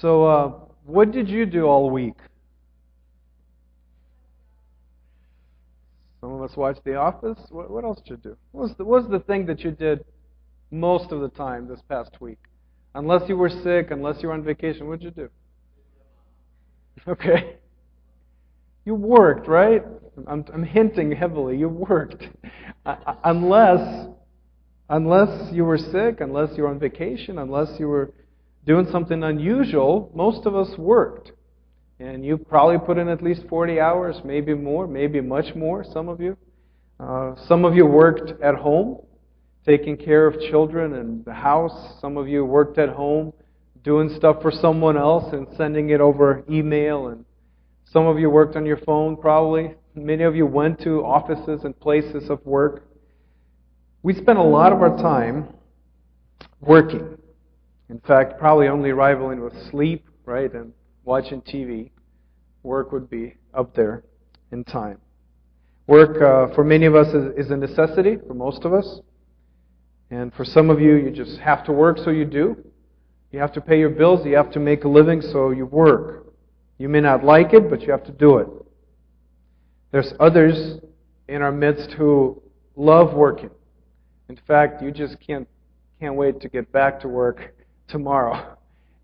So, 0.00 0.24
uh, 0.24 0.52
what 0.86 1.12
did 1.12 1.28
you 1.28 1.44
do 1.44 1.66
all 1.66 1.90
week? 1.90 2.16
Some 6.22 6.32
of 6.32 6.42
us 6.42 6.56
watched 6.56 6.84
The 6.84 6.94
Office. 6.94 7.38
What, 7.50 7.70
what 7.70 7.84
else 7.84 7.98
did 7.98 8.10
you 8.10 8.16
do? 8.16 8.36
What 8.52 8.62
was, 8.62 8.74
the, 8.78 8.84
what 8.84 9.02
was 9.02 9.10
the 9.10 9.20
thing 9.20 9.44
that 9.46 9.60
you 9.60 9.72
did 9.72 10.04
most 10.70 11.12
of 11.12 11.20
the 11.20 11.28
time 11.28 11.68
this 11.68 11.80
past 11.88 12.18
week? 12.20 12.38
Unless 12.94 13.28
you 13.28 13.36
were 13.36 13.50
sick, 13.50 13.90
unless 13.90 14.22
you 14.22 14.28
were 14.28 14.34
on 14.34 14.42
vacation, 14.42 14.88
what 14.88 15.00
did 15.00 15.04
you 15.16 15.24
do? 15.24 15.28
Okay. 17.08 17.56
You 18.84 18.94
worked, 18.94 19.46
right? 19.46 19.82
I'm, 20.26 20.44
I'm 20.52 20.64
hinting 20.64 21.12
heavily. 21.12 21.56
You 21.56 21.68
worked. 21.68 22.24
Uh, 22.84 22.96
unless, 23.24 24.08
unless 24.88 25.52
you 25.52 25.64
were 25.64 25.78
sick, 25.78 26.20
unless 26.20 26.50
you 26.56 26.64
were 26.64 26.70
on 26.70 26.78
vacation, 26.78 27.38
unless 27.38 27.68
you 27.78 27.88
were 27.88 28.12
doing 28.66 28.86
something 28.90 29.22
unusual, 29.22 30.10
most 30.14 30.46
of 30.46 30.54
us 30.54 30.76
worked. 30.76 31.32
And 31.98 32.24
you 32.24 32.38
probably 32.38 32.78
put 32.78 32.98
in 32.98 33.08
at 33.08 33.22
least 33.22 33.42
40 33.48 33.78
hours, 33.78 34.16
maybe 34.24 34.54
more, 34.54 34.86
maybe 34.86 35.20
much 35.20 35.54
more, 35.54 35.84
some 35.84 36.08
of 36.08 36.20
you. 36.20 36.36
Uh, 36.98 37.34
some 37.46 37.64
of 37.64 37.74
you 37.74 37.86
worked 37.86 38.42
at 38.42 38.54
home, 38.54 38.98
taking 39.66 39.96
care 39.96 40.26
of 40.26 40.40
children 40.50 40.94
and 40.94 41.24
the 41.24 41.34
house. 41.34 42.00
Some 42.00 42.16
of 42.16 42.28
you 42.28 42.44
worked 42.44 42.78
at 42.78 42.90
home, 42.90 43.32
doing 43.82 44.08
stuff 44.16 44.40
for 44.42 44.50
someone 44.50 44.96
else 44.96 45.32
and 45.32 45.46
sending 45.56 45.90
it 45.90 46.00
over 46.00 46.44
email. 46.50 47.08
And 47.08 47.24
some 47.84 48.06
of 48.06 48.18
you 48.18 48.30
worked 48.30 48.56
on 48.56 48.64
your 48.64 48.78
phone, 48.78 49.16
probably. 49.16 49.74
Many 49.94 50.24
of 50.24 50.36
you 50.36 50.46
went 50.46 50.80
to 50.82 51.04
offices 51.04 51.64
and 51.64 51.78
places 51.80 52.30
of 52.30 52.44
work. 52.46 52.86
We 54.02 54.14
spent 54.14 54.38
a 54.38 54.42
lot 54.42 54.72
of 54.72 54.80
our 54.80 54.96
time 54.96 55.52
working. 56.60 57.18
In 57.90 57.98
fact, 57.98 58.38
probably 58.38 58.68
only 58.68 58.92
rivaling 58.92 59.40
with 59.40 59.52
sleep, 59.68 60.06
right, 60.24 60.52
and 60.54 60.72
watching 61.04 61.42
TV. 61.42 61.90
Work 62.62 62.92
would 62.92 63.10
be 63.10 63.34
up 63.52 63.74
there 63.74 64.04
in 64.52 64.62
time. 64.62 64.98
Work, 65.88 66.22
uh, 66.22 66.54
for 66.54 66.62
many 66.62 66.86
of 66.86 66.94
us, 66.94 67.08
is, 67.08 67.46
is 67.46 67.50
a 67.50 67.56
necessity, 67.56 68.16
for 68.28 68.34
most 68.34 68.64
of 68.64 68.72
us. 68.72 69.00
And 70.08 70.32
for 70.34 70.44
some 70.44 70.70
of 70.70 70.80
you, 70.80 70.94
you 70.94 71.10
just 71.10 71.40
have 71.40 71.64
to 71.64 71.72
work, 71.72 71.98
so 71.98 72.10
you 72.10 72.24
do. 72.24 72.56
You 73.32 73.40
have 73.40 73.52
to 73.54 73.60
pay 73.60 73.80
your 73.80 73.90
bills, 73.90 74.24
you 74.24 74.36
have 74.36 74.52
to 74.52 74.60
make 74.60 74.84
a 74.84 74.88
living, 74.88 75.20
so 75.20 75.50
you 75.50 75.66
work. 75.66 76.32
You 76.78 76.88
may 76.88 77.00
not 77.00 77.24
like 77.24 77.52
it, 77.54 77.68
but 77.68 77.82
you 77.82 77.90
have 77.90 78.04
to 78.04 78.12
do 78.12 78.38
it. 78.38 78.46
There's 79.90 80.14
others 80.20 80.78
in 81.26 81.42
our 81.42 81.52
midst 81.52 81.90
who 81.92 82.40
love 82.76 83.14
working. 83.14 83.50
In 84.28 84.38
fact, 84.46 84.80
you 84.80 84.92
just 84.92 85.16
can't 85.26 85.48
can't 85.98 86.14
wait 86.14 86.40
to 86.40 86.48
get 86.48 86.72
back 86.72 86.98
to 87.00 87.08
work 87.08 87.52
tomorrow. 87.90 88.56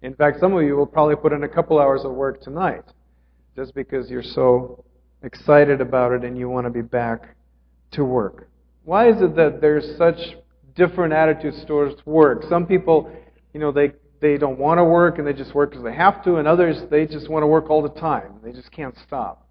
In 0.03 0.15
fact, 0.15 0.41
some 0.41 0.55
of 0.55 0.63
you 0.63 0.77
will 0.77 0.87
probably 0.87 1.17
put 1.17 1.33
in 1.33 1.43
a 1.45 1.49
couple 1.49 1.79
hours 1.79 2.05
of 2.05 2.13
work 2.13 2.43
tonight 2.43 2.85
just 3.55 3.75
because 3.75 4.11
you're 4.11 4.23
so 4.23 4.85
excited 5.23 5.81
about 5.81 6.13
it 6.13 6.25
and 6.25 6.39
you 6.39 6.49
want 6.49 6.67
to 6.67 6.71
be 6.71 6.83
back 6.83 7.35
to 7.93 8.05
work. 8.05 8.49
Why 8.85 9.09
is 9.09 9.21
it 9.21 9.35
that 9.37 9.61
there's 9.61 9.97
such 9.97 10.19
different 10.75 11.13
attitudes 11.13 11.65
towards 11.67 12.05
work? 12.07 12.45
Some 12.49 12.67
people, 12.67 13.11
you 13.53 13.61
know, 13.61 13.73
they 13.73 13.93
they 14.21 14.39
don't 14.39 14.59
want 14.59 14.79
to 14.79 14.85
work 14.85 15.19
and 15.19 15.27
they 15.27 15.33
just 15.33 15.55
work 15.55 15.71
because 15.71 15.85
they 15.85 15.95
have 15.95 16.25
to, 16.25 16.37
and 16.37 16.49
others 16.49 16.83
they 16.91 17.07
just 17.07 17.29
want 17.29 17.43
to 17.43 17.47
work 17.47 17.69
all 17.69 17.83
the 17.83 18.01
time. 18.01 18.35
They 18.43 18.53
just 18.53 18.71
can't 18.73 18.95
stop. 19.07 19.47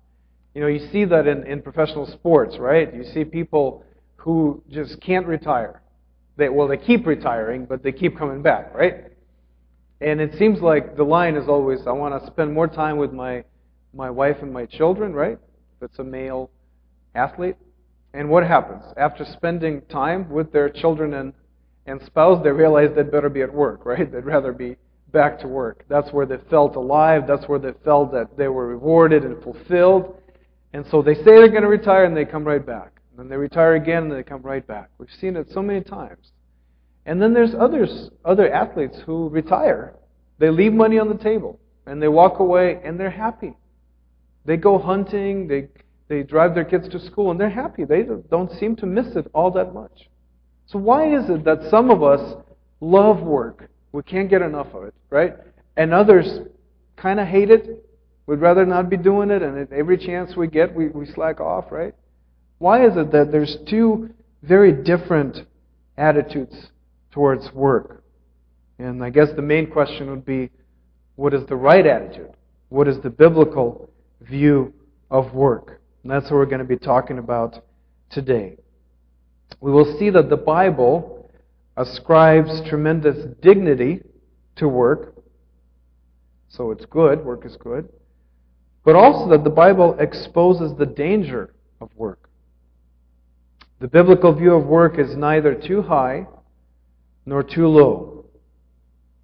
You 0.53 0.61
know, 0.61 0.67
you 0.67 0.87
see 0.91 1.05
that 1.05 1.27
in, 1.27 1.45
in 1.45 1.61
professional 1.61 2.07
sports, 2.07 2.57
right? 2.57 2.93
You 2.93 3.03
see 3.03 3.25
people 3.25 3.83
who 4.15 4.63
just 4.69 4.99
can't 5.01 5.27
retire. 5.27 5.81
They, 6.37 6.49
well, 6.49 6.67
they 6.67 6.77
keep 6.77 7.05
retiring, 7.05 7.65
but 7.65 7.83
they 7.83 7.91
keep 7.91 8.17
coming 8.17 8.41
back, 8.41 8.73
right? 8.73 9.11
And 10.01 10.19
it 10.19 10.37
seems 10.37 10.61
like 10.61 10.97
the 10.97 11.03
line 11.03 11.35
is 11.35 11.47
always, 11.47 11.79
I 11.87 11.91
want 11.91 12.19
to 12.19 12.27
spend 12.27 12.53
more 12.53 12.67
time 12.67 12.97
with 12.97 13.13
my, 13.13 13.43
my 13.93 14.09
wife 14.09 14.37
and 14.41 14.51
my 14.51 14.65
children, 14.65 15.13
right? 15.13 15.37
If 15.77 15.89
it's 15.89 15.99
a 15.99 16.03
male 16.03 16.51
athlete. 17.13 17.55
And 18.13 18.29
what 18.29 18.45
happens? 18.45 18.83
After 18.97 19.25
spending 19.25 19.81
time 19.83 20.29
with 20.29 20.51
their 20.51 20.69
children 20.69 21.13
and, 21.13 21.33
and 21.85 22.01
spouse, 22.03 22.43
they 22.43 22.51
realize 22.51 22.89
they'd 22.95 23.11
better 23.11 23.29
be 23.29 23.41
at 23.41 23.53
work, 23.53 23.85
right? 23.85 24.11
They'd 24.11 24.25
rather 24.25 24.51
be 24.53 24.77
back 25.11 25.39
to 25.39 25.47
work. 25.47 25.85
That's 25.87 26.11
where 26.11 26.25
they 26.25 26.37
felt 26.49 26.75
alive. 26.75 27.23
That's 27.27 27.47
where 27.47 27.59
they 27.59 27.71
felt 27.83 28.11
that 28.11 28.37
they 28.37 28.47
were 28.47 28.67
rewarded 28.67 29.23
and 29.23 29.41
fulfilled. 29.41 30.21
And 30.73 30.85
so 30.91 31.01
they 31.01 31.15
say 31.15 31.23
they're 31.23 31.47
going 31.47 31.63
to 31.63 31.69
retire 31.69 32.03
and 32.03 32.15
they 32.15 32.25
come 32.25 32.43
right 32.43 32.65
back. 32.65 32.99
And 33.11 33.19
then 33.19 33.29
they 33.29 33.37
retire 33.37 33.75
again 33.75 34.03
and 34.03 34.11
they 34.11 34.23
come 34.23 34.41
right 34.41 34.65
back. 34.65 34.89
We've 34.97 35.09
seen 35.21 35.37
it 35.37 35.47
so 35.51 35.61
many 35.61 35.81
times. 35.81 36.31
And 37.05 37.21
then 37.21 37.33
there's 37.33 37.53
others, 37.53 38.09
other 38.23 38.51
athletes 38.51 38.97
who 39.05 39.29
retire. 39.29 39.95
They 40.39 40.49
leave 40.49 40.73
money 40.73 40.99
on 40.99 41.09
the 41.09 41.23
table 41.23 41.59
and 41.85 42.01
they 42.01 42.07
walk 42.07 42.39
away 42.39 42.79
and 42.83 42.99
they're 42.99 43.09
happy. 43.09 43.55
They 44.45 44.57
go 44.57 44.77
hunting, 44.77 45.47
they, 45.47 45.69
they 46.07 46.23
drive 46.23 46.55
their 46.55 46.65
kids 46.65 46.89
to 46.89 46.99
school 46.99 47.31
and 47.31 47.39
they're 47.39 47.49
happy. 47.49 47.83
They 47.85 48.03
don't 48.29 48.51
seem 48.59 48.75
to 48.77 48.85
miss 48.85 49.15
it 49.15 49.27
all 49.33 49.51
that 49.51 49.73
much. 49.73 50.09
So 50.67 50.79
why 50.79 51.15
is 51.15 51.29
it 51.29 51.43
that 51.45 51.69
some 51.69 51.91
of 51.91 52.03
us 52.03 52.35
love 52.81 53.21
work? 53.21 53.69
We 53.91 54.03
can't 54.03 54.29
get 54.29 54.41
enough 54.41 54.73
of 54.73 54.83
it, 54.83 54.93
right? 55.09 55.35
And 55.77 55.93
others 55.93 56.39
kind 56.97 57.19
of 57.19 57.27
hate 57.27 57.51
it 57.51 57.85
We'd 58.27 58.39
rather 58.39 58.65
not 58.65 58.89
be 58.89 58.97
doing 58.97 59.29
it, 59.29 59.43
and 59.43 59.71
every 59.71 59.97
chance 59.97 60.35
we 60.35 60.47
get, 60.47 60.73
we, 60.73 60.87
we 60.87 61.05
slack 61.05 61.39
off, 61.39 61.71
right? 61.71 61.93
Why 62.57 62.85
is 62.85 62.97
it 62.97 63.11
that 63.11 63.31
there's 63.31 63.57
two 63.69 64.09
very 64.41 64.71
different 64.71 65.45
attitudes 65.97 66.69
towards 67.15 67.51
work? 67.51 68.03
And 68.77 69.03
I 69.03 69.09
guess 69.09 69.29
the 69.35 69.41
main 69.41 69.71
question 69.71 70.11
would 70.11 70.23
be 70.23 70.51
what 71.15 71.33
is 71.33 71.43
the 71.47 71.55
right 71.55 71.85
attitude? 71.87 72.33
What 72.69 72.87
is 72.87 72.99
the 72.99 73.09
biblical 73.09 73.89
view 74.21 74.71
of 75.09 75.33
work? 75.33 75.81
And 76.03 76.11
that's 76.11 76.25
what 76.25 76.33
we're 76.33 76.45
going 76.45 76.59
to 76.59 76.65
be 76.65 76.77
talking 76.77 77.17
about 77.17 77.63
today. 78.11 78.57
We 79.61 79.71
will 79.71 79.97
see 79.97 80.11
that 80.11 80.29
the 80.29 80.37
Bible 80.37 81.31
ascribes 81.75 82.61
tremendous 82.69 83.25
dignity 83.41 84.01
to 84.57 84.67
work. 84.67 85.15
So 86.49 86.69
it's 86.69 86.85
good, 86.85 87.25
work 87.25 87.45
is 87.45 87.57
good 87.57 87.89
but 88.85 88.95
also 88.95 89.27
that 89.31 89.43
the 89.43 89.49
Bible 89.49 89.97
exposes 89.99 90.77
the 90.77 90.85
danger 90.85 91.53
of 91.81 91.89
work. 91.95 92.29
The 93.81 93.87
biblical 93.87 94.33
view 94.33 94.53
of 94.53 94.67
work 94.67 94.99
is 94.99 95.17
neither 95.17 95.55
too 95.55 95.81
high 95.81 96.27
nor 97.25 97.43
too 97.43 97.67
low. 97.67 98.25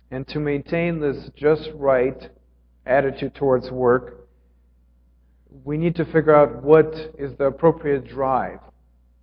And 0.09 0.27
to 0.29 0.39
maintain 0.39 0.99
this 0.99 1.29
just 1.35 1.69
right 1.75 2.29
attitude 2.85 3.35
towards 3.35 3.71
work, 3.71 4.27
we 5.63 5.77
need 5.77 5.95
to 5.95 6.05
figure 6.05 6.35
out 6.35 6.63
what 6.63 6.93
is 7.17 7.35
the 7.37 7.45
appropriate 7.45 8.07
drive, 8.07 8.59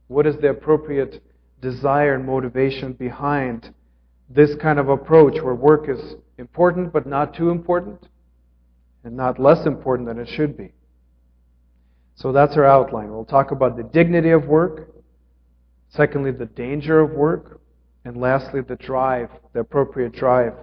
what 0.07 0.27
is 0.27 0.37
the 0.37 0.49
appropriate 0.49 1.23
desire 1.61 2.15
and 2.15 2.25
motivation 2.25 2.93
behind 2.93 3.75
this 4.31 4.55
kind 4.57 4.79
of 4.79 4.89
approach 4.89 5.43
where 5.43 5.55
work 5.55 5.89
is 5.89 6.17
important 6.37 6.93
but 6.93 7.07
not 7.07 7.35
too 7.35 7.51
important 7.51 8.07
and 9.05 9.17
not 9.17 9.41
less 9.41 9.67
important 9.67 10.07
than 10.07 10.19
it 10.19 10.29
should 10.29 10.57
be. 10.57 10.73
So 12.15 12.33
that's 12.33 12.57
our 12.57 12.65
outline. 12.65 13.11
We'll 13.11 13.25
talk 13.25 13.53
about 13.53 13.77
the 13.77 13.85
dignity 13.85 14.31
of 14.31 14.47
work, 14.47 14.91
secondly, 15.89 16.33
the 16.33 16.47
danger 16.47 17.01
of 17.01 17.11
work, 17.11 17.61
and 18.09 18.17
lastly, 18.17 18.63
the 18.63 18.77
drive, 18.77 19.29
the 19.53 19.61
appropriate 19.61 20.15
drive 20.15 20.55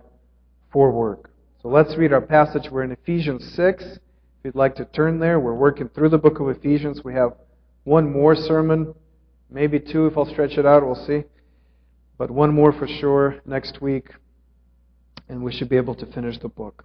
for 0.74 0.92
work. 0.92 1.30
So 1.62 1.68
let's 1.68 1.96
read 1.96 2.12
our 2.12 2.20
passage. 2.20 2.72
We're 2.72 2.82
in 2.82 2.92
Ephesians 2.92 3.54
6. 3.54 3.84
If 3.84 4.00
you'd 4.44 4.56
like 4.56 4.74
to 4.78 4.86
turn 4.86 5.20
there, 5.20 5.40
we're 5.40 5.54
working 5.54 5.88
through 5.90 6.10
the 6.10 6.18
book 6.18 6.40
of 6.40 6.50
Ephesians. 6.50 7.04
We 7.04 7.14
have 7.14 7.34
one 7.84 8.12
more 8.12 8.36
sermon, 8.36 8.96
maybe 9.52 9.80
two 9.80 10.08
if 10.08 10.18
I'll 10.18 10.26
stretch 10.26 10.58
it 10.58 10.66
out, 10.66 10.84
we'll 10.84 11.06
see. 11.06 11.22
But 12.18 12.32
one 12.32 12.52
more 12.52 12.74
for 12.74 12.88
sure 12.88 13.40
next 13.46 13.80
week, 13.80 14.08
and 15.30 15.44
we 15.44 15.54
should 15.54 15.70
be 15.70 15.78
able 15.78 15.94
to 15.94 16.08
finish 16.08 16.40
the 16.40 16.50
book. 16.50 16.84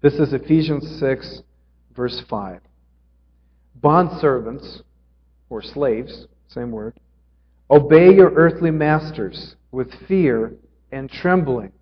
This 0.00 0.14
is 0.14 0.32
Ephesians 0.32 0.98
6, 0.98 1.42
verse 1.94 2.22
5. 2.30 2.62
Bondservants, 3.78 4.80
or 5.50 5.60
slaves, 5.60 6.26
same 6.48 6.70
word, 6.70 6.98
obey 7.70 8.14
your 8.14 8.30
earthly 8.30 8.70
masters 8.70 9.56
with 9.70 10.06
fear 10.06 10.54
and 10.92 11.10
trembling, 11.10 11.72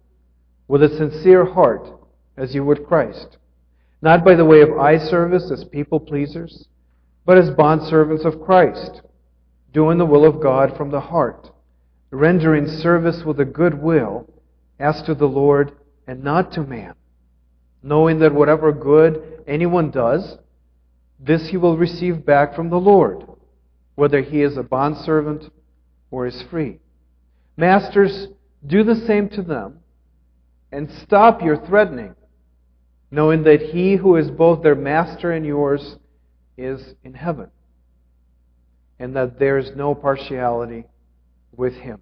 with 0.68 0.82
a 0.82 0.88
sincere 0.88 1.44
heart, 1.44 1.88
as 2.36 2.54
you 2.54 2.64
would 2.64 2.86
Christ, 2.86 3.38
not 4.02 4.24
by 4.24 4.34
the 4.34 4.44
way 4.44 4.60
of 4.60 4.78
eye 4.78 4.98
service 4.98 5.50
as 5.50 5.64
people 5.64 6.00
pleasers, 6.00 6.68
but 7.24 7.38
as 7.38 7.50
bondservants 7.50 8.24
of 8.24 8.42
Christ, 8.42 9.02
doing 9.72 9.98
the 9.98 10.06
will 10.06 10.24
of 10.24 10.42
God 10.42 10.76
from 10.76 10.90
the 10.90 11.00
heart, 11.00 11.50
rendering 12.10 12.66
service 12.66 13.24
with 13.24 13.40
a 13.40 13.44
good 13.44 13.74
will 13.74 14.28
as 14.78 15.02
to 15.02 15.14
the 15.14 15.28
Lord 15.28 15.72
and 16.06 16.22
not 16.22 16.52
to 16.52 16.62
man 16.62 16.94
knowing 17.86 18.18
that 18.18 18.34
whatever 18.34 18.72
good 18.72 19.44
anyone 19.46 19.90
does, 19.92 20.38
this 21.20 21.48
he 21.48 21.56
will 21.56 21.76
receive 21.76 22.26
back 22.26 22.54
from 22.54 22.68
the 22.68 22.80
Lord, 22.80 23.24
whether 23.94 24.20
he 24.20 24.42
is 24.42 24.56
a 24.56 24.62
bondservant 24.64 25.44
or 26.10 26.26
is 26.26 26.42
free. 26.50 26.80
Masters, 27.56 28.28
do 28.66 28.82
the 28.84 28.94
same 28.94 29.28
to 29.30 29.42
them, 29.42 29.78
and 30.72 30.90
stop 31.02 31.42
your 31.42 31.56
threatening, 31.66 32.14
knowing 33.10 33.44
that 33.44 33.60
he 33.60 33.96
who 33.96 34.16
is 34.16 34.30
both 34.30 34.62
their 34.62 34.74
master 34.74 35.32
and 35.32 35.46
yours 35.46 35.96
is 36.58 36.94
in 37.04 37.14
heaven, 37.14 37.50
and 38.98 39.14
that 39.16 39.38
there 39.38 39.58
is 39.58 39.70
no 39.74 39.94
partiality 39.94 40.84
with 41.56 41.74
him. 41.74 42.00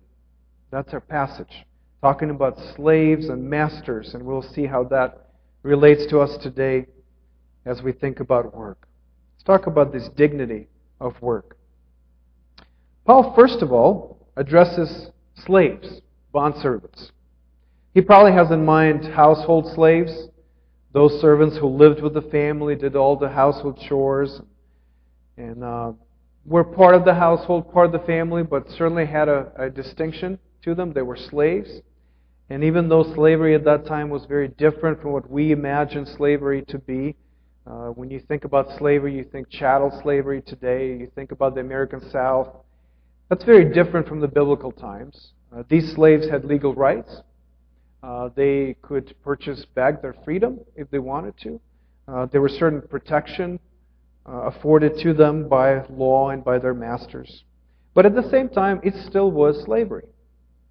That's 0.70 0.92
our 0.92 1.00
passage. 1.00 1.64
Talking 2.02 2.30
about 2.30 2.58
slaves 2.74 3.28
and 3.28 3.48
masters, 3.48 4.14
and 4.14 4.24
we'll 4.24 4.42
see 4.42 4.66
how 4.66 4.84
that 4.84 5.30
relates 5.62 6.06
to 6.06 6.20
us 6.20 6.36
today 6.42 6.86
as 7.64 7.80
we 7.80 7.92
think 7.92 8.20
about 8.20 8.54
work. 8.54 8.88
Let's 9.34 9.44
talk 9.44 9.66
about 9.66 9.92
this 9.92 10.08
dignity 10.16 10.68
of 11.00 11.20
work. 11.22 11.56
Paul, 13.06 13.34
first 13.34 13.62
of 13.62 13.72
all, 13.72 14.28
addresses 14.36 15.10
slaves, 15.34 16.00
bondservants. 16.34 17.10
He 17.92 18.00
probably 18.00 18.32
has 18.32 18.50
in 18.50 18.64
mind 18.64 19.04
household 19.04 19.72
slaves, 19.74 20.28
those 20.92 21.20
servants 21.20 21.56
who 21.56 21.68
lived 21.68 22.02
with 22.02 22.14
the 22.14 22.22
family, 22.22 22.74
did 22.74 22.96
all 22.96 23.16
the 23.16 23.28
household 23.28 23.80
chores, 23.88 24.40
and 25.36 25.62
uh, 25.62 25.92
were 26.44 26.64
part 26.64 26.94
of 26.94 27.04
the 27.04 27.14
household, 27.14 27.72
part 27.72 27.86
of 27.86 27.92
the 27.92 28.06
family, 28.06 28.42
but 28.42 28.68
certainly 28.70 29.06
had 29.06 29.28
a, 29.28 29.52
a 29.56 29.70
distinction 29.70 30.38
to 30.62 30.74
them. 30.74 30.92
They 30.92 31.02
were 31.02 31.16
slaves. 31.16 31.70
And 32.50 32.62
even 32.62 32.88
though 32.88 33.14
slavery 33.14 33.54
at 33.54 33.64
that 33.64 33.86
time 33.86 34.10
was 34.10 34.24
very 34.26 34.48
different 34.48 35.00
from 35.00 35.12
what 35.12 35.30
we 35.30 35.52
imagine 35.52 36.04
slavery 36.04 36.62
to 36.68 36.78
be, 36.78 37.16
uh, 37.66 37.88
when 37.88 38.10
you 38.10 38.20
think 38.20 38.44
about 38.44 38.76
slavery, 38.76 39.16
you 39.16 39.24
think 39.24 39.48
chattel 39.48 39.98
slavery 40.02 40.42
today, 40.42 40.88
you 40.88 41.10
think 41.14 41.32
about 41.32 41.54
the 41.54 41.60
American 41.62 42.10
South. 42.10 42.48
That's 43.28 43.44
very 43.44 43.72
different 43.72 44.06
from 44.06 44.20
the 44.20 44.28
biblical 44.28 44.70
times. 44.70 45.32
Uh, 45.54 45.62
these 45.68 45.92
slaves 45.94 46.28
had 46.28 46.44
legal 46.44 46.74
rights. 46.74 47.22
Uh, 48.02 48.28
they 48.36 48.76
could 48.82 49.14
purchase 49.24 49.64
back 49.74 50.02
their 50.02 50.14
freedom 50.24 50.60
if 50.76 50.90
they 50.90 50.98
wanted 50.98 51.34
to. 51.38 51.60
Uh, 52.06 52.26
there 52.26 52.42
was 52.42 52.52
certain 52.52 52.82
protection 52.82 53.58
uh, 54.28 54.42
afforded 54.42 54.98
to 54.98 55.14
them 55.14 55.48
by 55.48 55.84
law 55.88 56.30
and 56.30 56.44
by 56.44 56.58
their 56.58 56.74
masters. 56.74 57.44
But 57.94 58.04
at 58.04 58.14
the 58.14 58.28
same 58.30 58.50
time, 58.50 58.80
it 58.82 58.94
still 59.06 59.30
was 59.30 59.62
slavery. 59.64 60.08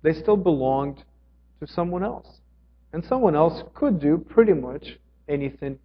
They 0.03 0.13
still 0.13 0.37
belonged 0.37 1.03
to 1.59 1.65
someone 1.65 2.03
else. 2.03 2.27
And 2.91 3.03
someone 3.03 3.35
else 3.35 3.63
could 3.73 3.99
do 3.99 4.17
pretty 4.17 4.53
much 4.53 4.99
anything 5.27 5.79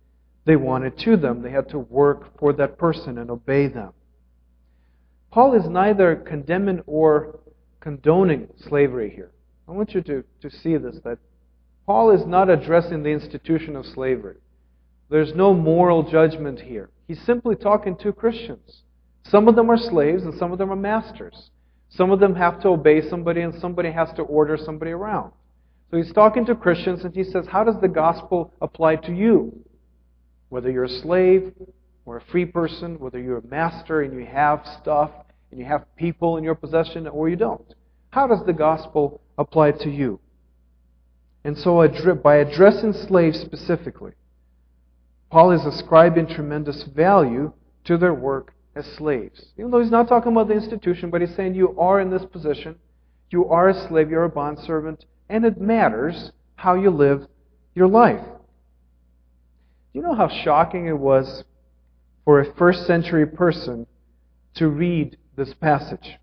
they 0.44 0.56
wanted 0.56 0.98
to 0.98 1.16
them. 1.16 1.40
They 1.40 1.50
had 1.50 1.70
to 1.70 1.78
work 1.78 2.38
for 2.38 2.52
that 2.54 2.76
person 2.76 3.16
and 3.16 3.30
obey 3.30 3.68
them. 3.68 3.92
Paul 5.30 5.54
is 5.54 5.68
neither 5.68 6.16
condemning 6.16 6.82
or 6.86 7.40
condoning 7.80 8.48
slavery 8.68 9.10
here. 9.14 9.30
I 9.68 9.72
want 9.72 9.94
you 9.94 10.00
to, 10.02 10.24
to 10.40 10.50
see 10.50 10.76
this 10.76 10.96
that 11.04 11.18
Paul 11.86 12.10
is 12.10 12.26
not 12.26 12.50
addressing 12.50 13.02
the 13.02 13.10
institution 13.10 13.76
of 13.76 13.86
slavery. 13.86 14.36
There's 15.10 15.34
no 15.34 15.54
moral 15.54 16.02
judgment 16.10 16.60
here. 16.60 16.90
He's 17.06 17.20
simply 17.24 17.56
talking 17.56 17.96
to 17.98 18.12
Christians. 18.12 18.82
Some 19.24 19.48
of 19.48 19.56
them 19.56 19.70
are 19.70 19.78
slaves 19.78 20.24
and 20.24 20.34
some 20.38 20.52
of 20.52 20.58
them 20.58 20.70
are 20.70 20.76
masters. 20.76 21.50
Some 21.90 22.10
of 22.10 22.20
them 22.20 22.34
have 22.34 22.60
to 22.60 22.68
obey 22.68 23.00
somebody 23.08 23.40
and 23.40 23.54
somebody 23.60 23.90
has 23.90 24.12
to 24.16 24.22
order 24.22 24.58
somebody 24.58 24.90
around. 24.90 25.32
So 25.90 25.96
he's 25.96 26.12
talking 26.12 26.44
to 26.46 26.54
Christians 26.54 27.04
and 27.04 27.14
he 27.14 27.24
says, 27.24 27.46
How 27.50 27.64
does 27.64 27.80
the 27.80 27.88
gospel 27.88 28.52
apply 28.60 28.96
to 28.96 29.12
you? 29.12 29.64
Whether 30.50 30.70
you're 30.70 30.84
a 30.84 31.00
slave 31.00 31.52
or 32.08 32.16
a 32.16 32.24
free 32.32 32.46
person, 32.46 32.98
whether 32.98 33.20
you're 33.20 33.38
a 33.38 33.46
master 33.46 34.00
and 34.00 34.18
you 34.18 34.24
have 34.24 34.66
stuff 34.80 35.10
and 35.50 35.60
you 35.60 35.66
have 35.66 35.84
people 35.96 36.38
in 36.38 36.44
your 36.44 36.54
possession 36.54 37.06
or 37.06 37.28
you 37.28 37.36
don't. 37.36 37.74
How 38.10 38.26
does 38.26 38.44
the 38.46 38.52
gospel 38.54 39.20
apply 39.36 39.72
to 39.72 39.90
you? 39.90 40.18
And 41.44 41.56
so, 41.56 41.86
by 42.22 42.36
addressing 42.36 42.94
slaves 42.94 43.38
specifically, 43.40 44.12
Paul 45.30 45.52
is 45.52 45.64
ascribing 45.66 46.28
tremendous 46.28 46.82
value 46.84 47.52
to 47.84 47.98
their 47.98 48.14
work 48.14 48.54
as 48.74 48.86
slaves. 48.96 49.46
Even 49.58 49.70
though 49.70 49.80
he's 49.80 49.90
not 49.90 50.08
talking 50.08 50.32
about 50.32 50.48
the 50.48 50.54
institution, 50.54 51.10
but 51.10 51.20
he's 51.20 51.34
saying 51.36 51.54
you 51.54 51.78
are 51.78 52.00
in 52.00 52.10
this 52.10 52.24
position, 52.24 52.76
you 53.30 53.46
are 53.48 53.68
a 53.68 53.88
slave, 53.88 54.10
you're 54.10 54.24
a 54.24 54.30
bondservant, 54.30 55.04
and 55.28 55.44
it 55.44 55.60
matters 55.60 56.32
how 56.56 56.74
you 56.74 56.90
live 56.90 57.26
your 57.74 57.88
life. 57.88 58.24
Do 59.92 60.00
you 60.00 60.02
know 60.02 60.14
how 60.14 60.28
shocking 60.28 60.86
it 60.86 60.98
was 60.98 61.44
for 62.28 62.40
a 62.40 62.54
first 62.56 62.86
century 62.86 63.26
person 63.26 63.86
to 64.54 64.68
read 64.68 65.16
this 65.34 65.54
passage? 65.54 66.18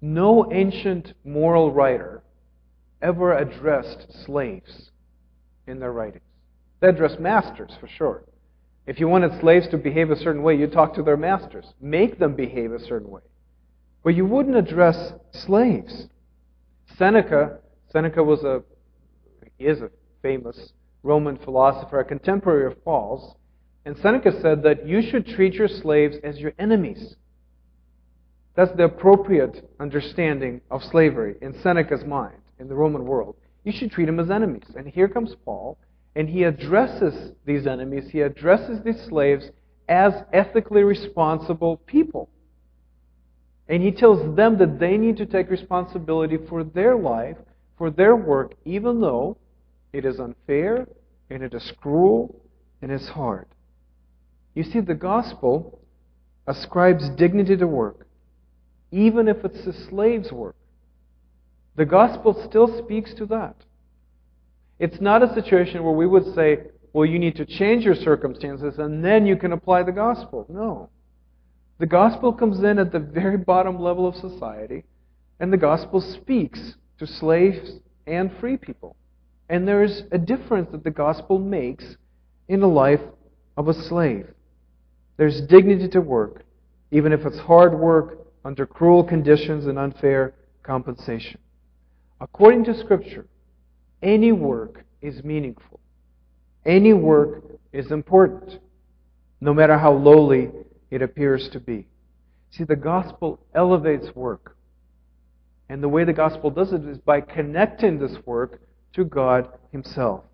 No 0.00 0.50
ancient 0.50 1.12
moral 1.26 1.70
writer 1.70 2.22
ever 3.02 3.36
addressed 3.36 4.06
slaves 4.24 4.92
in 5.66 5.78
their 5.78 5.92
writings. 5.92 6.24
They 6.80 6.88
addressed 6.88 7.20
masters, 7.20 7.72
for 7.78 7.86
sure. 7.86 8.24
If 8.86 8.98
you 8.98 9.08
wanted 9.08 9.38
slaves 9.42 9.68
to 9.72 9.76
behave 9.76 10.10
a 10.10 10.16
certain 10.16 10.42
way, 10.42 10.56
you'd 10.56 10.72
talk 10.72 10.94
to 10.94 11.02
their 11.02 11.18
masters, 11.18 11.74
make 11.78 12.18
them 12.18 12.34
behave 12.34 12.72
a 12.72 12.80
certain 12.80 13.10
way. 13.10 13.20
But 14.02 14.14
you 14.14 14.24
wouldn't 14.24 14.56
address 14.56 15.12
slaves. 15.32 16.06
Seneca, 16.96 17.58
Seneca 17.92 18.24
was 18.24 18.42
a 18.42 18.62
is 19.58 19.82
a 19.82 19.90
famous 20.22 20.72
Roman 21.02 21.36
philosopher, 21.36 22.00
a 22.00 22.04
contemporary 22.06 22.64
of 22.72 22.82
Paul's, 22.82 23.34
and 23.84 23.96
Seneca 23.98 24.32
said 24.40 24.62
that 24.62 24.86
you 24.86 25.00
should 25.02 25.26
treat 25.26 25.54
your 25.54 25.68
slaves 25.68 26.16
as 26.22 26.38
your 26.38 26.52
enemies. 26.58 27.16
That's 28.54 28.72
the 28.76 28.84
appropriate 28.84 29.70
understanding 29.78 30.60
of 30.70 30.82
slavery 30.84 31.36
in 31.40 31.58
Seneca's 31.62 32.04
mind, 32.04 32.36
in 32.58 32.68
the 32.68 32.74
Roman 32.74 33.04
world. 33.04 33.36
You 33.64 33.72
should 33.72 33.90
treat 33.90 34.06
them 34.06 34.20
as 34.20 34.30
enemies. 34.30 34.66
And 34.76 34.86
here 34.86 35.08
comes 35.08 35.34
Paul, 35.44 35.78
and 36.14 36.28
he 36.28 36.44
addresses 36.44 37.32
these 37.46 37.66
enemies, 37.66 38.10
he 38.10 38.20
addresses 38.20 38.82
these 38.84 39.00
slaves 39.08 39.50
as 39.88 40.12
ethically 40.32 40.82
responsible 40.82 41.78
people. 41.78 42.28
And 43.68 43.82
he 43.82 43.92
tells 43.92 44.36
them 44.36 44.58
that 44.58 44.78
they 44.80 44.96
need 44.96 45.16
to 45.18 45.26
take 45.26 45.48
responsibility 45.48 46.38
for 46.48 46.64
their 46.64 46.96
life, 46.96 47.36
for 47.78 47.90
their 47.90 48.16
work, 48.16 48.54
even 48.64 49.00
though 49.00 49.36
it 49.92 50.04
is 50.04 50.18
unfair 50.18 50.86
and 51.30 51.42
it 51.42 51.54
is 51.54 51.72
cruel 51.80 52.42
and 52.82 52.90
it's 52.90 53.08
hard. 53.08 53.46
You 54.60 54.70
see, 54.70 54.80
the 54.80 54.94
gospel 54.94 55.80
ascribes 56.46 57.08
dignity 57.16 57.56
to 57.56 57.66
work, 57.66 58.06
even 58.92 59.26
if 59.26 59.42
it's 59.42 59.66
a 59.66 59.72
slave's 59.88 60.30
work. 60.30 60.54
The 61.76 61.86
gospel 61.86 62.46
still 62.46 62.68
speaks 62.84 63.14
to 63.14 63.24
that. 63.24 63.56
It's 64.78 65.00
not 65.00 65.22
a 65.22 65.32
situation 65.32 65.82
where 65.82 65.94
we 65.94 66.06
would 66.06 66.34
say, 66.34 66.58
well, 66.92 67.06
you 67.06 67.18
need 67.18 67.36
to 67.36 67.46
change 67.46 67.86
your 67.86 67.94
circumstances 67.94 68.74
and 68.76 69.02
then 69.02 69.24
you 69.24 69.34
can 69.34 69.52
apply 69.52 69.82
the 69.82 69.92
gospel. 69.92 70.44
No. 70.50 70.90
The 71.78 71.86
gospel 71.86 72.30
comes 72.30 72.62
in 72.62 72.78
at 72.78 72.92
the 72.92 72.98
very 72.98 73.38
bottom 73.38 73.80
level 73.80 74.06
of 74.06 74.14
society, 74.14 74.84
and 75.40 75.50
the 75.50 75.56
gospel 75.56 76.02
speaks 76.02 76.74
to 76.98 77.06
slaves 77.06 77.80
and 78.06 78.30
free 78.38 78.58
people. 78.58 78.94
And 79.48 79.66
there's 79.66 80.02
a 80.12 80.18
difference 80.18 80.68
that 80.72 80.84
the 80.84 80.90
gospel 80.90 81.38
makes 81.38 81.96
in 82.46 82.60
the 82.60 82.68
life 82.68 83.00
of 83.56 83.66
a 83.66 83.72
slave. 83.72 84.26
There's 85.20 85.42
dignity 85.42 85.86
to 85.88 86.00
work, 86.00 86.44
even 86.90 87.12
if 87.12 87.26
it's 87.26 87.38
hard 87.40 87.78
work 87.78 88.26
under 88.42 88.64
cruel 88.64 89.04
conditions 89.04 89.66
and 89.66 89.78
unfair 89.78 90.32
compensation. 90.62 91.38
According 92.22 92.64
to 92.64 92.80
Scripture, 92.80 93.26
any 94.02 94.32
work 94.32 94.82
is 95.02 95.22
meaningful. 95.22 95.78
Any 96.64 96.94
work 96.94 97.44
is 97.70 97.90
important, 97.90 98.60
no 99.42 99.52
matter 99.52 99.76
how 99.76 99.92
lowly 99.92 100.52
it 100.90 101.02
appears 101.02 101.50
to 101.50 101.60
be. 101.60 101.86
See, 102.52 102.64
the 102.64 102.74
gospel 102.74 103.40
elevates 103.54 104.16
work. 104.16 104.56
And 105.68 105.82
the 105.82 105.88
way 105.90 106.04
the 106.04 106.14
gospel 106.14 106.48
does 106.48 106.72
it 106.72 106.88
is 106.88 106.96
by 106.96 107.20
connecting 107.20 107.98
this 107.98 108.16
work 108.24 108.62
to 108.94 109.04
God 109.04 109.50
Himself. 109.70 110.24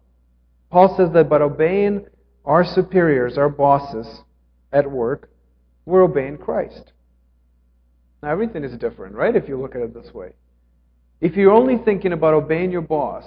Paul 0.70 0.96
says 0.96 1.08
that 1.12 1.28
by 1.28 1.40
obeying 1.40 2.06
our 2.44 2.64
superiors, 2.64 3.36
our 3.36 3.48
bosses 3.48 4.22
at 4.72 4.90
work, 4.90 5.30
we're 5.84 6.02
obeying 6.02 6.38
Christ. 6.38 6.92
Now, 8.22 8.30
everything 8.30 8.64
is 8.64 8.76
different, 8.78 9.14
right, 9.14 9.36
if 9.36 9.48
you 9.48 9.60
look 9.60 9.74
at 9.74 9.82
it 9.82 9.94
this 9.94 10.12
way. 10.12 10.32
If 11.20 11.36
you're 11.36 11.52
only 11.52 11.78
thinking 11.78 12.12
about 12.12 12.34
obeying 12.34 12.70
your 12.70 12.82
boss 12.82 13.24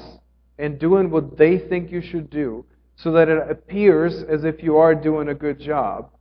and 0.58 0.80
doing 0.80 1.10
what 1.10 1.38
they 1.38 1.58
think 1.58 1.92
you 1.92 2.02
should 2.02 2.30
do 2.30 2.66
so 2.96 3.12
that 3.14 3.30
it 3.30 3.50
appears 3.50 4.24
as 4.30 4.44
if 4.44 4.62
you 4.62 4.78
are 4.78 4.94
doing 4.94 5.30
a 5.30 5.34
good 5.34 5.60
job, 5.60 6.12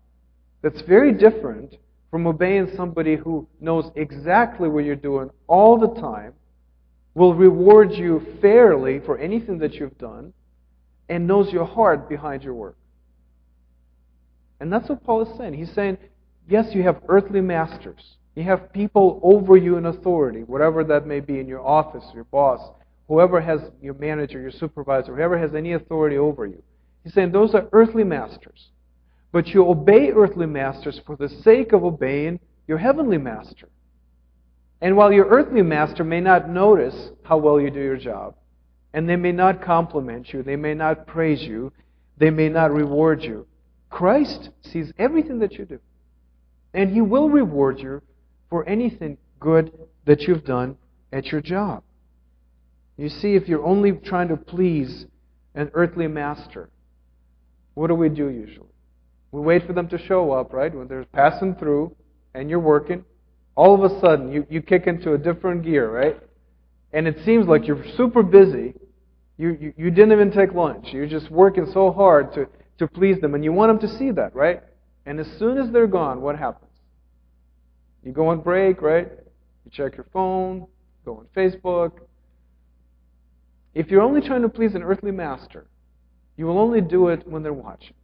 that's 0.62 0.80
very 0.82 1.12
different 1.12 1.74
from 2.10 2.26
obeying 2.26 2.70
somebody 2.76 3.16
who 3.16 3.46
knows 3.60 3.90
exactly 3.96 4.68
what 4.68 4.84
you're 4.84 4.96
doing 4.96 5.30
all 5.46 5.78
the 5.78 6.00
time 6.00 6.32
will 7.14 7.34
reward 7.34 7.92
you 7.92 8.24
fairly 8.40 9.00
for 9.00 9.18
anything 9.18 9.58
that 9.58 9.74
you've 9.74 9.98
done 9.98 10.32
and 11.08 11.26
knows 11.26 11.52
your 11.52 11.66
heart 11.66 12.08
behind 12.08 12.42
your 12.42 12.54
work. 12.54 12.76
And 14.60 14.72
that's 14.72 14.88
what 14.88 15.04
Paul 15.04 15.22
is 15.22 15.38
saying. 15.38 15.54
He's 15.54 15.72
saying, 15.72 15.98
yes, 16.48 16.74
you 16.74 16.82
have 16.82 17.02
earthly 17.08 17.40
masters. 17.40 18.16
You 18.34 18.44
have 18.44 18.72
people 18.72 19.20
over 19.22 19.56
you 19.56 19.76
in 19.76 19.86
authority, 19.86 20.42
whatever 20.42 20.84
that 20.84 21.06
may 21.06 21.20
be 21.20 21.40
in 21.40 21.48
your 21.48 21.66
office, 21.66 22.04
your 22.14 22.24
boss, 22.24 22.60
whoever 23.08 23.40
has 23.40 23.60
your 23.82 23.94
manager, 23.94 24.40
your 24.40 24.50
supervisor, 24.50 25.14
whoever 25.14 25.38
has 25.38 25.54
any 25.54 25.72
authority 25.72 26.16
over 26.16 26.46
you. 26.46 26.62
He's 27.02 27.14
saying 27.14 27.32
those 27.32 27.54
are 27.54 27.68
earthly 27.72 28.04
masters. 28.04 28.68
But 29.32 29.48
you 29.48 29.68
obey 29.68 30.10
earthly 30.10 30.46
masters 30.46 31.00
for 31.06 31.16
the 31.16 31.28
sake 31.28 31.72
of 31.72 31.84
obeying 31.84 32.40
your 32.66 32.78
heavenly 32.78 33.18
master. 33.18 33.68
And 34.80 34.96
while 34.96 35.12
your 35.12 35.26
earthly 35.26 35.62
master 35.62 36.04
may 36.04 36.20
not 36.20 36.48
notice 36.48 37.10
how 37.24 37.38
well 37.38 37.60
you 37.60 37.70
do 37.70 37.80
your 37.80 37.96
job, 37.96 38.36
and 38.94 39.08
they 39.08 39.16
may 39.16 39.32
not 39.32 39.62
compliment 39.62 40.32
you, 40.32 40.42
they 40.42 40.56
may 40.56 40.74
not 40.74 41.06
praise 41.06 41.42
you, 41.42 41.72
they 42.16 42.30
may 42.30 42.48
not 42.48 42.72
reward 42.72 43.22
you, 43.22 43.46
Christ 43.90 44.50
sees 44.62 44.92
everything 44.98 45.38
that 45.40 45.54
you 45.54 45.64
do. 45.64 45.80
And 46.74 46.90
He 46.90 47.00
will 47.00 47.28
reward 47.28 47.80
you 47.80 48.02
for 48.50 48.68
anything 48.68 49.18
good 49.40 49.72
that 50.04 50.22
you've 50.22 50.44
done 50.44 50.76
at 51.12 51.26
your 51.26 51.40
job. 51.40 51.82
You 52.96 53.08
see, 53.08 53.34
if 53.34 53.48
you're 53.48 53.64
only 53.64 53.92
trying 53.92 54.28
to 54.28 54.36
please 54.36 55.06
an 55.54 55.70
earthly 55.74 56.08
master, 56.08 56.68
what 57.74 57.86
do 57.86 57.94
we 57.94 58.08
do 58.08 58.28
usually? 58.28 58.66
We 59.30 59.40
wait 59.40 59.66
for 59.66 59.72
them 59.72 59.88
to 59.88 59.98
show 59.98 60.32
up, 60.32 60.52
right? 60.52 60.74
When 60.74 60.88
they're 60.88 61.04
passing 61.04 61.54
through 61.54 61.94
and 62.34 62.50
you're 62.50 62.58
working, 62.58 63.04
all 63.54 63.74
of 63.74 63.90
a 63.90 64.00
sudden 64.00 64.32
you, 64.32 64.46
you 64.50 64.62
kick 64.62 64.86
into 64.86 65.12
a 65.12 65.18
different 65.18 65.62
gear, 65.62 65.90
right? 65.90 66.18
And 66.92 67.06
it 67.06 67.18
seems 67.24 67.46
like 67.46 67.66
you're 67.66 67.84
super 67.96 68.22
busy. 68.22 68.74
You, 69.36 69.56
you, 69.60 69.74
you 69.76 69.90
didn't 69.90 70.12
even 70.12 70.32
take 70.32 70.54
lunch. 70.54 70.88
You're 70.92 71.06
just 71.06 71.30
working 71.30 71.70
so 71.72 71.92
hard 71.92 72.32
to, 72.34 72.48
to 72.78 72.86
please 72.86 73.20
them. 73.20 73.34
And 73.34 73.44
you 73.44 73.52
want 73.52 73.80
them 73.80 73.88
to 73.88 73.98
see 73.98 74.10
that, 74.12 74.34
right? 74.34 74.62
And 75.06 75.20
as 75.20 75.26
soon 75.38 75.58
as 75.58 75.70
they're 75.70 75.86
gone, 75.86 76.20
what 76.20 76.38
happens? 76.38 76.70
You 78.02 78.12
go 78.12 78.28
on 78.28 78.40
break, 78.40 78.80
right? 78.82 79.08
You 79.64 79.70
check 79.70 79.96
your 79.96 80.06
phone, 80.12 80.66
go 81.04 81.16
on 81.16 81.26
Facebook. 81.36 81.92
If 83.74 83.90
you're 83.90 84.02
only 84.02 84.20
trying 84.20 84.42
to 84.42 84.48
please 84.48 84.74
an 84.74 84.82
earthly 84.82 85.10
master, 85.10 85.66
you 86.36 86.46
will 86.46 86.58
only 86.58 86.80
do 86.80 87.08
it 87.08 87.26
when 87.26 87.42
they're 87.42 87.52
watching. 87.52 87.94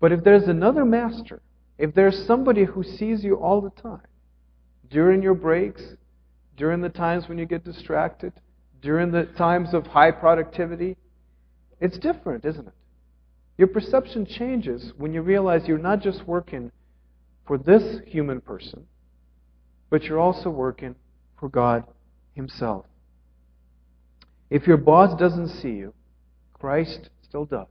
But 0.00 0.12
if 0.12 0.22
there's 0.24 0.48
another 0.48 0.84
master, 0.84 1.40
if 1.78 1.94
there's 1.94 2.26
somebody 2.26 2.64
who 2.64 2.82
sees 2.82 3.24
you 3.24 3.36
all 3.36 3.60
the 3.60 3.70
time, 3.70 4.02
during 4.90 5.22
your 5.22 5.34
breaks, 5.34 5.82
during 6.56 6.80
the 6.80 6.88
times 6.88 7.28
when 7.28 7.38
you 7.38 7.46
get 7.46 7.64
distracted, 7.64 8.32
during 8.82 9.10
the 9.10 9.24
times 9.24 9.74
of 9.74 9.86
high 9.86 10.10
productivity, 10.10 10.96
it's 11.80 11.98
different, 11.98 12.44
isn't 12.44 12.66
it? 12.66 12.74
Your 13.58 13.66
perception 13.66 14.24
changes 14.24 14.92
when 14.96 15.12
you 15.12 15.20
realize 15.20 15.66
you're 15.66 15.78
not 15.78 16.00
just 16.00 16.26
working 16.26 16.70
for 17.44 17.58
this 17.58 18.00
human 18.06 18.40
person, 18.40 18.86
but 19.90 20.04
you're 20.04 20.20
also 20.20 20.48
working 20.48 20.94
for 21.38 21.48
God 21.48 21.84
Himself. 22.34 22.86
If 24.48 24.68
your 24.68 24.76
boss 24.76 25.18
doesn't 25.18 25.48
see 25.48 25.70
you, 25.70 25.92
Christ 26.54 27.10
still 27.28 27.44
does. 27.44 27.66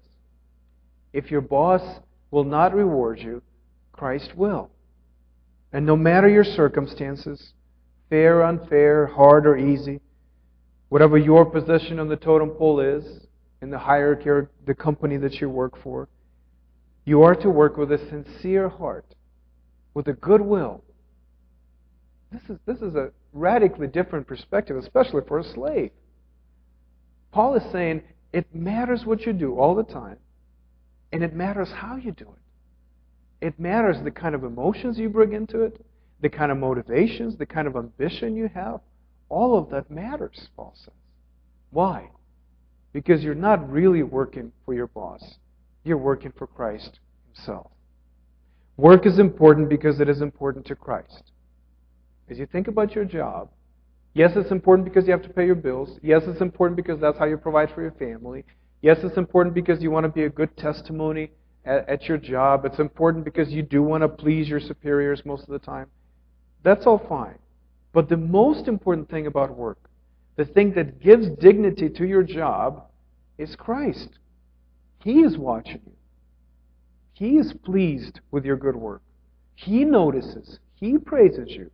If 1.14 1.32
your 1.32 1.42
boss 1.42 1.82
will 2.32 2.44
not 2.44 2.76
reward 2.76 3.20
you, 3.20 3.42
Christ 3.94 4.36
will. 4.36 4.70
And 5.72 5.86
no 5.86 5.96
matter 5.96 6.28
your 6.28 6.44
circumstances, 6.44 7.54
fair, 8.10 8.44
unfair, 8.44 9.08
hard, 9.08 9.48
or 9.48 9.58
easy, 9.58 10.02
whatever 10.90 11.18
your 11.18 11.46
position 11.46 12.00
on 12.00 12.10
the 12.10 12.16
totem 12.18 12.50
pole 12.52 12.80
is 12.82 13.27
in 13.62 13.70
the 13.70 13.80
hierarchy 13.80 14.30
or 14.30 14.50
the 14.66 14.74
company 14.74 15.18
that 15.18 15.36
you 15.42 15.50
work 15.50 15.82
for, 15.82 16.08
you 17.06 17.24
are 17.24 17.36
to 17.36 17.50
work 17.50 17.78
with 17.78 17.92
a 17.92 17.98
sincere 18.10 18.70
heart, 18.70 19.16
with 19.94 20.08
a 20.08 20.14
good 20.14 20.42
will. 20.42 20.84
This 22.32 22.42
is, 22.50 22.58
this 22.66 22.78
is 22.80 22.96
a 22.96 23.12
radically 23.34 23.88
different 23.88 24.28
perspective, 24.28 24.76
especially 24.76 25.22
for 25.28 25.40
a 25.40 25.44
slave. 25.44 25.92
Paul 27.32 27.56
is 27.56 27.64
saying 27.72 28.04
it 28.34 28.54
matters 28.54 29.06
what 29.06 29.26
you 29.26 29.34
do 29.34 29.58
all 29.58 29.76
the 29.76 29.84
time, 29.84 30.18
and 31.12 31.24
it 31.24 31.34
matters 31.34 31.70
how 31.74 31.96
you 31.96 32.12
do 32.12 32.26
it. 32.26 33.46
It 33.48 33.60
matters 33.60 33.98
the 34.04 34.12
kind 34.12 34.36
of 34.36 34.44
emotions 34.44 34.98
you 34.98 35.10
bring 35.10 35.34
into 35.34 35.62
it, 35.62 35.86
the 36.22 36.30
kind 36.30 36.52
of 36.52 36.58
motivations, 36.58 37.38
the 37.38 37.46
kind 37.46 37.68
of 37.68 37.76
ambition 37.76 38.36
you 38.36 38.50
have. 38.54 38.82
All 39.30 39.58
of 39.58 39.70
that 39.70 39.90
matters, 39.92 40.50
Paul 40.56 40.74
says. 40.76 40.94
Why? 41.70 42.10
Because 42.94 43.24
you're 43.24 43.36
not 43.36 43.70
really 43.70 44.04
working 44.04 44.52
for 44.66 44.74
your 44.74 44.88
boss, 44.88 45.38
you're 45.84 45.98
working 45.98 46.34
for 46.38 46.48
Christ 46.48 47.00
Himself. 47.28 47.72
Work 48.78 49.06
is 49.06 49.20
important 49.20 49.70
because 49.70 50.00
it 50.00 50.10
is 50.10 50.22
important 50.22 50.66
to 50.68 50.76
Christ. 50.76 51.32
As 52.30 52.38
you 52.38 52.46
think 52.46 52.68
about 52.68 52.94
your 52.94 53.06
job, 53.06 53.50
yes, 54.14 54.32
it's 54.36 54.52
important 54.52 54.88
because 54.88 55.06
you 55.06 55.12
have 55.12 55.24
to 55.24 55.30
pay 55.30 55.46
your 55.46 55.56
bills. 55.56 55.98
Yes, 56.04 56.24
it's 56.28 56.42
important 56.42 56.76
because 56.76 57.00
that's 57.00 57.18
how 57.18 57.26
you 57.26 57.38
provide 57.38 57.72
for 57.74 57.82
your 57.82 57.92
family. 57.92 58.46
Yes, 58.82 59.00
it's 59.04 59.18
important 59.18 59.56
because 59.56 59.82
you 59.82 59.90
want 59.90 60.04
to 60.04 60.12
be 60.12 60.24
a 60.24 60.30
good 60.30 60.56
testimony 60.58 61.32
at, 61.66 61.88
at 61.90 62.04
your 62.04 62.18
job. 62.18 62.66
It's 62.66 62.80
important 62.80 63.26
because 63.26 63.50
you 63.50 63.64
do 63.64 63.82
want 63.82 64.02
to 64.02 64.08
please 64.08 64.48
your 64.48 64.60
superiors 64.60 65.22
most 65.26 65.44
of 65.44 65.50
the 65.50 65.60
time. 65.60 65.88
That's 66.64 66.86
all 66.86 67.04
fine. 67.10 67.40
But 67.94 68.10
the 68.10 68.18
most 68.18 68.68
important 68.68 69.10
thing 69.10 69.26
about 69.26 69.56
work, 69.56 69.87
the 70.38 70.46
thing 70.46 70.74
that 70.76 71.02
gives 71.02 71.30
dignity 71.40 71.90
to 71.90 72.06
your 72.06 72.24
job, 72.24 72.84
is 73.38 73.56
Christ. 73.56 74.10
He 75.04 75.22
is 75.22 75.38
watching 75.38 75.82
you. 75.86 75.94
He 77.14 77.38
is 77.38 77.54
pleased 77.64 78.20
with 78.32 78.46
your 78.46 78.58
good 78.58 78.76
work. 78.76 79.02
He 79.56 79.84
notices. 79.84 80.60
He 80.76 80.98
praises 80.98 81.50
you. 81.50 81.72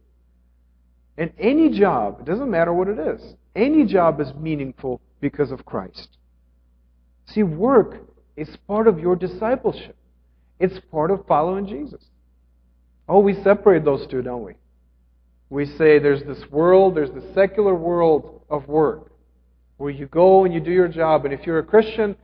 And 1.18 1.32
any 1.38 1.70
job, 1.70 2.22
it 2.22 2.26
doesn't 2.26 2.50
matter 2.50 2.74
what 2.74 2.88
it 2.88 2.98
is, 2.98 3.36
any 3.56 3.86
job 3.86 4.20
is 4.20 4.34
meaningful 4.34 5.00
because 5.20 5.52
of 5.52 5.66
Christ. 5.66 6.18
See, 7.28 7.44
work 7.44 8.00
is 8.36 8.58
part 8.68 8.88
of 8.88 9.00
your 9.00 9.16
discipleship, 9.16 9.96
it's 10.60 10.80
part 10.92 11.12
of 11.12 11.26
following 11.28 11.68
Jesus. 11.68 12.04
Oh, 13.08 13.20
we 13.20 13.34
separate 13.44 13.84
those 13.84 14.08
two, 14.08 14.22
don't 14.22 14.44
we? 14.44 14.54
We 15.54 15.68
say 15.68 16.00
there's 16.00 16.24
this 16.24 16.50
world, 16.50 16.96
there's 16.96 17.12
the 17.12 17.32
secular 17.36 17.76
world 17.76 18.42
of 18.50 18.68
work, 18.68 19.12
where 19.78 19.92
you 19.92 20.08
go 20.08 20.46
and 20.46 20.54
you 20.54 20.60
do 20.60 20.72
your 20.72 20.88
job. 20.88 21.26
And 21.26 21.34
if 21.34 21.46
you're 21.46 21.60
a 21.60 21.64
Christian, 21.64 22.16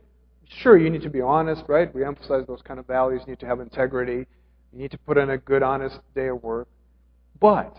sure, 0.62 0.76
you 0.76 0.90
need 0.90 1.02
to 1.02 1.10
be 1.10 1.20
honest, 1.20 1.62
right? 1.68 1.94
We 1.94 2.04
emphasize 2.04 2.44
those 2.48 2.60
kind 2.62 2.80
of 2.80 2.88
values. 2.88 3.22
You 3.24 3.34
need 3.34 3.38
to 3.38 3.46
have 3.46 3.60
integrity. 3.60 4.26
You 4.72 4.78
need 4.80 4.90
to 4.90 4.98
put 4.98 5.16
in 5.16 5.30
a 5.30 5.38
good, 5.38 5.62
honest 5.62 6.00
day 6.12 6.26
of 6.26 6.42
work. 6.42 6.66
But 7.40 7.76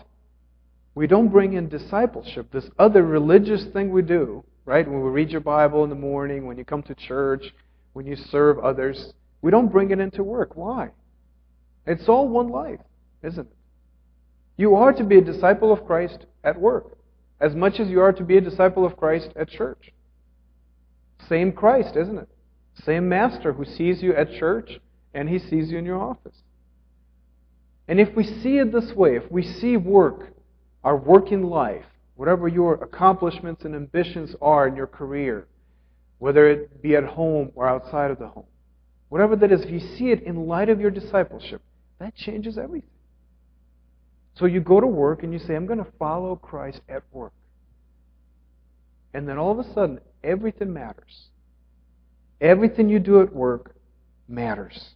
we 0.94 1.06
don't 1.06 1.28
bring 1.28 1.52
in 1.52 1.68
discipleship, 1.68 2.50
this 2.50 2.70
other 2.78 3.02
religious 3.02 3.66
thing 3.74 3.90
we 3.90 4.00
do, 4.00 4.42
right? 4.64 4.88
When 4.88 5.02
we 5.02 5.10
read 5.10 5.28
your 5.28 5.42
Bible 5.42 5.84
in 5.84 5.90
the 5.90 5.96
morning, 5.96 6.46
when 6.46 6.56
you 6.56 6.64
come 6.64 6.82
to 6.84 6.94
church, 6.94 7.52
when 7.92 8.06
you 8.06 8.16
serve 8.16 8.58
others, 8.60 9.12
we 9.42 9.50
don't 9.50 9.70
bring 9.70 9.90
it 9.90 10.00
into 10.00 10.24
work. 10.24 10.56
Why? 10.56 10.92
It's 11.86 12.08
all 12.08 12.26
one 12.26 12.48
life, 12.48 12.80
isn't 13.22 13.46
it? 13.46 13.56
You 14.56 14.74
are 14.74 14.92
to 14.92 15.04
be 15.04 15.18
a 15.18 15.24
disciple 15.24 15.72
of 15.72 15.84
Christ 15.86 16.26
at 16.44 16.60
work, 16.60 16.98
as 17.40 17.54
much 17.54 17.80
as 17.80 17.88
you 17.88 18.00
are 18.00 18.12
to 18.12 18.24
be 18.24 18.36
a 18.36 18.40
disciple 18.40 18.84
of 18.84 18.96
Christ 18.96 19.30
at 19.36 19.48
church. 19.48 19.92
Same 21.28 21.52
Christ, 21.52 21.96
isn't 21.96 22.18
it? 22.18 22.28
Same 22.84 23.08
Master 23.08 23.52
who 23.52 23.64
sees 23.64 24.02
you 24.02 24.14
at 24.14 24.32
church 24.32 24.80
and 25.14 25.28
he 25.28 25.38
sees 25.38 25.70
you 25.70 25.78
in 25.78 25.84
your 25.84 26.00
office. 26.00 26.36
And 27.88 28.00
if 28.00 28.14
we 28.14 28.24
see 28.24 28.58
it 28.58 28.72
this 28.72 28.92
way, 28.94 29.16
if 29.16 29.30
we 29.30 29.42
see 29.42 29.76
work 29.76 30.32
our 30.84 30.96
working 30.96 31.44
life, 31.44 31.84
whatever 32.16 32.48
your 32.48 32.74
accomplishments 32.74 33.64
and 33.64 33.74
ambitions 33.74 34.34
are 34.40 34.66
in 34.66 34.76
your 34.76 34.86
career, 34.86 35.46
whether 36.18 36.48
it 36.48 36.82
be 36.82 36.96
at 36.96 37.04
home 37.04 37.50
or 37.54 37.68
outside 37.68 38.10
of 38.10 38.18
the 38.18 38.28
home, 38.28 38.46
whatever 39.08 39.36
that 39.36 39.52
is, 39.52 39.62
if 39.62 39.70
you 39.70 39.80
see 39.80 40.10
it 40.10 40.22
in 40.22 40.46
light 40.46 40.68
of 40.68 40.80
your 40.80 40.90
discipleship, 40.90 41.60
that 41.98 42.14
changes 42.14 42.58
everything. 42.58 42.88
So 44.34 44.46
you 44.46 44.60
go 44.60 44.80
to 44.80 44.86
work 44.86 45.22
and 45.22 45.32
you 45.32 45.38
say, 45.38 45.54
I'm 45.54 45.66
going 45.66 45.84
to 45.84 45.92
follow 45.98 46.36
Christ 46.36 46.80
at 46.88 47.02
work. 47.12 47.32
And 49.14 49.28
then 49.28 49.38
all 49.38 49.52
of 49.52 49.58
a 49.58 49.74
sudden, 49.74 50.00
everything 50.24 50.72
matters. 50.72 51.28
Everything 52.40 52.88
you 52.88 52.98
do 52.98 53.20
at 53.20 53.32
work 53.32 53.74
matters. 54.26 54.94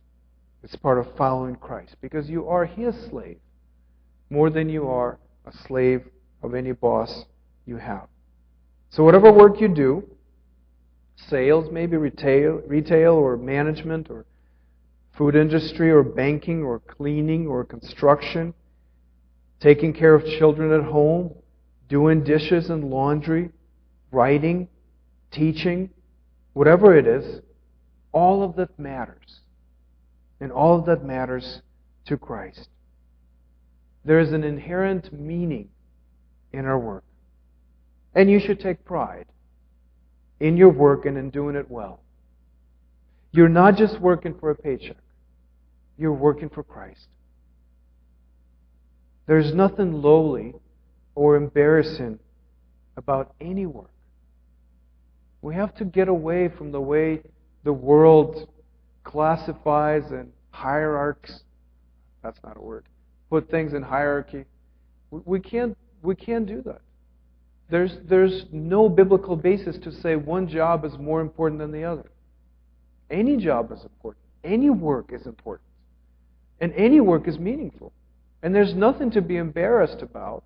It's 0.63 0.75
part 0.77 0.99
of 0.99 1.07
following 1.17 1.57
Christ 1.57 1.97
because 2.01 2.29
you 2.29 2.49
are 2.49 2.65
His 2.65 2.95
slave 3.11 3.39
more 4.31 4.51
than 4.51 4.69
you 4.69 4.89
are 4.89 5.19
a 5.47 5.53
slave 5.67 6.03
of 6.43 6.55
any 6.55 6.73
boss 6.73 7.25
you 7.67 7.77
have. 7.77 8.09
So, 8.91 9.05
whatever 9.05 9.33
work 9.33 9.61
you 9.61 9.69
do, 9.69 10.09
sales, 11.29 11.69
maybe 11.71 11.97
retail, 11.97 12.63
retail 12.67 13.13
or 13.13 13.37
management 13.37 14.11
or 14.11 14.25
food 15.17 15.35
industry 15.35 15.91
or 15.91 16.03
banking 16.03 16.63
or 16.63 16.81
cleaning 16.81 17.47
or 17.47 17.65
construction, 17.65 18.55
taking 19.61 19.93
care 19.93 20.15
of 20.15 20.25
children 20.25 20.73
at 20.73 20.85
home, 20.91 21.35
doing 21.89 22.25
dishes 22.25 22.71
and 22.71 22.91
laundry, 22.91 23.51
writing, 24.11 24.69
teaching, 25.31 25.91
whatever 26.53 26.97
it 26.97 27.07
is, 27.07 27.41
all 28.13 28.43
of 28.43 28.57
that 28.57 28.79
matters. 28.79 29.41
And 30.41 30.53
all 30.53 30.79
of 30.79 30.87
that 30.87 31.05
matters 31.05 31.63
to 32.07 32.17
Christ. 32.17 32.69
There 34.05 34.21
is 34.21 34.33
an 34.33 34.45
inherent 34.45 35.13
meaning 35.13 35.71
in 36.53 36.67
our 36.67 36.79
work. 36.79 37.05
And 38.15 38.31
you 38.31 38.39
should 38.39 38.61
take 38.61 38.85
pride 38.85 39.27
in 40.41 40.57
your 40.57 40.71
work 40.71 41.07
and 41.07 41.17
in 41.19 41.31
doing 41.31 41.57
it 41.57 41.71
well. 41.71 42.01
You're 43.33 43.49
not 43.49 43.77
just 43.77 44.01
working 44.01 44.35
for 44.39 44.51
a 44.51 44.55
paycheck, 44.55 44.97
you're 45.99 46.13
working 46.13 46.49
for 46.49 46.63
Christ. 46.63 47.09
There's 49.27 49.53
nothing 49.53 50.03
lowly 50.03 50.55
or 51.15 51.37
embarrassing 51.37 52.19
about 52.97 53.35
any 53.41 53.67
work. 53.67 53.91
We 55.43 55.55
have 55.55 55.75
to 55.77 55.85
get 55.85 56.09
away 56.09 56.49
from 56.57 56.73
the 56.73 56.81
way 56.81 57.21
the 57.65 57.73
world 57.73 58.49
classifies 59.05 60.05
and 60.11 60.33
hierarchs. 60.51 61.41
That's 62.23 62.39
not 62.43 62.57
a 62.57 62.61
word. 62.61 62.85
Put 63.31 63.51
things 63.51 63.73
in 63.75 63.83
hierarchy. 63.83 64.45
We 65.11 65.41
can't, 65.41 65.77
we 66.03 66.15
can't 66.15 66.47
do 66.47 66.63
that. 66.63 66.81
There's, 67.69 67.97
there's 68.09 68.45
no 68.53 68.89
biblical 68.89 69.37
basis 69.37 69.77
to 69.79 69.93
say 69.93 70.17
one 70.17 70.49
job 70.49 70.85
is 70.85 70.93
more 70.99 71.21
important 71.21 71.61
than 71.61 71.73
the 71.73 71.85
other. 71.85 72.11
Any 73.11 73.37
job 73.37 73.73
is 73.73 73.83
important. 73.83 74.25
Any 74.45 74.71
work 74.71 75.13
is 75.13 75.27
important. 75.27 75.69
And 76.61 76.73
any 76.75 77.01
work 77.01 77.27
is 77.27 77.39
meaningful. 77.39 77.93
And 78.43 78.55
there's 78.55 78.75
nothing 78.75 79.11
to 79.13 79.23
be 79.23 79.37
embarrassed 79.37 80.03
about. 80.03 80.45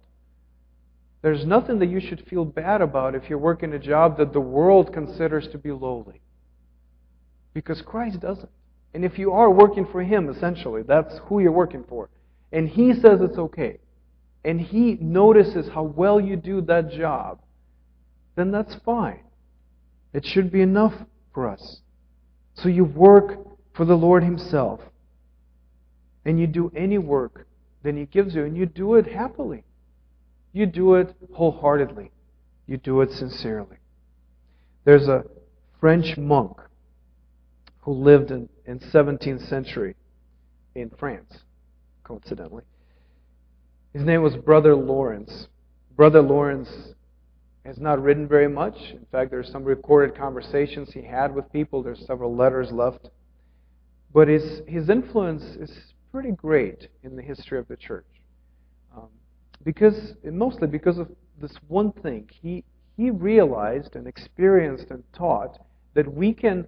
There's 1.23 1.45
nothing 1.45 1.79
that 1.81 1.91
you 1.91 2.01
should 2.01 2.27
feel 2.29 2.45
bad 2.45 2.81
about 2.81 3.15
if 3.15 3.29
you're 3.29 3.39
working 3.39 3.75
a 3.75 3.79
job 3.79 4.17
that 4.19 4.33
the 4.33 4.41
world 4.41 4.93
considers 4.93 5.49
to 5.49 5.59
be 5.59 5.71
lowly. 5.71 6.23
Because 7.53 7.83
Christ 7.83 8.21
doesn't. 8.21 8.49
And 8.95 9.05
if 9.05 9.19
you 9.19 9.33
are 9.33 9.51
working 9.51 9.87
for 9.87 10.03
Him, 10.03 10.29
essentially, 10.29 10.83
that's 10.83 11.21
who 11.25 11.41
you're 11.41 11.53
working 11.53 11.85
for. 11.89 12.09
And 12.53 12.69
He 12.69 12.95
says 12.95 13.21
it's 13.21 13.39
okay. 13.39 13.79
And 14.45 14.61
He 14.61 14.97
notices 15.01 15.69
how 15.69 15.83
well 15.83 16.21
you 16.21 16.37
do 16.37 16.63
that 16.63 16.91
job, 16.91 17.41
then 18.37 18.51
that's 18.51 18.75
fine. 18.87 19.21
It 20.15 20.25
should 20.25 20.51
be 20.51 20.63
enough 20.63 20.95
for 21.35 21.49
us. 21.49 21.83
So 22.55 22.69
you 22.69 22.85
work 22.85 23.39
for 23.75 23.85
the 23.85 23.97
Lord 23.97 24.25
Himself. 24.25 24.81
And 26.25 26.41
you 26.41 26.47
do 26.47 26.73
any 26.75 26.99
work 26.99 27.47
that 27.83 27.95
He 27.95 28.07
gives 28.07 28.35
you, 28.35 28.45
and 28.45 28.57
you 28.57 28.67
do 28.67 28.95
it 28.95 29.07
happily. 29.07 29.65
You 30.53 30.67
do 30.67 30.95
it 30.95 31.15
wholeheartedly. 31.33 32.11
You 32.67 32.77
do 32.77 33.01
it 33.01 33.11
sincerely. 33.13 33.77
There's 34.85 35.09
a 35.09 35.25
French 35.81 36.17
monk 36.17 36.57
who 37.83 37.93
lived 37.93 38.31
in, 38.31 38.49
in 38.67 38.79
17th 38.79 39.49
century 39.49 39.97
in 40.75 40.91
France, 40.91 41.39
coincidentally. 42.05 42.65
His 43.93 44.05
name 44.05 44.23
was 44.23 44.37
Brother 44.37 44.77
Lawrence. 44.77 45.49
Brother 45.97 46.23
Lawrence 46.23 46.95
has 47.65 47.79
not 47.79 48.03
written 48.03 48.27
very 48.29 48.49
much. 48.49 48.77
In 48.93 49.07
fact, 49.11 49.31
there's 49.31 49.51
some 49.51 49.65
recorded 49.65 50.17
conversations 50.17 50.91
he 50.93 51.03
had 51.03 51.35
with 51.35 51.53
people. 51.53 51.83
There's 51.83 52.07
several 52.07 52.35
letters 52.35 52.71
left. 52.71 53.11
But 54.13 54.29
his, 54.29 54.63
his 54.67 54.89
influence 54.89 55.43
is 55.43 55.90
pretty 56.13 56.33
great 56.33 56.89
in 57.03 57.17
the 57.17 57.23
history 57.23 57.59
of 57.59 57.69
the 57.69 57.77
church. 57.77 58.07
Um, 58.97 59.09
because, 59.65 60.15
mostly 60.25 60.67
because 60.67 60.99
of 60.99 61.09
this 61.41 61.57
one 61.69 61.93
thing. 61.93 62.29
He, 62.43 62.65
he 62.97 63.11
realized 63.11 63.97
and 63.97 64.07
experienced 64.07 64.91
and 64.91 65.03
taught 65.13 65.59
that 65.95 66.13
we 66.13 66.33
can 66.33 66.67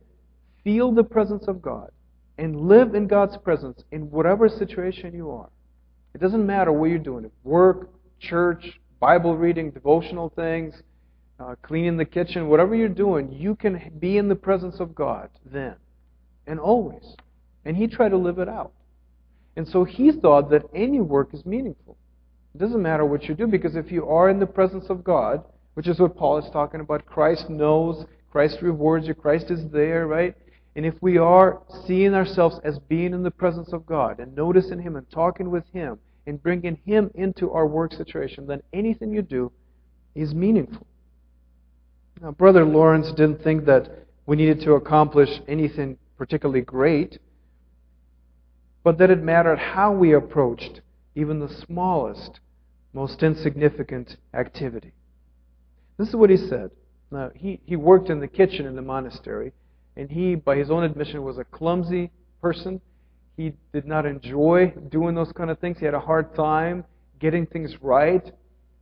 feel 0.64 0.92
the 0.92 1.04
presence 1.04 1.46
of 1.46 1.60
God 1.60 1.90
and 2.38 2.68
live 2.68 2.94
in 2.94 3.06
God's 3.06 3.36
presence 3.36 3.84
in 3.92 4.10
whatever 4.10 4.48
situation 4.48 5.14
you 5.14 5.30
are. 5.30 5.50
It 6.14 6.20
doesn't 6.20 6.44
matter 6.44 6.72
what 6.72 6.90
you're 6.90 6.98
doing 6.98 7.30
work, 7.44 7.90
church, 8.18 8.80
Bible 9.00 9.36
reading, 9.36 9.70
devotional 9.70 10.30
things, 10.30 10.74
uh, 11.40 11.56
cleaning 11.62 11.96
the 11.96 12.04
kitchen, 12.04 12.48
whatever 12.48 12.74
you're 12.74 12.88
doing, 12.88 13.32
you 13.32 13.54
can 13.54 13.92
be 13.98 14.16
in 14.16 14.28
the 14.28 14.34
presence 14.34 14.80
of 14.80 14.94
God 14.94 15.28
then 15.44 15.74
and 16.46 16.60
always. 16.60 17.16
And 17.64 17.76
he 17.76 17.86
tried 17.86 18.10
to 18.10 18.16
live 18.16 18.38
it 18.38 18.48
out. 18.48 18.72
And 19.56 19.68
so 19.68 19.84
he 19.84 20.12
thought 20.12 20.50
that 20.50 20.64
any 20.74 21.00
work 21.00 21.34
is 21.34 21.44
meaningful. 21.44 21.96
It 22.54 22.58
doesn't 22.58 22.82
matter 22.82 23.04
what 23.04 23.24
you 23.24 23.34
do 23.34 23.46
because 23.46 23.76
if 23.76 23.90
you 23.90 24.08
are 24.08 24.28
in 24.28 24.38
the 24.38 24.46
presence 24.46 24.86
of 24.88 25.04
God, 25.04 25.44
which 25.74 25.88
is 25.88 25.98
what 25.98 26.16
Paul 26.16 26.38
is 26.38 26.50
talking 26.52 26.80
about, 26.80 27.06
Christ 27.06 27.48
knows, 27.48 28.04
Christ 28.30 28.58
rewards 28.62 29.06
you, 29.06 29.14
Christ 29.14 29.50
is 29.50 29.60
there, 29.70 30.06
right? 30.06 30.34
And 30.74 30.86
if 30.86 30.94
we 31.00 31.18
are 31.18 31.62
seeing 31.86 32.14
ourselves 32.14 32.58
as 32.64 32.78
being 32.78 33.12
in 33.12 33.22
the 33.22 33.30
presence 33.30 33.72
of 33.72 33.84
God 33.84 34.20
and 34.20 34.34
noticing 34.34 34.80
Him 34.80 34.96
and 34.96 35.10
talking 35.10 35.50
with 35.50 35.64
Him 35.72 35.98
and 36.26 36.42
bringing 36.42 36.78
Him 36.86 37.10
into 37.14 37.50
our 37.50 37.66
work 37.66 37.92
situation, 37.92 38.46
then 38.46 38.62
anything 38.72 39.12
you 39.12 39.22
do 39.22 39.52
is 40.14 40.34
meaningful. 40.34 40.86
Now, 42.20 42.30
Brother 42.30 42.64
Lawrence 42.64 43.08
didn't 43.08 43.42
think 43.42 43.66
that 43.66 44.06
we 44.26 44.36
needed 44.36 44.60
to 44.60 44.74
accomplish 44.74 45.28
anything 45.48 45.98
particularly 46.16 46.60
great, 46.60 47.18
but 48.84 48.98
that 48.98 49.10
it 49.10 49.22
mattered 49.22 49.58
how 49.58 49.92
we 49.92 50.12
approached 50.12 50.80
even 51.14 51.40
the 51.40 51.48
smallest, 51.48 52.40
most 52.92 53.22
insignificant 53.22 54.16
activity. 54.34 54.92
This 55.98 56.08
is 56.08 56.16
what 56.16 56.30
he 56.30 56.36
said. 56.36 56.70
Now, 57.10 57.30
he, 57.34 57.60
he 57.66 57.76
worked 57.76 58.08
in 58.08 58.20
the 58.20 58.28
kitchen 58.28 58.66
in 58.66 58.74
the 58.74 58.82
monastery, 58.82 59.52
and 59.96 60.10
he, 60.10 60.34
by 60.34 60.56
his 60.56 60.70
own 60.70 60.82
admission, 60.82 61.22
was 61.22 61.38
a 61.38 61.44
clumsy 61.44 62.10
person. 62.40 62.80
He 63.36 63.52
did 63.72 63.86
not 63.86 64.06
enjoy 64.06 64.72
doing 64.88 65.14
those 65.14 65.32
kind 65.32 65.50
of 65.50 65.58
things. 65.58 65.78
He 65.78 65.84
had 65.84 65.94
a 65.94 66.00
hard 66.00 66.34
time 66.34 66.84
getting 67.20 67.46
things 67.46 67.76
right. 67.82 68.32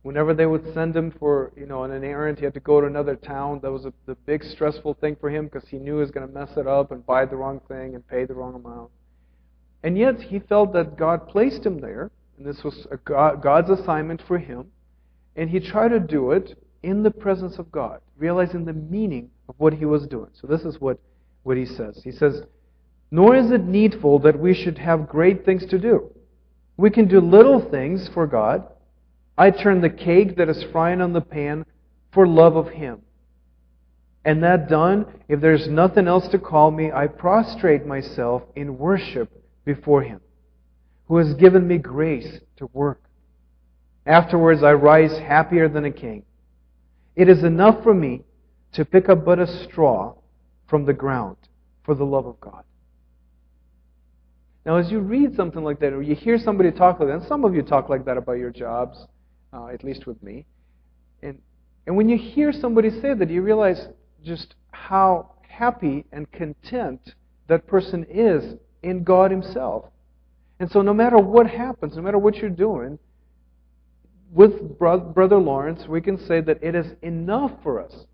Whenever 0.03 0.33
they 0.33 0.45
would 0.45 0.73
send 0.73 0.95
him 0.95 1.11
for, 1.19 1.51
you 1.55 1.65
know, 1.67 1.83
on 1.83 1.91
an 1.91 2.03
errand, 2.03 2.39
he 2.39 2.45
had 2.45 2.53
to 2.55 2.59
go 2.59 2.81
to 2.81 2.87
another 2.87 3.15
town. 3.15 3.59
That 3.61 3.71
was 3.71 3.85
a, 3.85 3.93
the 4.07 4.15
big 4.15 4.43
stressful 4.43 4.95
thing 4.95 5.15
for 5.19 5.29
him 5.29 5.45
because 5.45 5.67
he 5.69 5.77
knew 5.77 5.95
he 5.95 5.99
was 5.99 6.11
going 6.11 6.27
to 6.27 6.33
mess 6.33 6.49
it 6.57 6.65
up 6.65 6.91
and 6.91 7.05
buy 7.05 7.25
the 7.25 7.35
wrong 7.35 7.61
thing 7.67 7.93
and 7.93 8.07
pay 8.07 8.25
the 8.25 8.33
wrong 8.33 8.55
amount. 8.55 8.89
And 9.83 9.97
yet 9.97 10.21
he 10.21 10.39
felt 10.39 10.73
that 10.73 10.97
God 10.97 11.27
placed 11.27 11.65
him 11.65 11.79
there, 11.79 12.11
and 12.37 12.45
this 12.45 12.63
was 12.63 12.87
God, 13.05 13.41
God's 13.41 13.69
assignment 13.69 14.21
for 14.27 14.37
him. 14.37 14.67
And 15.35 15.49
he 15.49 15.59
tried 15.59 15.89
to 15.89 15.99
do 15.99 16.31
it 16.31 16.57
in 16.83 17.03
the 17.03 17.11
presence 17.11 17.57
of 17.57 17.71
God, 17.71 18.01
realizing 18.17 18.65
the 18.65 18.73
meaning 18.73 19.29
of 19.47 19.55
what 19.57 19.73
he 19.73 19.85
was 19.85 20.07
doing. 20.07 20.29
So 20.33 20.47
this 20.47 20.61
is 20.61 20.79
what, 20.79 20.99
what 21.43 21.57
he 21.57 21.65
says. 21.65 22.01
He 22.03 22.11
says, 22.11 22.43
Nor 23.11 23.35
is 23.35 23.51
it 23.51 23.63
needful 23.63 24.19
that 24.19 24.39
we 24.39 24.53
should 24.53 24.77
have 24.77 25.09
great 25.09 25.45
things 25.45 25.65
to 25.67 25.79
do. 25.79 26.11
We 26.77 26.89
can 26.89 27.07
do 27.07 27.19
little 27.19 27.59
things 27.69 28.09
for 28.13 28.25
God. 28.25 28.67
I 29.37 29.51
turn 29.51 29.81
the 29.81 29.89
cake 29.89 30.37
that 30.37 30.49
is 30.49 30.63
frying 30.71 31.01
on 31.01 31.13
the 31.13 31.21
pan 31.21 31.65
for 32.13 32.27
love 32.27 32.55
of 32.55 32.69
Him. 32.69 33.01
And 34.23 34.43
that 34.43 34.69
done, 34.69 35.05
if 35.27 35.41
there's 35.41 35.67
nothing 35.67 36.07
else 36.07 36.27
to 36.29 36.39
call 36.39 36.71
me, 36.71 36.91
I 36.91 37.07
prostrate 37.07 37.85
myself 37.85 38.43
in 38.55 38.77
worship 38.77 39.40
before 39.65 40.03
Him, 40.03 40.21
who 41.07 41.17
has 41.17 41.33
given 41.35 41.67
me 41.67 41.77
grace 41.77 42.39
to 42.57 42.69
work. 42.73 43.01
Afterwards, 44.05 44.63
I 44.63 44.73
rise 44.73 45.17
happier 45.19 45.69
than 45.69 45.85
a 45.85 45.91
king. 45.91 46.23
It 47.15 47.29
is 47.29 47.43
enough 47.43 47.83
for 47.83 47.93
me 47.93 48.23
to 48.73 48.85
pick 48.85 49.09
up 49.09 49.25
but 49.25 49.39
a 49.39 49.65
straw 49.65 50.15
from 50.67 50.85
the 50.85 50.93
ground 50.93 51.37
for 51.83 51.93
the 51.93 52.05
love 52.05 52.25
of 52.25 52.39
God. 52.39 52.63
Now, 54.65 54.77
as 54.77 54.91
you 54.91 54.99
read 54.99 55.35
something 55.35 55.63
like 55.63 55.79
that, 55.79 55.93
or 55.93 56.01
you 56.01 56.15
hear 56.15 56.37
somebody 56.37 56.71
talk 56.71 56.99
like 56.99 57.09
that, 57.09 57.15
and 57.15 57.27
some 57.27 57.43
of 57.43 57.55
you 57.55 57.63
talk 57.63 57.89
like 57.89 58.05
that 58.05 58.17
about 58.17 58.33
your 58.33 58.51
jobs, 58.51 59.05
uh, 59.53 59.67
at 59.67 59.83
least 59.83 60.05
with 60.05 60.21
me, 60.21 60.45
and, 61.23 61.39
and 61.87 61.95
when 61.95 62.07
you 62.07 62.17
hear 62.17 62.51
somebody 62.51 62.89
say 63.01 63.13
that, 63.13 63.29
you 63.29 63.41
realize 63.41 63.87
just 64.23 64.55
how 64.71 65.31
happy 65.41 66.05
and 66.11 66.31
content 66.31 67.15
that 67.47 67.67
person 67.67 68.05
is 68.09 68.55
in 68.83 69.03
God 69.03 69.31
Himself. 69.31 69.85
And 70.59 70.69
so, 70.71 70.81
no 70.81 70.93
matter 70.93 71.17
what 71.17 71.47
happens, 71.47 71.95
no 71.95 72.01
matter 72.01 72.19
what 72.19 72.35
you're 72.35 72.49
doing, 72.49 72.99
with 74.31 74.77
Brother 74.79 75.37
Lawrence, 75.37 75.87
we 75.87 76.01
can 76.01 76.17
say 76.17 76.39
that 76.41 76.63
it 76.63 76.73
is 76.73 76.87
enough 77.01 77.51
for 77.63 77.81
us 77.81 78.05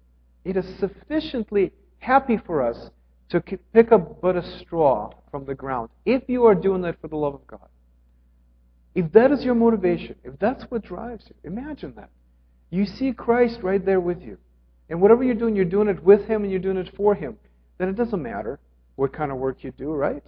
it 0.47 0.55
is 0.55 0.65
sufficiently 0.79 1.73
happy 1.99 2.37
for 2.37 2.65
us 2.65 2.89
to 3.29 3.41
pick 3.73 3.91
up 3.91 4.21
but 4.21 4.37
a 4.37 4.59
straw 4.59 5.11
from 5.29 5.43
the 5.43 5.53
ground 5.53 5.89
if 6.05 6.23
you 6.27 6.45
are 6.45 6.55
doing 6.55 6.81
that 6.83 7.01
for 7.01 7.09
the 7.09 7.17
love 7.17 7.33
of 7.33 7.45
God. 7.45 7.67
If 8.95 9.11
that 9.11 9.33
is 9.33 9.43
your 9.43 9.55
motivation, 9.55 10.15
if 10.23 10.39
that's 10.39 10.63
what 10.71 10.83
drives 10.83 11.25
you, 11.27 11.35
imagine 11.43 11.93
that. 11.97 12.09
You 12.69 12.85
see 12.85 13.11
Christ 13.11 13.59
right 13.61 13.85
there 13.85 13.99
with 13.99 14.21
you. 14.21 14.37
And 14.89 15.01
whatever 15.01 15.21
you're 15.21 15.35
doing, 15.35 15.53
you're 15.53 15.65
doing 15.65 15.89
it 15.89 16.01
with 16.01 16.25
Him 16.27 16.43
and 16.43 16.51
you're 16.51 16.61
doing 16.61 16.77
it 16.77 16.95
for 16.95 17.13
Him. 17.13 17.37
Then 17.77 17.89
it 17.89 17.97
doesn't 17.97 18.23
matter 18.23 18.57
what 18.95 19.11
kind 19.11 19.31
of 19.31 19.37
work 19.37 19.65
you 19.65 19.71
do, 19.71 19.91
right? 19.91 20.23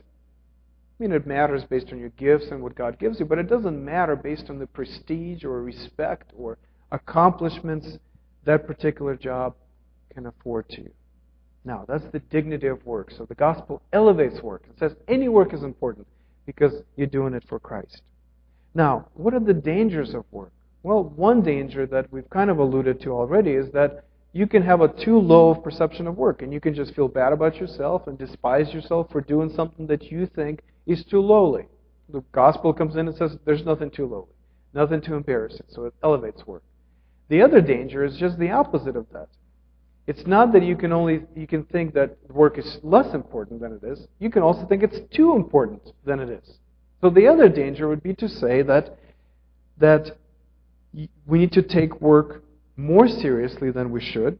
I 0.99 1.03
mean, 1.03 1.13
it 1.13 1.25
matters 1.25 1.63
based 1.63 1.93
on 1.93 1.99
your 1.99 2.09
gifts 2.09 2.47
and 2.51 2.61
what 2.61 2.75
God 2.75 2.99
gives 2.99 3.19
you, 3.19 3.25
but 3.25 3.39
it 3.39 3.47
doesn't 3.47 3.85
matter 3.85 4.17
based 4.17 4.49
on 4.49 4.59
the 4.59 4.67
prestige 4.67 5.45
or 5.45 5.63
respect 5.63 6.33
or 6.37 6.57
accomplishments 6.91 7.97
that 8.43 8.67
particular 8.67 9.15
job 9.15 9.55
can 10.13 10.25
afford 10.25 10.67
to. 10.69 10.81
You. 10.81 10.91
Now, 11.63 11.85
that's 11.87 12.03
the 12.11 12.19
dignity 12.19 12.67
of 12.67 12.85
work. 12.85 13.11
So 13.17 13.25
the 13.25 13.35
gospel 13.35 13.81
elevates 13.93 14.41
work 14.41 14.63
and 14.67 14.77
says 14.77 14.97
any 15.07 15.29
work 15.29 15.53
is 15.53 15.63
important 15.63 16.05
because 16.45 16.73
you're 16.97 17.07
doing 17.07 17.33
it 17.33 17.43
for 17.47 17.59
Christ. 17.59 18.01
Now, 18.75 19.07
what 19.13 19.33
are 19.33 19.39
the 19.39 19.53
dangers 19.53 20.13
of 20.13 20.25
work? 20.31 20.51
Well, 20.83 21.03
one 21.03 21.41
danger 21.41 21.85
that 21.85 22.11
we've 22.11 22.29
kind 22.29 22.49
of 22.49 22.59
alluded 22.59 22.99
to 23.01 23.11
already 23.11 23.51
is 23.51 23.71
that 23.71 24.03
you 24.33 24.47
can 24.47 24.63
have 24.63 24.81
a 24.81 24.87
too 24.87 25.17
low 25.17 25.55
perception 25.55 26.07
of 26.07 26.17
work, 26.17 26.41
and 26.41 26.51
you 26.51 26.59
can 26.59 26.75
just 26.75 26.93
feel 26.93 27.07
bad 27.07 27.31
about 27.31 27.55
yourself 27.55 28.07
and 28.07 28.17
despise 28.17 28.73
yourself 28.73 29.09
for 29.11 29.21
doing 29.21 29.49
something 29.55 29.87
that 29.87 30.11
you 30.11 30.25
think 30.25 30.61
is 30.89 31.05
too 31.05 31.21
lowly. 31.21 31.67
The 32.11 32.23
gospel 32.31 32.73
comes 32.73 32.95
in 32.95 33.07
and 33.07 33.15
says 33.15 33.37
there's 33.45 33.63
nothing 33.63 33.91
too 33.91 34.07
lowly, 34.07 34.33
nothing 34.73 35.01
too 35.01 35.13
embarrassing, 35.13 35.67
so 35.69 35.85
it 35.85 35.93
elevates 36.03 36.45
work. 36.47 36.63
The 37.29 37.43
other 37.43 37.61
danger 37.61 38.03
is 38.03 38.17
just 38.17 38.39
the 38.39 38.49
opposite 38.49 38.95
of 38.95 39.05
that. 39.13 39.27
It's 40.07 40.25
not 40.25 40.51
that 40.53 40.63
you 40.63 40.75
can 40.75 40.91
only 40.91 41.21
you 41.35 41.45
can 41.45 41.65
think 41.65 41.93
that 41.93 42.17
work 42.31 42.57
is 42.57 42.79
less 42.81 43.13
important 43.13 43.61
than 43.61 43.73
it 43.73 43.83
is. 43.83 44.07
You 44.17 44.31
can 44.31 44.41
also 44.41 44.65
think 44.65 44.81
it's 44.81 44.99
too 45.15 45.35
important 45.35 45.83
than 46.03 46.19
it 46.19 46.29
is. 46.29 46.57
So 47.01 47.11
the 47.11 47.27
other 47.27 47.47
danger 47.47 47.87
would 47.87 48.01
be 48.01 48.15
to 48.15 48.27
say 48.27 48.63
that 48.63 48.97
that 49.77 50.17
we 51.27 51.37
need 51.37 51.51
to 51.51 51.61
take 51.61 52.01
work 52.01 52.43
more 52.75 53.07
seriously 53.07 53.69
than 53.69 53.91
we 53.91 54.01
should. 54.01 54.39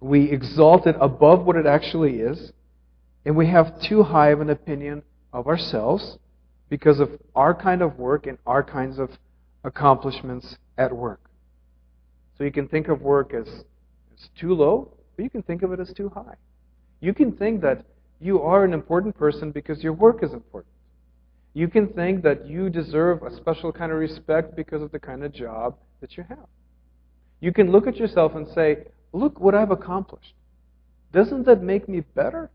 We 0.00 0.30
exalt 0.30 0.86
it 0.86 0.96
above 1.00 1.46
what 1.46 1.56
it 1.56 1.64
actually 1.64 2.20
is, 2.20 2.52
and 3.24 3.34
we 3.34 3.46
have 3.46 3.80
too 3.80 4.02
high 4.02 4.28
of 4.28 4.42
an 4.42 4.50
opinion 4.50 5.02
of 5.38 5.46
ourselves 5.46 6.18
because 6.68 6.98
of 6.98 7.10
our 7.34 7.54
kind 7.54 7.80
of 7.80 7.98
work 7.98 8.26
and 8.26 8.38
our 8.44 8.62
kinds 8.62 8.98
of 8.98 9.10
accomplishments 9.64 10.56
at 10.76 10.94
work. 10.94 11.20
So 12.36 12.44
you 12.44 12.50
can 12.50 12.68
think 12.68 12.88
of 12.88 13.00
work 13.00 13.32
as, 13.32 13.46
as 13.46 14.28
too 14.38 14.52
low, 14.52 14.92
but 15.16 15.22
you 15.22 15.30
can 15.30 15.42
think 15.42 15.62
of 15.62 15.72
it 15.72 15.80
as 15.80 15.92
too 15.92 16.10
high. 16.10 16.34
You 17.00 17.14
can 17.14 17.32
think 17.32 17.62
that 17.62 17.84
you 18.20 18.42
are 18.42 18.64
an 18.64 18.72
important 18.72 19.16
person 19.16 19.52
because 19.52 19.82
your 19.82 19.92
work 19.92 20.22
is 20.22 20.32
important. 20.32 20.74
You 21.54 21.68
can 21.68 21.88
think 21.88 22.22
that 22.24 22.46
you 22.46 22.68
deserve 22.68 23.22
a 23.22 23.34
special 23.36 23.72
kind 23.72 23.92
of 23.92 23.98
respect 23.98 24.56
because 24.56 24.82
of 24.82 24.90
the 24.90 24.98
kind 24.98 25.24
of 25.24 25.32
job 25.32 25.76
that 26.00 26.16
you 26.16 26.24
have. 26.28 26.46
You 27.40 27.52
can 27.52 27.70
look 27.70 27.86
at 27.86 27.96
yourself 27.96 28.34
and 28.34 28.46
say, 28.48 28.88
Look 29.12 29.40
what 29.40 29.54
I've 29.54 29.70
accomplished. 29.70 30.34
Doesn't 31.12 31.46
that 31.46 31.62
make 31.62 31.88
me 31.88 32.00
better? 32.00 32.50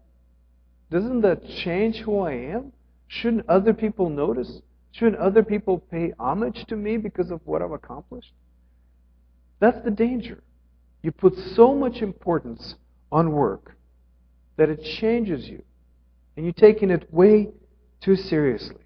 Doesn't 0.92 1.22
that 1.22 1.46
change 1.64 1.98
who 1.98 2.20
I 2.20 2.34
am? 2.34 2.72
Shouldn't 3.08 3.50
other 3.50 3.74
people 3.74 4.10
notice? 4.10 4.62
Shouldn't 4.92 5.18
other 5.18 5.44
people 5.44 5.80
pay 5.80 6.14
homage 6.20 6.66
to 6.68 6.76
me 6.76 6.98
because 6.98 7.32
of 7.32 7.42
what 7.46 7.62
I've 7.62 7.72
accomplished? 7.72 8.32
That's 9.60 9.84
the 9.84 9.92
danger. 9.92 10.44
You 11.02 11.12
put 11.12 11.36
so 11.56 11.74
much 11.74 12.02
importance 12.02 12.76
on 13.12 13.32
work 13.32 13.76
that 14.58 14.70
it 14.70 14.84
changes 15.00 15.48
you. 15.48 15.64
And 16.36 16.46
you're 16.46 16.54
taking 16.54 16.90
it 16.90 17.12
way 17.14 17.50
too 18.02 18.16
seriously. 18.16 18.84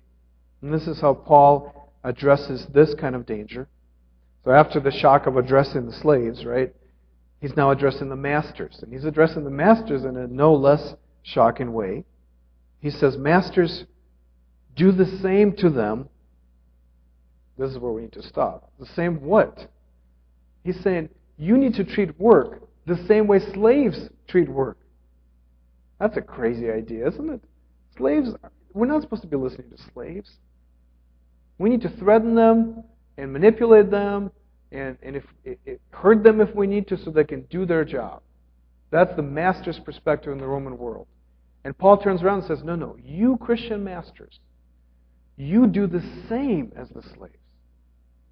And 0.62 0.74
this 0.74 0.88
is 0.88 1.00
how 1.00 1.14
Paul 1.14 1.92
addresses 2.04 2.66
this 2.74 2.94
kind 2.96 3.16
of 3.16 3.26
danger. 3.26 3.68
So 4.44 4.52
after 4.52 4.80
the 4.80 4.92
shock 4.92 5.28
of 5.28 5.38
addressing 5.38 5.86
the 5.86 5.94
slaves, 5.94 6.46
right, 6.46 6.74
he's 7.42 7.56
now 7.56 7.72
addressing 7.72 8.10
the 8.10 8.16
masters. 8.16 8.80
And 8.82 8.94
he's 8.94 9.06
addressing 9.06 9.44
the 9.44 9.50
masters 9.50 10.04
in 10.04 10.16
a 10.16 10.28
no 10.28 10.54
less 10.54 10.94
shocking 11.34 11.74
way. 11.74 12.04
He 12.80 12.90
says, 12.90 13.18
Masters, 13.18 13.86
do 14.76 14.92
the 14.92 15.06
same 15.22 15.56
to 15.58 15.70
them. 15.70 16.10
This 17.58 17.72
is 17.72 17.80
where 17.80 17.92
we 17.92 18.02
need 18.02 18.14
to 18.14 18.24
stop. 18.24 18.72
The 18.80 18.86
same 18.96 19.22
what? 19.22 19.70
He's 20.64 20.80
saying, 20.84 21.10
you 21.38 21.58
need 21.58 21.74
to 21.76 21.84
treat 21.84 22.20
work 22.20 22.68
the 22.88 22.98
same 23.06 23.28
way 23.28 23.40
slaves 23.54 24.00
treat 24.28 24.50
work. 24.50 24.78
That's 26.00 26.16
a 26.16 26.22
crazy 26.22 26.72
idea, 26.72 27.08
isn't 27.10 27.30
it? 27.30 27.42
Slaves, 27.98 28.30
we're 28.74 28.88
not 28.88 29.02
supposed 29.02 29.24
to 29.24 29.28
be 29.28 29.36
listening 29.36 29.70
to 29.72 29.78
slaves. 29.94 30.32
We 31.58 31.70
need 31.70 31.82
to 31.82 31.90
threaten 31.90 32.34
them 32.34 32.84
and 33.18 33.34
manipulate 33.34 33.92
them 33.92 34.32
and, 34.72 34.98
and 35.02 35.18
if, 35.18 35.24
it, 35.44 35.82
hurt 35.92 36.24
them 36.24 36.40
if 36.40 36.54
we 36.56 36.66
need 36.66 36.88
to 36.88 36.98
so 36.98 37.12
they 37.12 37.24
can 37.24 37.42
do 37.50 37.66
their 37.66 37.84
job. 37.84 38.22
That's 38.90 39.14
the 39.16 39.24
master's 39.24 39.80
perspective 39.80 40.32
in 40.32 40.38
the 40.38 40.48
Roman 40.48 40.78
world. 40.78 41.08
And 41.68 41.78
Paul 41.78 41.98
turns 41.98 42.24
around 42.24 42.40
and 42.40 42.48
says, 42.48 42.64
No, 42.64 42.78
no, 42.78 42.96
you 43.04 43.36
Christian 43.42 43.84
masters, 43.84 44.40
you 45.36 45.68
do 45.68 45.86
the 45.86 46.02
same 46.30 46.72
as 46.78 46.88
the 46.88 47.02
slaves. 47.02 47.36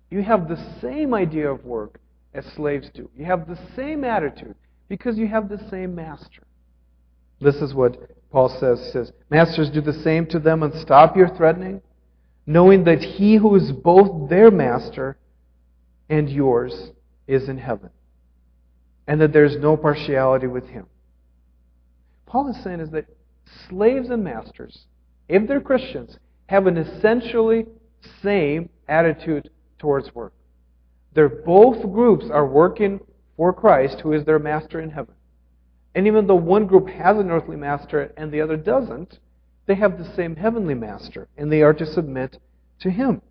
You 0.10 0.24
have 0.24 0.48
the 0.48 0.80
same 0.80 1.14
idea 1.14 1.52
of 1.52 1.66
work 1.66 2.00
as 2.34 2.46
slaves 2.56 2.90
do. 2.94 3.10
You 3.14 3.26
have 3.26 3.46
the 3.46 3.60
same 3.76 4.06
attitude 4.06 4.56
because 4.88 5.18
you 5.18 5.28
have 5.28 5.50
the 5.50 5.60
same 5.70 5.94
master. 5.94 6.44
This 7.42 7.56
is 7.56 7.74
what 7.74 8.10
Paul 8.32 8.48
says. 8.48 8.82
He 8.86 8.92
says, 8.92 9.12
Masters, 9.30 9.70
do 9.70 9.82
the 9.82 9.92
same 9.92 10.28
to 10.28 10.40
them 10.40 10.64
and 10.64 10.74
stop 10.76 11.18
your 11.18 11.28
threatening 11.36 11.82
knowing 12.46 12.86
that 12.86 13.02
he 13.02 13.36
who 13.36 13.54
is 13.58 13.74
both 13.74 14.30
their 14.30 14.50
master 14.50 15.18
and 16.08 16.30
yours 16.30 16.92
is 17.28 17.50
in 17.50 17.58
heaven, 17.58 17.90
and 19.08 19.20
that 19.20 19.34
there's 19.34 19.58
no 19.58 19.76
partiality 19.76 20.48
with 20.48 20.70
him. 20.70 20.86
Paul 22.26 22.48
is 22.48 22.64
saying 22.64 22.80
is 22.80 22.92
that 22.92 23.08
slaves 23.70 24.10
and 24.10 24.24
masters, 24.24 24.86
if 25.28 25.48
they're 25.48 25.62
Christians, 25.62 26.18
have 26.48 26.68
an 26.68 26.78
essentially 26.78 27.66
same 28.22 28.70
attitude 28.88 29.50
towards 29.80 30.14
work. 30.14 30.34
They're 31.14 31.30
both 31.30 31.82
groups 31.92 32.26
are 32.32 32.46
working 32.46 33.00
for 33.38 33.54
Christ, 33.54 34.02
who 34.02 34.14
is 34.14 34.26
their 34.26 34.40
master 34.40 34.80
in 34.80 34.92
heaven. 34.92 35.16
And 35.94 36.08
even 36.08 36.28
though 36.28 36.36
one 36.36 36.68
group 36.68 36.90
has 36.90 37.18
an 37.18 37.32
earthly 37.32 37.56
master 37.56 38.14
and 38.18 38.32
the 38.32 38.42
other 38.42 38.58
doesn't, 38.58 39.20
they 39.66 39.76
have 39.76 39.98
the 39.98 40.14
same 40.16 40.36
heavenly 40.36 40.76
master, 40.76 41.28
and 41.38 41.52
they 41.52 41.62
are 41.62 41.74
to 41.74 41.86
submit 41.86 42.38
to 42.80 42.92
him. 42.92 43.22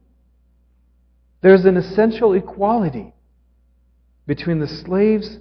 There's 1.42 1.64
an 1.64 1.76
essential 1.76 2.32
equality 2.32 3.12
between 4.26 4.58
the 4.58 4.66
slaves 4.66 5.38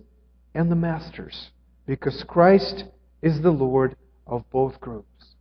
and 0.53 0.69
the 0.69 0.75
masters 0.75 1.51
because 1.85 2.23
Christ 2.27 2.85
is 3.21 3.41
the 3.41 3.51
Lord 3.51 3.95
of 4.27 4.49
both 4.51 4.79
groups. 4.79 5.35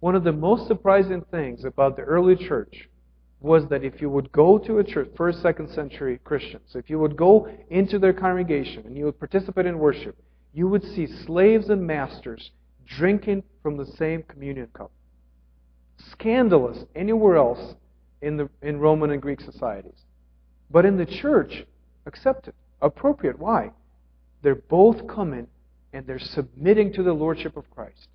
One 0.00 0.14
of 0.14 0.24
the 0.24 0.32
most 0.32 0.66
surprising 0.66 1.22
things 1.30 1.64
about 1.64 1.96
the 1.96 2.02
early 2.02 2.36
church 2.36 2.88
was 3.40 3.66
that 3.68 3.84
if 3.84 4.00
you 4.00 4.08
would 4.08 4.32
go 4.32 4.58
to 4.58 4.78
a 4.78 4.84
church, 4.84 5.08
first, 5.16 5.42
second 5.42 5.70
century 5.70 6.18
Christians, 6.24 6.74
if 6.74 6.88
you 6.88 6.98
would 6.98 7.16
go 7.16 7.48
into 7.70 7.98
their 7.98 8.12
congregation 8.12 8.84
and 8.86 8.96
you 8.96 9.04
would 9.04 9.18
participate 9.18 9.66
in 9.66 9.78
worship, 9.78 10.16
you 10.52 10.68
would 10.68 10.82
see 10.82 11.06
slaves 11.06 11.68
and 11.68 11.86
masters 11.86 12.50
drinking 12.86 13.42
from 13.62 13.76
the 13.76 13.86
same 13.86 14.22
communion 14.22 14.68
cup. 14.72 14.90
Scandalous 16.10 16.84
anywhere 16.94 17.36
else 17.36 17.74
in, 18.22 18.36
the, 18.36 18.48
in 18.62 18.78
Roman 18.78 19.10
and 19.10 19.20
Greek 19.20 19.40
societies. 19.40 20.04
But 20.70 20.86
in 20.86 20.96
the 20.96 21.06
church, 21.06 21.64
accepted, 22.06 22.54
appropriate. 22.80 23.38
Why? 23.38 23.70
They're 24.42 24.54
both 24.54 25.06
coming 25.06 25.46
and 25.94 26.06
they're 26.06 26.18
submitting 26.18 26.92
to 26.92 27.02
the 27.04 27.12
lordship 27.12 27.56
of 27.56 27.70
Christ. 27.70 28.08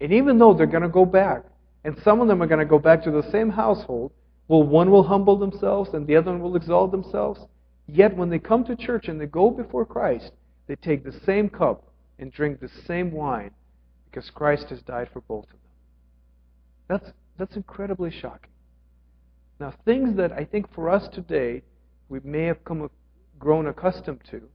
And 0.00 0.12
even 0.12 0.38
though 0.38 0.54
they're 0.54 0.66
going 0.66 0.82
to 0.82 0.88
go 0.88 1.04
back, 1.04 1.44
and 1.84 1.96
some 2.02 2.20
of 2.20 2.28
them 2.28 2.42
are 2.42 2.46
going 2.46 2.60
to 2.60 2.64
go 2.64 2.78
back 2.78 3.04
to 3.04 3.10
the 3.10 3.30
same 3.30 3.50
household, 3.50 4.12
well, 4.48 4.62
one 4.62 4.90
will 4.90 5.02
humble 5.02 5.38
themselves 5.38 5.90
and 5.92 6.06
the 6.06 6.16
other 6.16 6.32
one 6.32 6.40
will 6.40 6.56
exalt 6.56 6.90
themselves. 6.90 7.40
Yet 7.86 8.16
when 8.16 8.30
they 8.30 8.38
come 8.38 8.64
to 8.64 8.74
church 8.74 9.06
and 9.08 9.20
they 9.20 9.26
go 9.26 9.50
before 9.50 9.84
Christ, 9.84 10.32
they 10.66 10.76
take 10.76 11.04
the 11.04 11.20
same 11.24 11.48
cup 11.48 11.92
and 12.18 12.32
drink 12.32 12.60
the 12.60 12.70
same 12.86 13.12
wine 13.12 13.50
because 14.10 14.30
Christ 14.30 14.66
has 14.70 14.80
died 14.82 15.10
for 15.12 15.20
both 15.20 15.44
of 15.44 15.50
them. 15.50 15.58
That's, 16.88 17.10
that's 17.38 17.56
incredibly 17.56 18.10
shocking. 18.10 18.50
Now, 19.60 19.74
things 19.84 20.16
that 20.16 20.32
I 20.32 20.44
think 20.44 20.72
for 20.74 20.88
us 20.88 21.06
today 21.12 21.62
we 22.08 22.20
may 22.24 22.44
have 22.44 22.64
come, 22.64 22.90
grown 23.38 23.66
accustomed 23.66 24.22
to, 24.30 24.48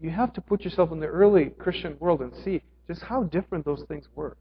you 0.00 0.10
have 0.10 0.32
to 0.34 0.40
put 0.40 0.62
yourself 0.62 0.92
in 0.92 1.00
the 1.00 1.06
early 1.06 1.46
Christian 1.58 1.96
world 1.98 2.20
and 2.20 2.32
see 2.44 2.62
just 2.86 3.02
how 3.02 3.24
different 3.24 3.64
those 3.64 3.84
things 3.88 4.06
were. 4.14 4.36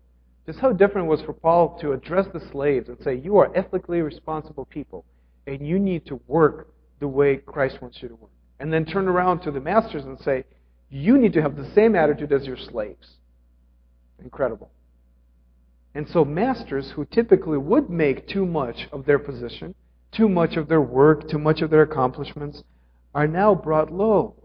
Just 0.45 0.59
how 0.59 0.71
different 0.71 1.07
it 1.07 1.09
was 1.09 1.21
for 1.21 1.33
Paul 1.33 1.77
to 1.79 1.93
address 1.93 2.27
the 2.31 2.39
slaves 2.51 2.89
and 2.89 2.97
say, 3.03 3.15
You 3.15 3.37
are 3.37 3.55
ethically 3.55 4.01
responsible 4.01 4.65
people, 4.65 5.03
and 5.47 5.65
you 5.65 5.79
need 5.79 6.05
to 6.05 6.21
work 6.27 6.67
the 6.99 7.07
way 7.07 7.37
Christ 7.37 7.81
wants 7.81 8.01
you 8.01 8.09
to 8.09 8.15
work. 8.15 8.31
And 8.59 8.71
then 8.71 8.85
turn 8.85 9.07
around 9.07 9.41
to 9.41 9.51
the 9.51 9.59
masters 9.59 10.05
and 10.05 10.19
say, 10.19 10.45
You 10.89 11.17
need 11.17 11.33
to 11.33 11.41
have 11.41 11.55
the 11.55 11.69
same 11.73 11.95
attitude 11.95 12.31
as 12.31 12.45
your 12.45 12.57
slaves. 12.57 13.15
Incredible. 14.23 14.69
And 15.95 16.07
so, 16.07 16.23
masters 16.25 16.91
who 16.91 17.05
typically 17.05 17.57
would 17.57 17.89
make 17.89 18.27
too 18.27 18.45
much 18.45 18.87
of 18.91 19.05
their 19.05 19.19
position, 19.19 19.73
too 20.11 20.29
much 20.29 20.57
of 20.57 20.67
their 20.67 20.81
work, 20.81 21.27
too 21.27 21.39
much 21.39 21.61
of 21.61 21.69
their 21.69 21.81
accomplishments, 21.81 22.63
are 23.15 23.27
now 23.27 23.55
brought 23.55 23.91
low. 23.91 24.35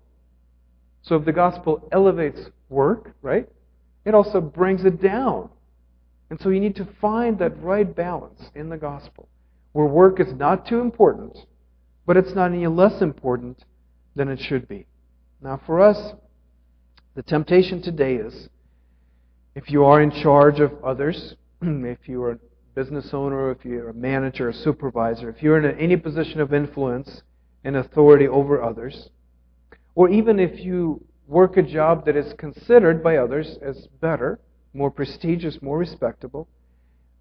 So, 1.02 1.16
if 1.16 1.24
the 1.24 1.32
gospel 1.32 1.88
elevates 1.92 2.50
work, 2.68 3.14
right, 3.22 3.48
it 4.04 4.14
also 4.14 4.40
brings 4.40 4.84
it 4.84 5.00
down. 5.00 5.48
And 6.28 6.40
so, 6.40 6.50
you 6.50 6.60
need 6.60 6.76
to 6.76 6.88
find 7.00 7.38
that 7.38 7.60
right 7.62 7.94
balance 7.94 8.50
in 8.54 8.68
the 8.68 8.76
gospel 8.76 9.28
where 9.72 9.86
work 9.86 10.20
is 10.20 10.32
not 10.34 10.66
too 10.66 10.80
important, 10.80 11.36
but 12.06 12.16
it's 12.16 12.34
not 12.34 12.52
any 12.52 12.66
less 12.66 13.00
important 13.00 13.64
than 14.16 14.28
it 14.28 14.40
should 14.40 14.66
be. 14.66 14.86
Now, 15.40 15.60
for 15.64 15.80
us, 15.80 16.14
the 17.14 17.22
temptation 17.22 17.80
today 17.80 18.16
is 18.16 18.48
if 19.54 19.70
you 19.70 19.84
are 19.84 20.00
in 20.00 20.10
charge 20.10 20.60
of 20.60 20.72
others, 20.84 21.34
if 21.62 22.08
you 22.08 22.22
are 22.22 22.32
a 22.32 22.38
business 22.74 23.12
owner, 23.12 23.50
if 23.50 23.64
you're 23.64 23.90
a 23.90 23.94
manager, 23.94 24.48
a 24.48 24.54
supervisor, 24.54 25.28
if 25.28 25.42
you're 25.42 25.58
in 25.58 25.78
any 25.78 25.96
position 25.96 26.40
of 26.40 26.54
influence 26.54 27.22
and 27.64 27.76
authority 27.76 28.28
over 28.28 28.62
others, 28.62 29.10
or 29.94 30.08
even 30.08 30.38
if 30.38 30.60
you 30.60 31.04
work 31.26 31.56
a 31.56 31.62
job 31.62 32.04
that 32.06 32.16
is 32.16 32.32
considered 32.38 33.02
by 33.02 33.16
others 33.16 33.58
as 33.62 33.86
better, 34.00 34.40
more 34.74 34.90
prestigious, 34.90 35.60
more 35.62 35.78
respectable, 35.78 36.48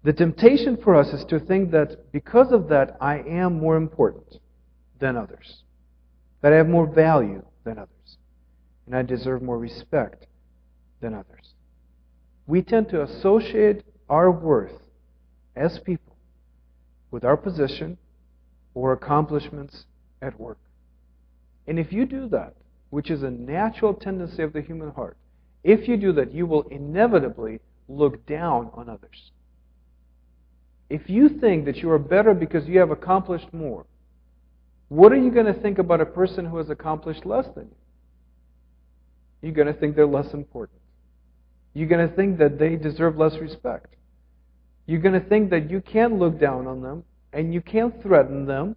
the 0.02 0.12
temptation 0.12 0.76
for 0.76 0.94
us 0.94 1.08
is 1.08 1.24
to 1.26 1.38
think 1.38 1.70
that 1.72 2.10
because 2.12 2.52
of 2.52 2.68
that, 2.68 2.96
I 3.00 3.18
am 3.18 3.60
more 3.60 3.76
important 3.76 4.38
than 4.98 5.16
others, 5.16 5.62
that 6.40 6.52
I 6.52 6.56
have 6.56 6.68
more 6.68 6.86
value 6.86 7.44
than 7.64 7.78
others, 7.78 8.16
and 8.86 8.96
I 8.96 9.02
deserve 9.02 9.42
more 9.42 9.58
respect 9.58 10.26
than 11.00 11.14
others. 11.14 11.54
We 12.46 12.62
tend 12.62 12.88
to 12.90 13.02
associate 13.02 13.84
our 14.08 14.30
worth 14.30 14.80
as 15.54 15.78
people 15.80 16.16
with 17.10 17.24
our 17.24 17.36
position 17.36 17.98
or 18.74 18.92
accomplishments 18.92 19.84
at 20.22 20.38
work. 20.40 20.58
And 21.66 21.78
if 21.78 21.92
you 21.92 22.06
do 22.06 22.28
that, 22.30 22.54
which 22.90 23.10
is 23.10 23.22
a 23.22 23.30
natural 23.30 23.94
tendency 23.94 24.42
of 24.42 24.52
the 24.52 24.60
human 24.60 24.90
heart, 24.90 25.16
if 25.62 25.88
you 25.88 25.96
do 25.96 26.12
that, 26.12 26.32
you 26.32 26.46
will 26.46 26.62
inevitably 26.68 27.60
look 27.88 28.26
down 28.26 28.70
on 28.74 28.88
others. 28.88 29.30
If 30.88 31.08
you 31.08 31.28
think 31.28 31.66
that 31.66 31.76
you 31.78 31.90
are 31.90 31.98
better 31.98 32.34
because 32.34 32.66
you 32.66 32.78
have 32.80 32.90
accomplished 32.90 33.52
more, 33.52 33.86
what 34.88 35.12
are 35.12 35.16
you 35.16 35.30
going 35.30 35.46
to 35.46 35.60
think 35.60 35.78
about 35.78 36.00
a 36.00 36.06
person 36.06 36.44
who 36.46 36.56
has 36.56 36.68
accomplished 36.68 37.24
less 37.24 37.46
than 37.54 37.66
you? 37.66 37.76
You're 39.42 39.52
going 39.52 39.72
to 39.72 39.78
think 39.78 39.94
they're 39.94 40.06
less 40.06 40.32
important. 40.32 40.80
You're 41.74 41.88
going 41.88 42.08
to 42.08 42.14
think 42.14 42.38
that 42.38 42.58
they 42.58 42.74
deserve 42.74 43.16
less 43.16 43.36
respect. 43.36 43.94
You're 44.86 45.00
going 45.00 45.20
to 45.20 45.28
think 45.28 45.50
that 45.50 45.70
you 45.70 45.80
can 45.80 46.18
look 46.18 46.40
down 46.40 46.66
on 46.66 46.82
them 46.82 47.04
and 47.32 47.54
you 47.54 47.60
can't 47.60 48.02
threaten 48.02 48.46
them 48.46 48.74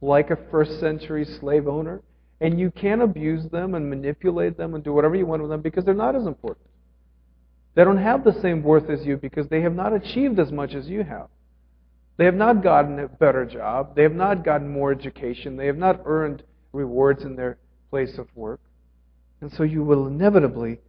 like 0.00 0.30
a 0.30 0.38
first 0.50 0.80
century 0.80 1.24
slave 1.24 1.68
owner 1.68 2.02
and 2.42 2.58
you 2.58 2.72
can 2.72 3.02
abuse 3.02 3.48
them 3.50 3.76
and 3.76 3.88
manipulate 3.88 4.56
them 4.56 4.74
and 4.74 4.82
do 4.82 4.92
whatever 4.92 5.14
you 5.14 5.24
want 5.24 5.40
with 5.40 5.50
them 5.50 5.62
because 5.62 5.84
they're 5.84 5.94
not 5.94 6.16
as 6.16 6.26
important. 6.26 6.66
They 7.74 7.84
don't 7.84 7.98
have 7.98 8.24
the 8.24 8.38
same 8.42 8.64
worth 8.64 8.90
as 8.90 9.06
you 9.06 9.16
because 9.16 9.46
they 9.48 9.60
have 9.60 9.76
not 9.76 9.94
achieved 9.94 10.40
as 10.40 10.50
much 10.50 10.74
as 10.74 10.88
you 10.88 11.04
have. 11.04 11.28
They 12.16 12.24
have 12.24 12.34
not 12.34 12.64
gotten 12.64 12.98
a 12.98 13.06
better 13.06 13.46
job. 13.46 13.94
They 13.94 14.02
have 14.02 14.16
not 14.16 14.44
gotten 14.44 14.68
more 14.68 14.90
education. 14.90 15.56
They 15.56 15.66
have 15.66 15.78
not 15.78 16.00
earned 16.04 16.42
rewards 16.72 17.22
in 17.22 17.36
their 17.36 17.58
place 17.90 18.18
of 18.18 18.26
work. 18.34 18.60
And 19.40 19.52
so 19.52 19.62
you 19.62 19.84
will 19.84 20.08
inevitably 20.08 20.80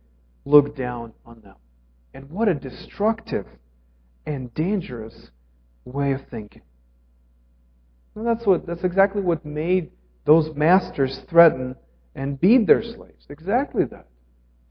look 0.46 0.76
down 0.76 1.14
on 1.24 1.42
them. 1.42 1.56
And 2.16 2.32
what 2.32 2.48
a 2.48 2.56
destructive 2.56 3.46
and 4.26 4.52
dangerous 4.56 5.30
way 5.86 6.14
of 6.14 6.22
thinking. 6.32 6.64
And 8.16 8.26
that's 8.26 8.46
what 8.46 8.66
that's 8.66 8.84
exactly 8.84 9.22
what 9.22 9.46
made 9.46 9.92
those 10.26 10.56
masters 10.56 11.20
threaten 11.30 11.76
and 12.16 12.40
beat 12.40 12.68
their 12.68 12.84
slaves. 12.84 13.26
Exactly 13.30 13.86
that. 13.86 14.08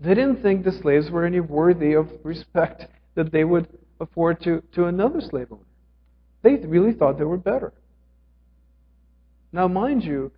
They 0.00 0.14
didn't 0.14 0.42
think 0.42 0.64
the 0.64 0.72
slaves 0.72 1.10
were 1.10 1.24
any 1.24 1.40
worthy 1.40 1.92
of 1.92 2.08
respect 2.24 2.86
that 3.14 3.32
they 3.32 3.44
would 3.44 3.68
afford 4.00 4.40
to, 4.42 4.62
to 4.74 4.86
another 4.86 5.20
slave 5.20 5.48
owner. 5.50 5.62
They 6.42 6.56
really 6.56 6.92
thought 6.92 7.18
they 7.18 7.24
were 7.24 7.36
better. 7.36 7.72
Now, 9.52 9.68
mind 9.68 10.02
you, 10.02 10.32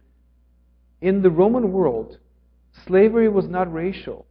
in 1.01 1.23
the 1.23 1.31
Roman 1.31 1.73
world, 1.73 2.19
slavery 2.87 3.29
was 3.29 3.47
not 3.49 3.73
racial. 3.73 4.27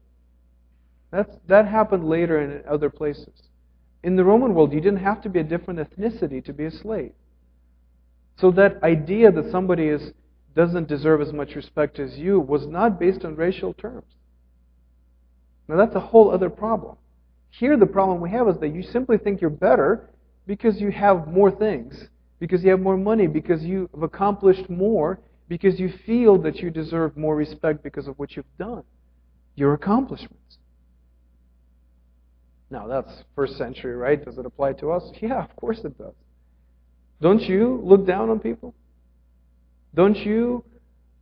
That's, 1.11 1.31
that 1.47 1.67
happened 1.67 2.07
later 2.07 2.41
in 2.41 2.63
other 2.67 2.89
places. 2.89 3.43
In 4.03 4.15
the 4.15 4.23
Roman 4.23 4.53
world, 4.53 4.73
you 4.73 4.81
didn't 4.81 5.03
have 5.03 5.21
to 5.21 5.29
be 5.29 5.39
a 5.39 5.43
different 5.43 5.79
ethnicity 5.79 6.43
to 6.43 6.53
be 6.53 6.65
a 6.65 6.71
slave. 6.71 7.13
So 8.37 8.51
that 8.51 8.81
idea 8.83 9.31
that 9.31 9.51
somebody 9.51 9.87
is, 9.87 10.11
doesn't 10.55 10.87
deserve 10.87 11.21
as 11.21 11.33
much 11.33 11.55
respect 11.55 11.99
as 11.99 12.17
you 12.17 12.39
was 12.39 12.67
not 12.67 12.99
based 12.99 13.25
on 13.25 13.35
racial 13.35 13.73
terms. 13.73 14.05
Now, 15.67 15.77
that's 15.77 15.95
a 15.95 15.99
whole 15.99 16.31
other 16.31 16.49
problem. 16.49 16.97
Here, 17.49 17.77
the 17.77 17.85
problem 17.85 18.19
we 18.19 18.29
have 18.31 18.47
is 18.47 18.57
that 18.59 18.73
you 18.73 18.83
simply 18.83 19.17
think 19.17 19.41
you're 19.41 19.49
better 19.49 20.09
because 20.45 20.81
you 20.81 20.91
have 20.91 21.27
more 21.27 21.51
things, 21.51 22.07
because 22.39 22.63
you 22.63 22.71
have 22.71 22.81
more 22.81 22.97
money, 22.97 23.27
because 23.27 23.63
you 23.63 23.89
have 23.93 24.03
accomplished 24.03 24.69
more, 24.69 25.19
because 25.47 25.79
you 25.79 25.91
feel 26.05 26.37
that 26.39 26.57
you 26.57 26.69
deserve 26.69 27.15
more 27.15 27.35
respect 27.35 27.83
because 27.83 28.07
of 28.07 28.17
what 28.19 28.35
you've 28.35 28.45
done, 28.57 28.83
your 29.55 29.73
accomplishments. 29.73 30.57
Now, 32.69 32.87
that's 32.87 33.23
first 33.35 33.57
century, 33.57 33.95
right? 33.95 34.23
Does 34.23 34.37
it 34.37 34.45
apply 34.45 34.73
to 34.73 34.91
us? 34.91 35.03
Yeah, 35.21 35.43
of 35.43 35.55
course 35.55 35.79
it 35.83 35.97
does. 35.97 36.15
Don't 37.21 37.41
you 37.41 37.79
look 37.83 38.05
down 38.05 38.29
on 38.29 38.39
people? 38.39 38.73
Don't 39.95 40.17
you 40.17 40.63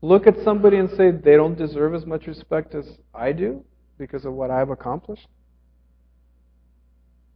look 0.02 0.28
at 0.28 0.36
somebody 0.44 0.78
and 0.78 0.90
say 0.92 1.12
they 1.12 1.36
don't 1.36 1.58
deserve 1.58 1.94
as 1.94 2.06
much 2.06 2.28
respect 2.28 2.74
as 2.74 2.86
I 3.14 3.32
do 3.32 3.64
because 3.98 4.26
of 4.26 4.34
what 4.34 4.50
I've 4.50 4.70
accomplished? 4.70 5.28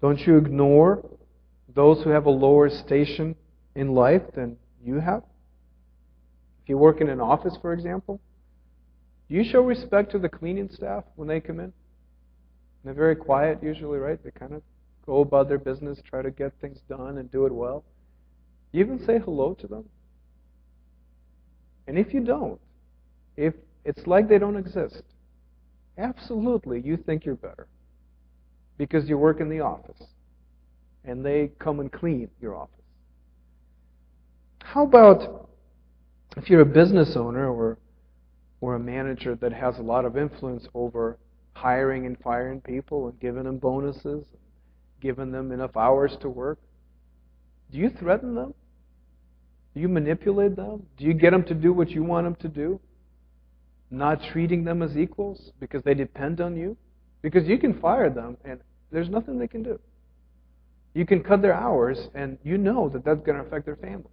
Don't 0.02 0.20
you 0.20 0.38
ignore 0.38 1.06
those 1.74 2.04
who 2.04 2.10
have 2.10 2.26
a 2.26 2.32
lower 2.32 2.70
station 2.70 3.36
in 3.76 3.94
life 3.94 4.24
than 4.34 4.58
you 4.84 5.00
have? 5.00 5.24
If 6.64 6.70
you 6.70 6.78
work 6.78 7.02
in 7.02 7.10
an 7.10 7.20
office, 7.20 7.58
for 7.62 7.74
example, 7.74 8.20
do 9.30 9.36
you 9.36 9.44
show 9.44 9.62
respect 9.62 10.12
to 10.12 10.20
the 10.20 10.30
cleaning 10.30 10.70
staff 10.72 11.04
when 11.16 11.28
they 11.28 11.40
come 11.40 11.60
in? 11.60 11.74
They're 12.84 12.94
very 12.94 13.16
quiet 13.16 13.64
usually, 13.64 13.98
right? 13.98 14.24
They 14.24 14.32
kind 14.32 14.54
of 14.54 14.62
go 15.06 15.22
about 15.22 15.50
their 15.50 15.58
business, 15.58 16.00
try 16.08 16.22
to 16.22 16.32
get 16.32 16.54
things 16.62 16.80
done 16.88 17.18
and 17.18 17.32
do 17.32 17.46
it 17.46 17.54
well. 17.54 17.84
You 18.72 18.84
even 18.84 19.04
say 19.06 19.20
hello 19.20 19.56
to 19.56 19.68
them. 19.68 19.86
And 21.88 21.98
if 21.98 22.14
you 22.14 22.22
don't, 22.22 22.60
if 23.38 23.54
it's 23.84 24.08
like 24.08 24.28
they 24.28 24.40
don't 24.40 24.58
exist, 24.58 25.04
absolutely 25.98 26.82
you 26.82 26.98
think 26.98 27.26
you're 27.26 27.36
better 27.36 27.68
because 28.78 29.08
you 29.08 29.18
work 29.18 29.40
in 29.40 29.50
the 29.50 29.62
office 29.62 30.02
and 31.04 31.24
they 31.24 31.52
come 31.60 31.80
and 31.80 31.92
clean 31.92 32.30
your 32.42 32.56
office. 32.56 32.72
How 34.64 34.84
about 34.84 35.50
if 36.36 36.50
you're 36.50 36.62
a 36.62 36.66
business 36.66 37.16
owner 37.16 37.50
or, 37.50 37.78
or 38.62 38.76
a 38.76 38.80
manager 38.80 39.36
that 39.36 39.54
has 39.54 39.78
a 39.78 39.82
lot 39.84 40.06
of 40.06 40.18
influence 40.18 40.68
over 40.74 41.18
hiring 41.54 42.06
and 42.06 42.18
firing 42.20 42.60
people 42.60 43.08
and 43.08 43.20
giving 43.20 43.44
them 43.44 43.58
bonuses, 43.58 44.26
giving 45.02 45.32
them 45.32 45.52
enough 45.52 45.78
hours 45.78 46.18
to 46.22 46.30
work? 46.30 46.60
Do 47.72 47.78
you 47.78 47.90
threaten 47.90 48.36
them? 48.36 48.54
Do 49.76 49.82
you 49.82 49.90
manipulate 49.90 50.56
them? 50.56 50.84
Do 50.98 51.06
you 51.06 51.14
get 51.14 51.32
them 51.32 51.44
to 51.44 51.54
do 51.54 51.74
what 51.74 51.90
you 51.90 52.04
want 52.04 52.26
them 52.26 52.36
to 52.36 52.48
do? 52.48 52.80
Not 53.92 54.24
treating 54.32 54.64
them 54.64 54.82
as 54.82 54.98
equals 54.98 55.52
because 55.60 55.84
they 55.84 55.94
depend 55.94 56.40
on 56.42 56.56
you? 56.56 56.78
Because 57.22 57.48
you 57.48 57.58
can 57.58 57.80
fire 57.80 58.10
them 58.10 58.38
and 58.46 58.62
there's 58.92 59.10
nothing 59.10 59.38
they 59.38 59.48
can 59.48 59.64
do. 59.64 59.80
You 60.94 61.06
can 61.06 61.22
cut 61.22 61.42
their 61.42 61.54
hours, 61.54 62.08
and 62.16 62.38
you 62.42 62.58
know 62.58 62.88
that 62.88 63.04
that's 63.04 63.20
going 63.20 63.38
to 63.38 63.44
affect 63.44 63.66
their 63.66 63.76
families. 63.76 64.08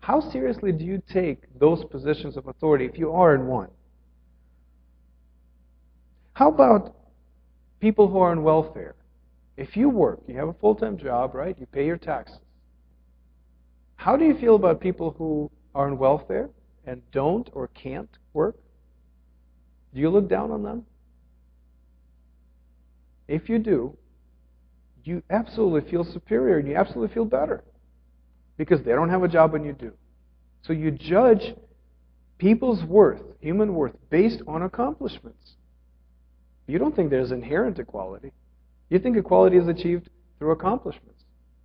How 0.00 0.20
seriously 0.20 0.70
do 0.70 0.84
you 0.84 1.02
take 1.10 1.38
those 1.58 1.82
positions 1.84 2.36
of 2.36 2.46
authority 2.46 2.84
if 2.84 2.98
you 2.98 3.12
are 3.12 3.34
in 3.34 3.46
one? 3.46 3.70
How 6.34 6.50
about 6.50 6.94
people 7.80 8.06
who 8.06 8.18
are 8.18 8.30
on 8.30 8.42
welfare? 8.42 8.94
If 9.56 9.78
you 9.78 9.88
work, 9.88 10.20
you 10.28 10.36
have 10.36 10.48
a 10.48 10.52
full 10.52 10.74
time 10.74 10.98
job, 10.98 11.34
right? 11.34 11.56
You 11.58 11.64
pay 11.64 11.86
your 11.86 11.96
taxes. 11.96 12.38
How 13.96 14.16
do 14.16 14.24
you 14.24 14.38
feel 14.38 14.54
about 14.54 14.80
people 14.80 15.14
who 15.18 15.50
are 15.74 15.86
on 15.86 15.98
welfare 15.98 16.50
and 16.86 17.02
don't 17.10 17.48
or 17.52 17.68
can't 17.68 18.10
work? 18.32 18.56
Do 19.94 20.00
you 20.00 20.10
look 20.10 20.28
down 20.28 20.50
on 20.50 20.62
them? 20.62 20.84
If 23.28 23.48
you 23.48 23.58
do, 23.58 23.96
you 25.04 25.22
absolutely 25.30 25.90
feel 25.90 26.04
superior 26.04 26.58
and 26.58 26.68
you 26.68 26.76
absolutely 26.76 27.14
feel 27.14 27.24
better 27.24 27.64
because 28.56 28.82
they 28.82 28.92
don't 28.92 29.08
have 29.08 29.22
a 29.22 29.28
job 29.28 29.52
when 29.52 29.64
you 29.64 29.72
do. 29.72 29.92
So 30.62 30.72
you 30.72 30.90
judge 30.90 31.54
people's 32.38 32.82
worth, 32.84 33.22
human 33.40 33.74
worth, 33.74 33.94
based 34.10 34.42
on 34.46 34.62
accomplishments. 34.62 35.54
You 36.66 36.78
don't 36.78 36.94
think 36.94 37.10
there's 37.10 37.30
inherent 37.30 37.78
equality. 37.78 38.32
You 38.90 38.98
think 38.98 39.16
equality 39.16 39.56
is 39.56 39.68
achieved 39.68 40.10
through 40.38 40.52
accomplishments. 40.52 41.15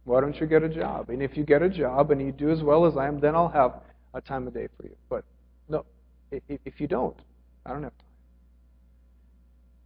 Why 0.04 0.22
don't 0.22 0.40
you 0.40 0.48
get 0.48 0.64
a 0.64 0.70
job? 0.70 1.10
And 1.10 1.22
if 1.22 1.38
you 1.38 1.44
get 1.44 1.62
a 1.62 1.70
job 1.70 2.12
and 2.12 2.22
you 2.22 2.32
do 2.32 2.50
as 2.50 2.64
well 2.64 2.86
as 2.86 2.98
I 2.98 3.08
am, 3.08 3.20
then 3.20 3.36
I'll 3.36 3.50
have 3.50 3.82
a 4.14 4.22
time 4.22 4.48
of 4.48 4.54
day 4.54 4.68
for 4.78 4.84
you. 4.84 4.96
But 5.10 5.24
no, 5.70 5.86
if 6.32 6.80
you 6.82 6.88
don't, 6.88 7.18
I 7.66 7.72
don't 7.72 7.84
have 7.84 7.98
time. 7.98 8.08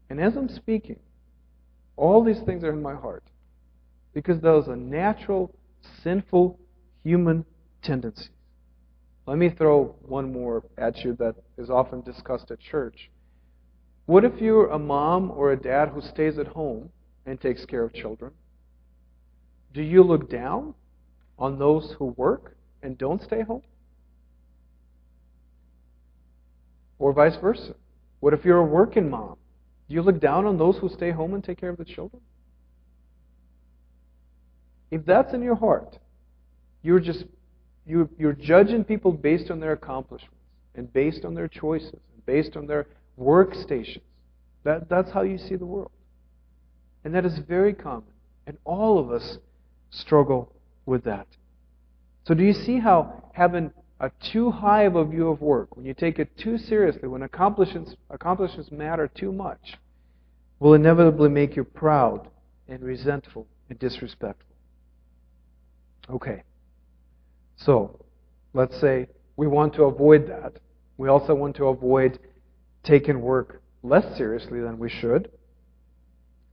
And 0.09 0.21
as 0.21 0.37
I'm 0.37 0.49
speaking, 0.49 0.99
all 1.97 2.23
these 2.23 2.39
things 2.45 2.63
are 2.63 2.71
in 2.71 2.81
my 2.81 2.95
heart 2.95 3.23
because 4.13 4.39
those 4.41 4.67
are 4.67 4.75
natural, 4.75 5.53
sinful 6.03 6.59
human 7.03 7.45
tendencies. 7.83 8.29
Let 9.25 9.37
me 9.37 9.49
throw 9.49 9.95
one 10.01 10.31
more 10.31 10.63
at 10.77 11.03
you 11.03 11.15
that 11.19 11.35
is 11.57 11.69
often 11.69 12.01
discussed 12.01 12.51
at 12.51 12.59
church. 12.59 13.09
What 14.05 14.23
if 14.23 14.39
you're 14.39 14.67
a 14.67 14.77
mom 14.77 15.31
or 15.31 15.51
a 15.51 15.57
dad 15.57 15.89
who 15.89 16.01
stays 16.01 16.37
at 16.37 16.47
home 16.47 16.89
and 17.25 17.41
takes 17.41 17.65
care 17.65 17.83
of 17.83 17.93
children? 17.93 18.31
Do 19.75 19.83
you 19.83 20.03
look 20.03 20.29
down 20.29 20.73
on 21.37 21.59
those 21.59 21.93
who 21.99 22.05
work 22.05 22.55
and 22.81 22.97
don't 22.97 23.21
stay 23.21 23.41
home? 23.41 23.61
Or 26.97 27.11
vice 27.11 27.35
versa? 27.41 27.75
What 28.21 28.33
if 28.33 28.45
you're 28.45 28.59
a 28.59 28.65
working 28.65 29.09
mom? 29.09 29.35
Do 29.89 29.95
you 29.95 30.01
look 30.01 30.21
down 30.21 30.45
on 30.45 30.57
those 30.57 30.77
who 30.77 30.87
stay 30.87 31.11
home 31.11 31.33
and 31.33 31.43
take 31.43 31.59
care 31.59 31.69
of 31.69 31.77
the 31.77 31.83
children? 31.83 32.21
If 34.91 35.05
that's 35.05 35.33
in 35.33 35.43
your 35.43 35.55
heart, 35.55 35.99
you're 36.81 37.01
just 37.01 37.25
you're, 37.85 38.09
you're 38.17 38.33
judging 38.33 38.85
people 38.85 39.11
based 39.11 39.51
on 39.51 39.59
their 39.59 39.73
accomplishments 39.73 40.37
and 40.73 40.91
based 40.93 41.25
on 41.25 41.35
their 41.35 41.49
choices 41.49 41.99
and 42.13 42.25
based 42.25 42.55
on 42.55 42.65
their 42.65 42.87
workstations. 43.19 44.01
That, 44.63 44.89
that's 44.89 45.11
how 45.11 45.23
you 45.23 45.37
see 45.37 45.55
the 45.55 45.65
world. 45.65 45.91
And 47.03 47.13
that 47.13 47.25
is 47.25 47.37
very 47.47 47.73
common. 47.73 48.09
And 48.47 48.57
all 48.63 48.97
of 48.97 49.11
us 49.11 49.37
struggle 49.89 50.51
with 50.85 51.03
that. 51.03 51.27
So, 52.25 52.33
do 52.33 52.43
you 52.43 52.53
see 52.53 52.79
how 52.79 53.23
having 53.33 53.71
a 53.99 54.11
too 54.31 54.51
high 54.51 54.83
of 54.83 54.95
a 54.95 55.05
view 55.05 55.29
of 55.29 55.41
work, 55.41 55.75
when 55.75 55.85
you 55.85 55.93
take 55.93 56.19
it 56.19 56.37
too 56.37 56.57
seriously, 56.57 57.07
when 57.07 57.21
accomplishments, 57.21 57.95
accomplishments 58.09 58.71
matter 58.71 59.07
too 59.07 59.31
much, 59.31 59.77
will 60.59 60.73
inevitably 60.73 61.29
make 61.29 61.55
you 61.55 61.63
proud 61.63 62.27
and 62.67 62.83
resentful 62.83 63.47
and 63.69 63.79
disrespectful? 63.79 64.55
Okay. 66.09 66.43
So, 67.57 67.99
let's 68.53 68.79
say 68.79 69.07
we 69.37 69.47
want 69.47 69.73
to 69.75 69.83
avoid 69.83 70.27
that. 70.27 70.53
We 70.97 71.09
also 71.09 71.33
want 71.33 71.55
to 71.57 71.67
avoid 71.67 72.19
taking 72.83 73.21
work 73.21 73.61
less 73.83 74.17
seriously 74.17 74.59
than 74.61 74.77
we 74.79 74.89
should, 74.89 75.31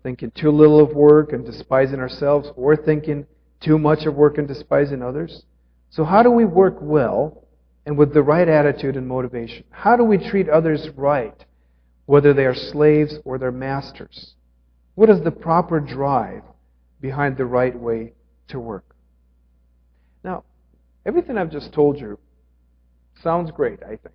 thinking 0.02 0.32
too 0.32 0.50
little 0.50 0.80
of 0.80 0.94
work 0.94 1.32
and 1.32 1.44
despising 1.44 2.00
ourselves, 2.00 2.50
or 2.56 2.76
thinking 2.76 3.26
too 3.60 3.78
much 3.78 4.04
of 4.06 4.14
work 4.14 4.38
and 4.38 4.48
despising 4.48 5.02
others. 5.02 5.44
So, 5.90 6.04
how 6.04 6.22
do 6.22 6.30
we 6.30 6.44
work 6.44 6.76
well 6.80 7.44
and 7.86 7.96
with 7.96 8.14
the 8.14 8.22
right 8.22 8.48
attitude 8.48 8.96
and 8.96 9.06
motivation? 9.06 9.64
How 9.70 9.96
do 9.96 10.04
we 10.04 10.18
treat 10.18 10.48
others 10.48 10.88
right, 10.96 11.44
whether 12.06 12.32
they 12.32 12.46
are 12.46 12.54
slaves 12.54 13.18
or 13.24 13.38
their 13.38 13.52
masters? 13.52 14.34
What 14.94 15.10
is 15.10 15.22
the 15.22 15.30
proper 15.30 15.80
drive 15.80 16.42
behind 17.00 17.36
the 17.36 17.46
right 17.46 17.78
way 17.78 18.12
to 18.48 18.58
work? 18.60 18.94
Now, 20.24 20.44
everything 21.06 21.38
I've 21.38 21.50
just 21.50 21.72
told 21.72 21.98
you 21.98 22.18
sounds 23.22 23.50
great, 23.50 23.82
I 23.82 23.96
think. 23.96 24.14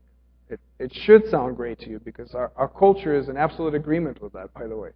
It, 0.49 0.59
it 0.79 0.93
should 0.93 1.29
sound 1.29 1.57
great 1.57 1.79
to 1.79 1.89
you 1.89 1.99
because 1.99 2.33
our, 2.33 2.51
our 2.55 2.69
culture 2.69 3.13
is 3.13 3.27
in 3.27 3.35
absolute 3.35 3.75
agreement 3.75 4.21
with 4.21 4.33
that, 4.33 4.53
by 4.53 4.67
the 4.67 4.77
way. 4.77 4.91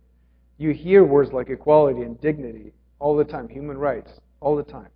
You 0.62 0.74
hear 0.74 1.04
words 1.04 1.34
like 1.34 1.50
equality 1.50 2.04
and 2.04 2.21
dignity 2.21 2.71
all 3.00 3.15
the 3.17 3.24
time, 3.24 3.50
human 3.50 3.80
rights, 3.80 4.12
all 4.41 4.56
the 4.56 4.62
time. 4.62 4.89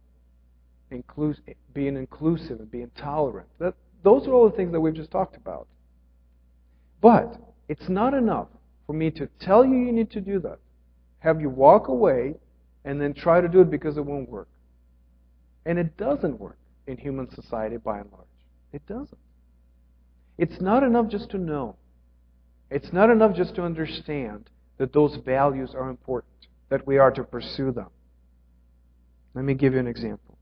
Inclus- 0.91 1.39
being 1.73 1.97
inclusive 1.97 2.59
and 2.59 2.69
being 2.69 2.91
tolerant. 2.95 3.49
That, 3.57 3.73
those 4.03 4.27
are 4.27 4.31
all 4.31 4.47
the 4.47 4.55
things 4.55 4.71
that 4.73 4.79
we've 4.79 4.93
just 4.93 5.09
talked 5.09 5.35
about. 5.35 5.67
But 7.01 7.39
it's 7.67 7.89
not 7.89 8.13
enough 8.13 8.47
for 8.85 8.93
me 8.93 9.09
to 9.09 9.27
tell 9.39 9.65
you 9.65 9.77
you 9.77 9.91
need 9.91 10.11
to 10.11 10.21
do 10.21 10.39
that, 10.41 10.59
have 11.17 11.41
you 11.41 11.49
walk 11.49 11.87
away, 11.87 12.35
and 12.83 13.01
then 13.01 13.15
try 13.15 13.41
to 13.41 13.47
do 13.47 13.61
it 13.61 13.71
because 13.71 13.97
it 13.97 14.05
won't 14.05 14.29
work. 14.29 14.49
And 15.65 15.79
it 15.79 15.97
doesn't 15.97 16.39
work 16.39 16.59
in 16.85 16.97
human 16.97 17.27
society 17.33 17.77
by 17.77 18.01
and 18.01 18.11
large. 18.11 18.27
It 18.71 18.85
doesn't. 18.85 19.17
It's 20.37 20.61
not 20.61 20.83
enough 20.83 21.07
just 21.07 21.31
to 21.31 21.39
know. 21.39 21.75
It's 22.69 22.93
not 22.93 23.09
enough 23.09 23.35
just 23.35 23.55
to 23.55 23.63
understand 23.63 24.51
that 24.77 24.93
those 24.93 25.17
values 25.25 25.73
are 25.73 25.89
important, 25.89 26.47
that 26.69 26.85
we 26.85 26.97
are 26.97 27.11
to 27.11 27.23
pursue 27.23 27.71
them. 27.71 27.87
Let 29.33 29.45
me 29.45 29.53
give 29.53 29.73
you 29.73 29.79
an 29.79 29.87
example. 29.87 30.37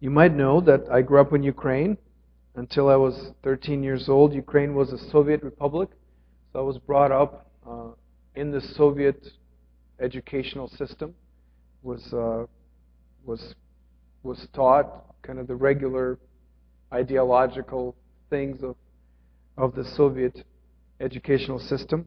You 0.00 0.10
might 0.10 0.34
know 0.34 0.60
that 0.60 0.82
I 0.90 1.02
grew 1.02 1.20
up 1.20 1.32
in 1.32 1.42
Ukraine. 1.42 1.96
Until 2.54 2.88
I 2.88 2.96
was 2.96 3.32
13 3.44 3.82
years 3.82 4.08
old, 4.08 4.32
Ukraine 4.32 4.74
was 4.74 4.92
a 4.92 4.98
Soviet 5.10 5.42
republic. 5.42 5.90
So 6.52 6.58
I 6.58 6.62
was 6.62 6.78
brought 6.78 7.12
up 7.12 7.50
uh, 7.68 7.88
in 8.34 8.50
the 8.50 8.60
Soviet 8.60 9.28
educational 10.00 10.68
system. 10.68 11.14
Was 11.82 12.12
uh, 12.12 12.46
was 13.24 13.54
was 14.22 14.48
taught 14.54 15.04
kind 15.22 15.38
of 15.38 15.46
the 15.46 15.54
regular 15.54 16.18
ideological 16.92 17.94
things 18.30 18.62
of 18.62 18.76
of 19.56 19.74
the 19.74 19.84
Soviet 19.84 20.44
educational 21.00 21.58
system. 21.58 22.06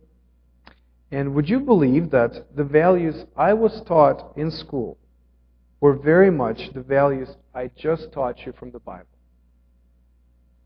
And 1.11 1.33
would 1.33 1.49
you 1.49 1.59
believe 1.59 2.11
that 2.11 2.55
the 2.55 2.63
values 2.63 3.25
I 3.35 3.53
was 3.53 3.81
taught 3.87 4.33
in 4.37 4.51
school 4.51 4.97
were 5.81 5.93
very 5.93 6.29
much 6.29 6.71
the 6.73 6.81
values 6.81 7.29
I 7.53 7.71
just 7.75 8.11
taught 8.11 8.45
you 8.45 8.53
from 8.53 8.71
the 8.71 8.79
Bible? 8.79 9.05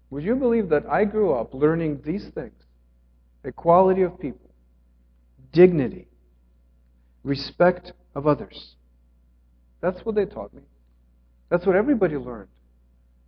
Would 0.09 0.23
you 0.23 0.35
believe 0.35 0.69
that 0.69 0.85
I 0.85 1.05
grew 1.05 1.33
up 1.33 1.53
learning 1.53 2.01
these 2.05 2.27
things 2.35 2.53
equality 3.45 4.03
of 4.03 4.19
people, 4.19 4.49
dignity, 5.51 6.07
respect 7.23 7.93
of 8.15 8.27
others? 8.27 8.75
That's 9.81 10.05
what 10.05 10.15
they 10.15 10.25
taught 10.25 10.53
me. 10.53 10.61
That's 11.49 11.65
what 11.65 11.75
everybody 11.75 12.15
learned 12.15 12.49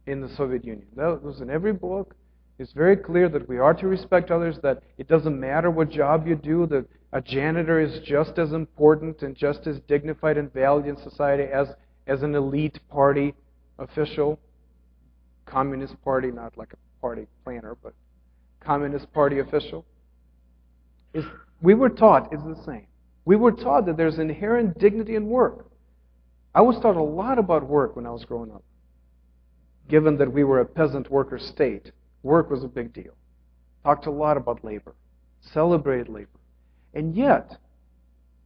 in 0.06 0.22
the 0.22 0.30
Soviet 0.30 0.64
Union. 0.64 0.88
That 0.96 1.22
was 1.22 1.42
in 1.42 1.50
every 1.50 1.74
book. 1.74 2.16
It's 2.58 2.72
very 2.72 2.96
clear 2.96 3.28
that 3.30 3.50
we 3.50 3.58
are 3.58 3.74
to 3.74 3.88
respect 3.88 4.32
others, 4.32 4.58
that 4.64 4.82
it 4.98 5.08
doesn't 5.08 5.38
matter 5.38 5.70
what 5.70 5.90
job 5.90 6.26
you 6.26 6.36
do, 6.36 6.66
that 6.68 6.86
a 7.12 7.22
janitor 7.22 7.80
is 7.80 8.00
just 8.06 8.38
as 8.40 8.54
important 8.54 9.22
and 9.24 9.36
just 9.36 9.68
as 9.68 9.80
dignified 9.88 10.38
and 10.38 10.54
valued 10.54 10.88
in 10.88 10.98
society 10.98 11.44
as, 11.44 11.68
as 12.08 12.24
an 12.24 12.34
elite 12.34 12.80
party 12.90 13.34
official. 13.78 14.40
Communist 15.46 16.02
Party, 16.04 16.32
not 16.32 16.58
like 16.58 16.74
a 16.74 17.02
party 17.02 17.28
planner, 17.44 17.78
but 17.84 17.94
Communist 18.60 19.12
Party 19.14 19.40
official. 19.40 19.86
Is, 21.14 21.24
we 21.62 21.74
were 21.74 21.90
taught 21.90 22.34
is 22.34 22.42
the 22.42 22.62
same. 22.66 22.88
We 23.26 23.36
were 23.36 23.52
taught 23.52 23.86
that 23.86 23.98
there's 23.98 24.18
inherent 24.18 24.80
dignity 24.80 25.16
in 25.16 25.28
work. 25.28 25.68
I 26.54 26.62
was 26.62 26.80
taught 26.82 26.96
a 26.96 27.04
lot 27.04 27.38
about 27.38 27.68
work 27.68 27.96
when 27.96 28.06
I 28.06 28.12
was 28.12 28.26
growing 28.26 28.52
up. 28.52 28.64
Given 29.88 30.18
that 30.18 30.32
we 30.32 30.44
were 30.44 30.62
a 30.62 30.66
peasant 30.66 31.12
worker 31.12 31.38
state, 31.38 31.92
work 32.26 32.50
was 32.50 32.64
a 32.64 32.68
big 32.68 32.92
deal. 32.92 33.14
Talked 33.84 34.08
a 34.08 34.12
lot 34.12 34.36
about 34.36 34.66
labor, 34.66 34.96
celebrated 35.54 36.10
labor. 36.10 36.40
And 36.94 37.16
yet, 37.16 37.58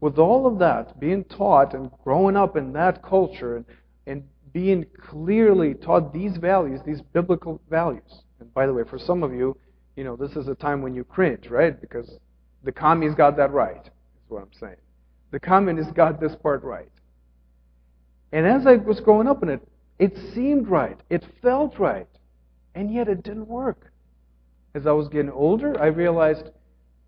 with 0.02 0.18
all 0.18 0.46
of 0.46 0.60
that, 0.60 1.00
being 1.00 1.24
taught 1.24 1.74
and 1.74 1.90
growing 2.04 2.36
up 2.36 2.58
in 2.58 2.74
that 2.74 3.02
culture 3.02 3.56
and, 3.56 3.66
and 4.06 4.24
being 4.52 4.86
clearly 4.98 5.74
taught 5.74 6.14
these 6.14 6.38
values, 6.38 6.82
these 6.86 7.02
biblical 7.02 7.62
values. 7.70 8.24
And 8.40 8.54
by 8.54 8.66
the 8.68 8.74
way, 8.74 8.84
for 8.84 9.00
some 9.00 9.24
of 9.24 9.34
you, 9.34 9.58
you 9.96 10.04
know, 10.04 10.16
this 10.16 10.36
is 10.36 10.48
a 10.48 10.56
time 10.56 10.82
when 10.82 10.94
you 10.94 11.04
cringe, 11.04 11.48
right? 11.48 11.80
Because 11.80 12.18
the 12.64 12.72
commies 12.72 13.16
got 13.16 13.38
that 13.38 13.52
right, 13.52 13.86
is 13.86 14.30
what 14.30 14.42
I'm 14.42 14.54
saying. 14.60 14.76
The 15.32 15.40
communists 15.40 15.94
got 15.94 16.20
this 16.20 16.36
part 16.36 16.64
right. 16.64 16.92
And 18.32 18.46
as 18.46 18.68
I 18.68 18.76
was 18.76 19.00
growing 19.00 19.28
up 19.28 19.44
in 19.44 19.50
it, 19.50 19.62
it 20.00 20.18
seemed 20.34 20.68
right. 20.68 20.98
It 21.10 21.24
felt 21.42 21.78
right. 21.80 22.08
And 22.80 22.94
yet 22.94 23.10
it 23.10 23.24
didn't 23.24 23.50
work. 23.50 23.92
As 24.74 24.88
I 24.88 24.94
was 24.94 25.10
getting 25.10 25.30
older, 25.30 25.78
I 25.82 25.88
realized 25.88 26.46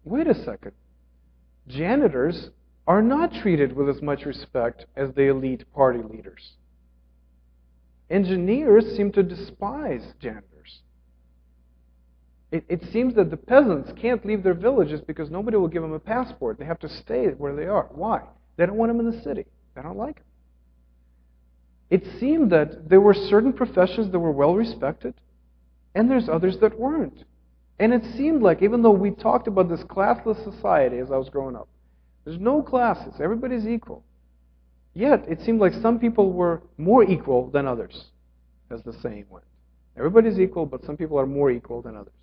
wait 0.03 0.27
a 0.27 0.33
second. 0.33 0.73
Janitors 1.65 2.49
are 2.87 3.01
not 3.01 3.33
treated 3.33 3.71
with 3.71 3.87
as 3.87 4.01
much 4.01 4.25
respect 4.25 4.85
as 4.97 5.13
the 5.13 5.29
elite 5.29 5.63
party 5.73 6.01
leaders. 6.03 6.55
Engineers 8.09 8.83
seem 8.97 9.13
to 9.13 9.23
despise 9.23 10.03
janitors. 10.19 10.81
It, 12.51 12.65
it, 12.67 12.83
seems 12.91 13.15
that 13.15 13.31
the 13.31 13.37
peasants 13.37 13.93
can't 14.01 14.25
leave 14.25 14.43
their 14.43 14.53
villages 14.53 14.99
because 14.99 15.31
nobody 15.31 15.55
will 15.55 15.69
give 15.69 15.83
them 15.83 15.93
a 15.93 15.99
passport. 15.99 16.59
They 16.59 16.65
have 16.65 16.79
to 16.79 16.89
stay 16.89 17.27
where 17.27 17.55
they 17.55 17.67
are. 17.67 17.87
Why? 17.91 18.23
They 18.57 18.65
don't 18.65 18.75
want 18.75 18.89
them 18.89 18.99
in 18.99 19.09
the 19.09 19.21
city. 19.21 19.45
They 19.73 19.81
don't 19.81 19.97
like 19.97 20.15
them. 20.15 20.25
It 21.89 22.19
seemed 22.19 22.51
that 22.51 22.89
there 22.89 22.99
were 22.99 23.13
certain 23.13 23.53
professions 23.53 24.11
that 24.11 24.19
were 24.19 24.33
well 24.33 24.53
respected, 24.53 25.13
and 25.95 26.09
there's 26.09 26.29
others 26.29 26.57
that 26.59 26.79
weren't. 26.79 27.23
And 27.79 27.93
it 27.93 28.03
seemed 28.15 28.41
like, 28.41 28.61
even 28.61 28.81
though 28.81 28.91
we 28.91 29.11
talked 29.11 29.47
about 29.47 29.69
this 29.69 29.83
classless 29.83 30.43
society 30.43 30.99
as 30.99 31.11
I 31.11 31.17
was 31.17 31.29
growing 31.29 31.55
up, 31.55 31.67
there's 32.25 32.39
no 32.39 32.61
classes, 32.61 33.15
everybody's 33.19 33.67
equal. 33.67 34.03
Yet, 34.93 35.25
it 35.27 35.41
seemed 35.41 35.59
like 35.59 35.73
some 35.81 35.99
people 35.99 36.33
were 36.33 36.61
more 36.77 37.03
equal 37.03 37.49
than 37.49 37.65
others, 37.65 38.05
as 38.69 38.83
the 38.83 38.93
saying 39.01 39.25
went. 39.29 39.45
Everybody's 39.97 40.39
equal, 40.39 40.65
but 40.65 40.83
some 40.85 40.97
people 40.97 41.17
are 41.17 41.25
more 41.25 41.49
equal 41.49 41.81
than 41.81 41.95
others. 41.95 42.13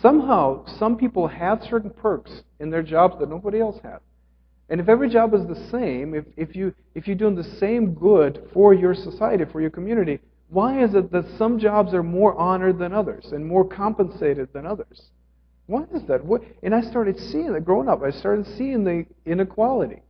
Somehow, 0.00 0.64
some 0.78 0.96
people 0.96 1.28
had 1.28 1.62
certain 1.62 1.90
perks 1.90 2.42
in 2.60 2.70
their 2.70 2.82
jobs 2.82 3.16
that 3.20 3.28
nobody 3.28 3.60
else 3.60 3.78
had. 3.82 3.98
And 4.68 4.80
if 4.80 4.88
every 4.88 5.10
job 5.10 5.34
is 5.34 5.46
the 5.46 5.68
same, 5.70 6.14
if, 6.14 6.24
if, 6.36 6.56
you, 6.56 6.74
if 6.94 7.06
you're 7.06 7.16
doing 7.16 7.34
the 7.34 7.56
same 7.58 7.94
good 7.94 8.48
for 8.52 8.74
your 8.74 8.94
society, 8.94 9.44
for 9.44 9.60
your 9.60 9.70
community, 9.70 10.20
why 10.48 10.82
is 10.82 10.94
it 10.94 11.10
that 11.12 11.24
some 11.38 11.58
jobs 11.58 11.94
are 11.94 12.02
more 12.02 12.34
honored 12.36 12.78
than 12.78 12.92
others 12.92 13.32
and 13.32 13.46
more 13.46 13.66
compensated 13.66 14.52
than 14.52 14.66
others? 14.66 15.10
Why 15.66 15.84
is 15.94 16.02
that? 16.08 16.24
What, 16.24 16.42
and 16.62 16.74
I 16.74 16.82
started 16.82 17.18
seeing 17.18 17.54
it 17.54 17.64
growing 17.64 17.88
up. 17.88 18.02
I 18.02 18.10
started 18.10 18.46
seeing 18.58 18.84
the 18.84 19.06
inequality 19.24 20.02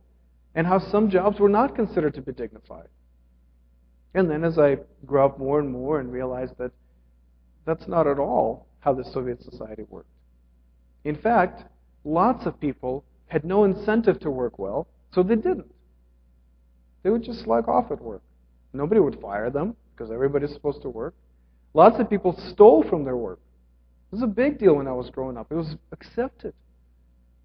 and 0.53 0.67
how 0.67 0.79
some 0.79 1.09
jobs 1.09 1.39
were 1.39 1.49
not 1.49 1.75
considered 1.75 2.13
to 2.15 2.21
be 2.21 2.33
dignified. 2.33 2.87
And 4.13 4.29
then 4.29 4.43
as 4.43 4.59
I 4.59 4.77
grew 5.05 5.23
up 5.23 5.39
more 5.39 5.59
and 5.59 5.71
more 5.71 5.99
and 5.99 6.11
realized 6.11 6.57
that 6.57 6.71
that's 7.65 7.87
not 7.87 8.07
at 8.07 8.19
all 8.19 8.67
how 8.79 8.93
the 8.93 9.03
Soviet 9.03 9.41
society 9.43 9.83
worked. 9.89 10.09
In 11.03 11.15
fact, 11.15 11.63
lots 12.03 12.45
of 12.45 12.59
people 12.59 13.03
had 13.27 13.43
no 13.43 13.63
incentive 13.63 14.19
to 14.19 14.29
work 14.29 14.59
well, 14.59 14.87
so 15.11 15.23
they 15.23 15.35
didn't. 15.35 15.73
They 17.03 17.09
would 17.09 17.23
just 17.23 17.43
slug 17.43 17.67
off 17.67 17.91
at 17.91 18.01
work. 18.01 18.21
Nobody 18.73 18.99
would 18.99 19.19
fire 19.19 19.49
them 19.49 19.75
because 19.95 20.11
everybody's 20.11 20.53
supposed 20.53 20.81
to 20.81 20.89
work. 20.89 21.13
Lots 21.73 21.99
of 21.99 22.09
people 22.09 22.35
stole 22.51 22.83
from 22.83 23.03
their 23.03 23.17
work. 23.17 23.39
It 24.11 24.15
was 24.15 24.23
a 24.23 24.27
big 24.27 24.59
deal 24.59 24.75
when 24.75 24.87
I 24.87 24.93
was 24.93 25.09
growing 25.09 25.37
up. 25.37 25.47
It 25.51 25.55
was 25.55 25.75
accepted. 25.91 26.53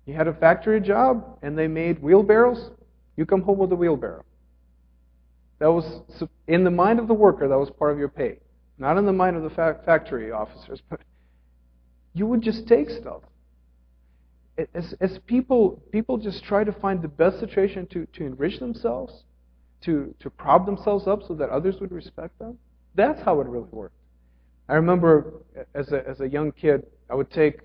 You 0.06 0.14
had 0.14 0.28
a 0.28 0.34
factory 0.34 0.80
job 0.80 1.38
and 1.42 1.56
they 1.56 1.68
made 1.68 2.02
wheelbarrows, 2.02 2.70
you 3.16 3.26
come 3.26 3.42
home 3.42 3.58
with 3.58 3.72
a 3.72 3.76
wheelbarrow. 3.76 4.24
That 5.58 5.70
was 5.70 6.02
in 6.48 6.64
the 6.64 6.70
mind 6.70 6.98
of 6.98 7.06
the 7.06 7.14
worker, 7.14 7.46
that 7.46 7.58
was 7.58 7.70
part 7.70 7.92
of 7.92 7.98
your 7.98 8.08
pay. 8.08 8.38
Not 8.78 8.96
in 8.96 9.04
the 9.04 9.12
mind 9.12 9.36
of 9.36 9.42
the 9.42 9.50
factory 9.50 10.32
officers, 10.32 10.80
but 10.88 11.00
you 12.14 12.26
would 12.26 12.42
just 12.42 12.66
take 12.66 12.88
stuff. 12.88 13.22
As, 14.74 14.94
as 15.00 15.18
people, 15.26 15.82
people 15.92 16.18
just 16.18 16.44
try 16.44 16.64
to 16.64 16.72
find 16.72 17.02
the 17.02 17.08
best 17.08 17.40
situation 17.40 17.86
to, 17.92 18.06
to 18.14 18.24
enrich 18.24 18.58
themselves, 18.58 19.24
to, 19.82 20.14
to 20.20 20.30
prop 20.30 20.66
themselves 20.66 21.06
up 21.06 21.22
so 21.26 21.34
that 21.34 21.48
others 21.50 21.76
would 21.80 21.92
respect 21.92 22.38
them, 22.38 22.58
that's 22.94 23.20
how 23.22 23.40
it 23.40 23.46
really 23.46 23.68
worked. 23.70 23.94
I 24.68 24.74
remember 24.74 25.42
as 25.74 25.90
a, 25.92 26.08
as 26.08 26.20
a 26.20 26.28
young 26.28 26.52
kid, 26.52 26.86
I 27.10 27.14
would 27.14 27.30
take 27.30 27.60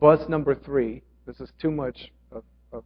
bus 0.00 0.28
number 0.28 0.54
three. 0.54 1.02
This 1.26 1.40
is 1.40 1.50
too 1.60 1.70
much 1.70 2.10
of, 2.32 2.42
of 2.72 2.84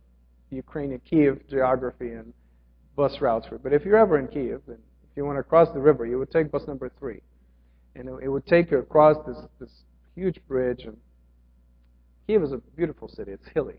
Ukrainian 0.50 1.00
Kiev 1.08 1.40
geography 1.48 2.12
and 2.12 2.32
bus 2.96 3.20
routes. 3.20 3.46
But 3.62 3.72
if 3.72 3.84
you're 3.84 3.96
ever 3.96 4.18
in 4.18 4.28
Kiev, 4.28 4.62
and 4.66 4.78
if 4.78 5.16
you 5.16 5.24
want 5.24 5.38
to 5.38 5.42
cross 5.42 5.68
the 5.72 5.80
river, 5.80 6.04
you 6.04 6.18
would 6.18 6.30
take 6.30 6.50
bus 6.50 6.66
number 6.66 6.90
three. 6.98 7.20
And 7.94 8.08
it, 8.08 8.24
it 8.24 8.28
would 8.28 8.46
take 8.46 8.70
you 8.70 8.78
across 8.78 9.16
this, 9.26 9.38
this 9.60 9.70
huge 10.14 10.40
bridge. 10.46 10.82
And 10.84 10.96
Kiev 12.26 12.42
is 12.42 12.52
a 12.52 12.58
beautiful 12.76 13.08
city. 13.08 13.32
It's 13.32 13.48
hilly, 13.54 13.78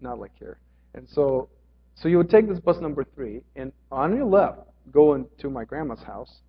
not 0.00 0.18
like 0.18 0.32
here. 0.38 0.58
And 0.94 1.08
so, 1.08 1.48
so 2.00 2.08
you 2.08 2.16
would 2.18 2.30
take 2.30 2.48
this 2.48 2.60
bus 2.60 2.78
number 2.80 3.04
three, 3.14 3.40
and 3.56 3.72
on 3.90 4.14
your 4.14 4.24
left, 4.24 4.60
going 4.92 5.26
to 5.38 5.50
my 5.50 5.64
grandma's 5.64 6.02
house, 6.02 6.40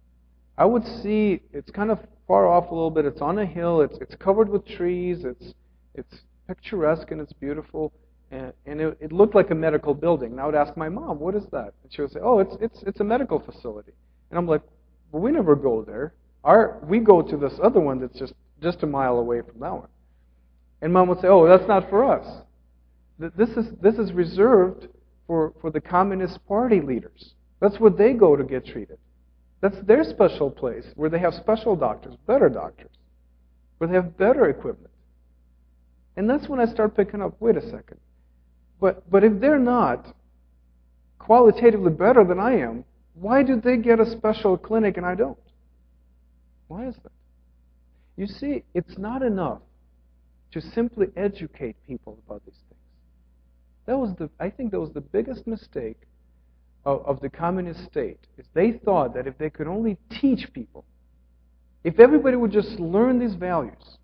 I 0.58 0.66
would 0.66 0.86
see 1.02 1.42
it's 1.54 1.72
kind 1.72 1.90
of 1.90 2.00
far 2.28 2.48
off 2.48 2.70
a 2.70 2.74
little 2.74 2.92
bit. 2.92 3.06
It's 3.06 3.22
on 3.22 3.40
a 3.40 3.46
hill. 3.46 3.82
It's 3.82 3.98
it's 4.00 4.16
covered 4.16 4.50
with 4.50 4.66
trees. 4.68 5.24
It's 5.24 5.54
it's 5.96 6.22
picturesque 6.48 7.12
and 7.12 7.22
it's 7.22 7.34
beautiful. 7.34 7.92
And, 8.32 8.54
and 8.68 8.80
it, 8.80 8.98
it 9.00 9.12
looked 9.12 9.34
like 9.34 9.50
a 9.50 9.56
medical 9.56 9.96
building. 9.96 10.32
And 10.32 10.40
I 10.40 10.46
would 10.46 10.54
ask 10.54 10.78
my 10.78 10.90
mom, 10.90 11.20
"What 11.20 11.34
is 11.34 11.46
that?" 11.52 11.74
And 11.84 11.92
she 11.92 12.02
would 12.02 12.12
say, 12.12 12.20
"Oh, 12.22 12.40
it's 12.40 12.56
it's 12.62 12.84
it's 12.84 13.00
a 13.00 13.04
medical 13.04 13.40
facility." 13.40 13.94
And 14.30 14.38
I'm 14.38 14.48
like, 14.48 14.62
"Well, 15.12 15.24
we 15.24 15.32
never 15.32 15.56
go 15.56 15.84
there. 15.84 16.14
Our 16.44 16.80
we 16.84 17.00
go 17.00 17.24
to 17.24 17.38
this 17.38 17.54
other 17.64 17.80
one 17.80 18.00
that's 18.00 18.20
just 18.20 18.34
just 18.62 18.84
a 18.84 18.88
mile 18.88 19.18
away 19.18 19.42
from 19.42 19.60
that 19.62 19.74
one." 19.74 19.88
And 20.82 20.94
mom 20.94 21.08
would 21.10 21.22
say, 21.22 21.28
"Oh, 21.28 21.48
that's 21.48 21.68
not 21.68 21.90
for 21.90 22.04
us. 22.04 22.44
This 23.18 23.50
is 23.50 23.72
this 23.82 23.96
is 23.96 24.14
reserved 24.14 24.88
for 25.30 25.54
for 25.62 25.70
the 25.70 25.80
Communist 25.80 26.40
Party 26.48 26.82
leaders. 26.82 27.36
That's 27.62 27.80
where 27.80 27.92
they 27.92 28.14
go 28.14 28.36
to 28.36 28.44
get 28.44 28.66
treated. 28.66 28.98
That's 29.62 29.78
their 29.86 30.04
special 30.04 30.50
place 30.50 30.88
where 30.96 31.10
they 31.10 31.20
have 31.20 31.36
special 31.36 31.76
doctors, 31.76 32.16
better 32.26 32.50
doctors, 32.50 32.92
where 33.78 33.88
they 33.88 33.96
have 33.96 34.18
better 34.18 34.50
equipment." 34.50 34.92
And 36.18 36.28
that's 36.28 36.50
when 36.50 36.60
I 36.60 36.66
start 36.66 36.98
picking 36.98 37.22
up. 37.22 37.36
Wait 37.40 37.56
a 37.56 37.62
second. 37.62 38.00
But, 38.82 39.10
but 39.10 39.24
if 39.24 39.40
they're 39.40 39.60
not 39.60 40.14
qualitatively 41.18 41.92
better 41.92 42.26
than 42.26 42.40
I 42.40 42.58
am, 42.60 42.84
why 43.14 43.44
do 43.44 43.62
they 43.62 43.78
get 43.78 44.00
a 44.00 44.10
special 44.10 44.58
clinic 44.58 44.98
and 44.98 45.06
I 45.06 45.16
don't? 45.16 45.38
Why 46.68 46.88
is 46.88 46.96
that? 47.04 47.12
You 48.18 48.28
see, 48.28 48.64
it's 48.74 48.98
not 48.98 49.22
enough 49.22 49.62
to 50.52 50.62
simply 50.62 51.08
educate 51.16 51.76
people 51.88 52.18
about 52.26 52.44
these 52.46 52.56
things. 52.56 52.69
That 53.90 53.98
was 53.98 54.14
the, 54.20 54.30
I 54.40 54.52
think 54.52 54.70
that 54.70 54.80
was 54.80 54.92
the 54.92 55.02
biggest 55.02 55.48
mistake 55.48 55.98
of, 56.86 57.04
of 57.08 57.22
the 57.22 57.30
communist 57.30 57.86
state. 57.86 58.20
Is 58.38 58.46
they 58.54 58.74
thought 58.74 59.16
that 59.16 59.26
if 59.26 59.36
they 59.40 59.50
could 59.50 59.66
only 59.66 59.98
teach 60.12 60.54
people, 60.54 60.86
if 61.84 62.00
everybody 62.00 62.38
would 62.38 62.52
just 62.52 62.80
learn 62.80 63.18
these 63.18 63.34
values, 63.34 63.98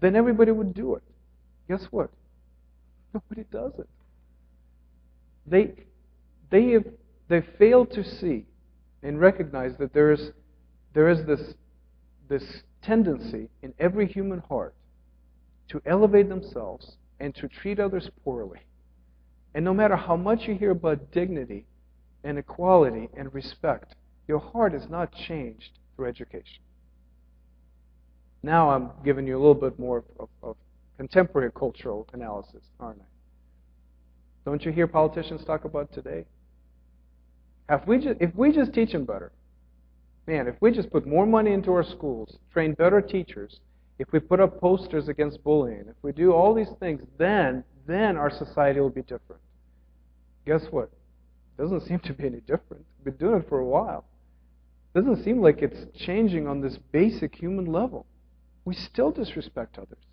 then 0.00 0.14
everybody 0.14 0.52
would 0.52 0.72
do 0.72 0.94
it. 0.94 1.02
Guess 1.68 1.88
what? 1.90 2.10
Nobody 3.12 3.44
does 3.50 3.72
it. 3.80 3.88
They, 5.48 5.72
they, 6.50 6.70
have, 6.70 6.84
they 7.26 7.40
fail 7.58 7.84
to 7.86 8.04
see 8.04 8.46
and 9.02 9.20
recognize 9.20 9.72
that 9.80 9.92
there 9.92 10.12
is, 10.12 10.30
there 10.94 11.08
is 11.08 11.26
this, 11.26 11.54
this 12.28 12.44
tendency 12.82 13.48
in 13.62 13.74
every 13.80 14.06
human 14.06 14.38
heart 14.48 14.76
to 15.70 15.82
elevate 15.86 16.28
themselves 16.28 16.98
and 17.18 17.34
to 17.34 17.48
treat 17.48 17.80
others 17.80 18.08
poorly. 18.22 18.60
And 19.54 19.64
no 19.64 19.74
matter 19.74 19.96
how 19.96 20.16
much 20.16 20.46
you 20.46 20.54
hear 20.54 20.70
about 20.70 21.12
dignity 21.12 21.66
and 22.24 22.38
equality 22.38 23.08
and 23.16 23.32
respect, 23.34 23.94
your 24.28 24.38
heart 24.38 24.74
is 24.74 24.88
not 24.88 25.12
changed 25.12 25.78
through 25.94 26.08
education. 26.08 26.62
Now 28.42 28.70
I'm 28.70 28.90
giving 29.04 29.26
you 29.26 29.36
a 29.36 29.40
little 29.40 29.54
bit 29.54 29.78
more 29.78 30.04
of, 30.18 30.28
of 30.42 30.56
contemporary 30.96 31.50
cultural 31.52 32.08
analysis, 32.12 32.62
aren't 32.80 33.00
I? 33.00 33.04
Don't 34.44 34.64
you 34.64 34.72
hear 34.72 34.86
politicians 34.86 35.44
talk 35.44 35.64
about 35.64 35.92
today? 35.92 36.24
If 37.68 37.86
we 37.86 37.98
just, 37.98 38.20
if 38.20 38.34
we 38.34 38.52
just 38.52 38.72
teach 38.72 38.92
them 38.92 39.04
better, 39.04 39.32
man, 40.26 40.48
if 40.48 40.56
we 40.60 40.72
just 40.72 40.90
put 40.90 41.06
more 41.06 41.26
money 41.26 41.52
into 41.52 41.72
our 41.72 41.84
schools, 41.84 42.38
train 42.52 42.74
better 42.74 43.00
teachers, 43.00 43.60
if 43.98 44.10
we 44.12 44.18
put 44.18 44.40
up 44.40 44.60
posters 44.60 45.08
against 45.08 45.44
bullying, 45.44 45.84
if 45.88 45.96
we 46.02 46.12
do 46.12 46.32
all 46.32 46.54
these 46.54 46.72
things, 46.80 47.02
then 47.18 47.62
then 47.86 48.16
our 48.16 48.30
society 48.30 48.80
will 48.80 48.90
be 48.90 49.02
different. 49.02 49.40
Guess 50.46 50.66
what? 50.70 50.90
It 51.58 51.62
doesn't 51.62 51.86
seem 51.86 52.00
to 52.00 52.12
be 52.12 52.26
any 52.26 52.40
different. 52.40 52.84
We've 52.98 53.16
been 53.16 53.28
doing 53.28 53.40
it 53.40 53.48
for 53.48 53.58
a 53.58 53.64
while. 53.64 54.04
It 54.94 55.00
doesn't 55.00 55.24
seem 55.24 55.40
like 55.40 55.62
it's 55.62 55.86
changing 55.98 56.46
on 56.46 56.60
this 56.60 56.78
basic 56.90 57.34
human 57.34 57.66
level. 57.66 58.06
We 58.64 58.74
still 58.74 59.10
disrespect 59.10 59.78
others. 59.78 60.04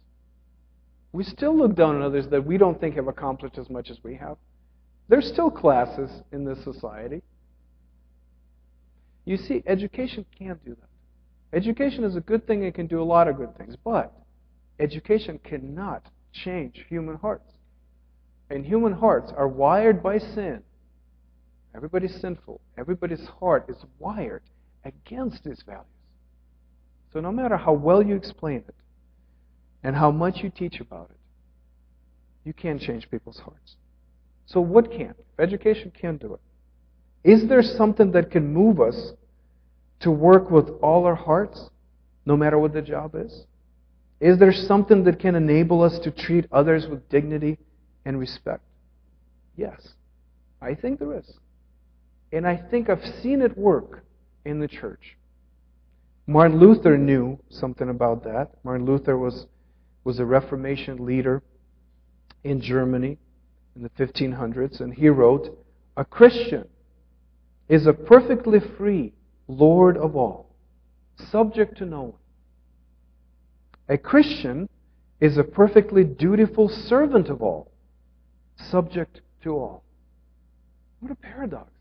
We 1.12 1.24
still 1.24 1.58
look 1.58 1.76
down 1.76 1.96
on 1.96 2.02
others 2.02 2.28
that 2.28 2.46
we 2.46 2.58
don't 2.58 2.80
think 2.80 2.96
have 2.96 3.08
accomplished 3.08 3.58
as 3.58 3.70
much 3.70 3.90
as 3.90 3.98
we 4.04 4.16
have. 4.16 4.38
There's 5.08 5.28
still 5.28 5.50
classes 5.50 6.12
in 6.32 6.46
this 6.46 6.64
society. 6.64 7.24
You 9.26 9.38
see, 9.38 9.64
education 9.66 10.26
can't 10.38 10.64
do 10.64 10.76
that. 10.76 11.58
Education 11.58 12.04
is 12.04 12.16
a 12.16 12.22
good 12.22 12.46
thing, 12.46 12.64
it 12.64 12.76
can 12.76 12.88
do 12.88 13.02
a 13.02 13.04
lot 13.04 13.28
of 13.28 13.38
good 13.38 13.58
things, 13.58 13.76
but 13.84 14.14
education 14.80 15.40
cannot 15.44 16.04
change 16.32 16.86
human 16.88 17.16
hearts. 17.16 17.52
And 18.50 18.66
human 18.66 18.94
hearts 18.94 19.32
are 19.36 19.48
wired 19.48 20.02
by 20.02 20.18
sin. 20.18 20.64
Everybody's 21.76 22.20
sinful. 22.20 22.62
Everybody's 22.78 23.28
heart 23.40 23.66
is 23.70 23.78
wired 24.00 24.42
against 24.84 25.44
these 25.44 25.62
values. 25.66 25.86
So 27.14 27.20
no 27.20 27.32
matter 27.32 27.58
how 27.58 27.74
well 27.74 28.02
you 28.02 28.16
explain 28.16 28.64
it, 28.68 28.76
and 29.84 29.96
how 29.96 30.12
much 30.12 30.40
you 30.44 30.50
teach 30.50 30.80
about 30.80 31.10
it, 31.10 31.18
you 32.44 32.54
can't 32.54 32.82
change 32.82 33.10
people's 33.10 33.40
hearts. 33.40 33.76
So, 34.46 34.60
what 34.60 34.92
can? 34.92 35.14
Education 35.38 35.92
can't 36.00 36.20
do 36.20 36.34
it, 36.34 36.40
is 37.24 37.48
there 37.48 37.62
something 37.62 38.12
that 38.12 38.32
can 38.32 38.54
move 38.54 38.82
us 38.82 39.14
to 40.02 40.12
work 40.12 40.50
with 40.50 40.70
all 40.82 41.06
our 41.06 41.16
hearts, 41.16 41.70
no 42.26 42.36
matter 42.36 42.58
what 42.58 42.74
the 42.74 42.82
job 42.82 43.16
is? 43.16 43.46
Is 44.20 44.38
there 44.38 44.54
something 44.54 45.04
that 45.06 45.20
can 45.20 45.36
enable 45.36 45.82
us 45.82 46.00
to 46.00 46.12
treat 46.12 46.46
others 46.52 46.88
with 46.88 47.08
dignity 47.10 47.58
and 48.06 48.20
respect? 48.20 48.64
Yes, 49.56 49.90
I 50.62 50.74
think 50.76 51.00
there 51.00 51.18
is. 51.18 51.32
And 52.32 52.48
I 52.48 52.56
think 52.56 52.90
I've 52.90 53.06
seen 53.22 53.42
it 53.42 53.58
work 53.58 54.04
in 54.46 54.60
the 54.60 54.68
church. 54.68 55.18
Martin 56.28 56.60
Luther 56.60 56.98
knew 56.98 57.40
something 57.50 57.90
about 57.90 58.24
that. 58.24 58.52
Martin 58.64 58.86
Luther 58.86 59.18
was 59.18 59.48
was 60.04 60.20
a 60.20 60.26
Reformation 60.26 61.06
leader 61.06 61.44
in 62.44 62.62
Germany 62.62 63.18
in 63.76 63.84
the 63.84 63.90
1500s, 63.90 64.80
and 64.80 64.94
he 64.94 65.10
wrote, 65.10 65.58
A 65.98 66.06
Christian 66.06 66.68
is 67.68 67.86
a 67.86 67.94
perfectly 67.94 68.60
free 68.78 69.14
Lord 69.48 69.98
of 69.98 70.16
all, 70.16 70.56
subject 71.32 71.78
to 71.78 71.86
no 71.86 72.02
one. 72.02 72.14
A 73.88 73.98
Christian 73.98 74.70
is 75.20 75.38
a 75.38 75.44
perfectly 75.44 76.04
dutiful 76.04 76.70
servant 76.70 77.28
of 77.28 77.42
all, 77.42 77.69
subject 78.70 79.22
to 79.44 79.52
all. 79.56 79.84
What 81.00 81.12
a 81.12 81.16
paradox. 81.16 81.72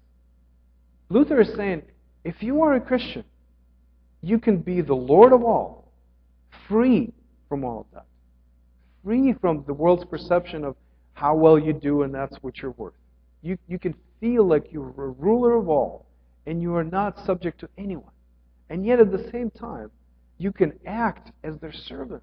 Luther 1.09 1.41
is 1.41 1.55
saying, 1.55 1.83
if 2.25 2.43
you 2.43 2.63
are 2.63 2.75
a 2.75 2.81
Christian, 2.81 3.25
you 4.21 4.39
can 4.39 4.59
be 4.59 4.81
the 4.81 4.95
Lord 4.95 5.33
of 5.33 5.43
all, 5.43 5.93
free 6.69 7.13
from 7.49 7.65
all 7.65 7.81
of 7.81 7.87
that. 7.95 8.07
Free 9.05 9.33
from 9.41 9.65
the 9.67 9.75
world's 9.75 10.05
perception 10.05 10.65
of 10.65 10.77
how 11.15 11.35
well 11.35 11.59
you 11.59 11.73
do 11.73 12.03
and 12.03 12.15
that's 12.15 12.37
what 12.43 12.59
you're 12.59 12.73
worth. 12.73 12.95
You, 13.43 13.59
you 13.67 13.79
can 13.79 13.95
feel 14.21 14.45
like 14.45 14.73
you're 14.73 14.89
a 14.89 15.09
ruler 15.11 15.55
of 15.55 15.69
all 15.69 16.07
and 16.47 16.61
you 16.61 16.75
are 16.75 16.85
not 16.85 17.25
subject 17.25 17.61
to 17.61 17.69
anyone. 17.79 18.13
And 18.71 18.85
yet 18.85 19.01
at 19.01 19.11
the 19.11 19.31
same 19.33 19.51
time, 19.51 19.91
you 20.37 20.53
can 20.53 20.79
act 20.87 21.33
as 21.43 21.59
their 21.59 21.73
servant 21.73 22.23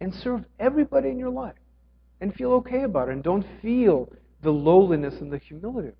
and 0.00 0.14
serve 0.14 0.44
everybody 0.58 1.10
in 1.10 1.18
your 1.18 1.30
life 1.30 1.54
and 2.20 2.34
feel 2.34 2.52
okay 2.52 2.82
about 2.82 3.08
it 3.08 3.12
and 3.12 3.22
don't 3.22 3.46
feel 3.60 4.12
the 4.42 4.50
lowliness 4.50 5.14
and 5.20 5.32
the 5.32 5.38
humility 5.38 5.88
of 5.88 5.94
it. 5.94 5.98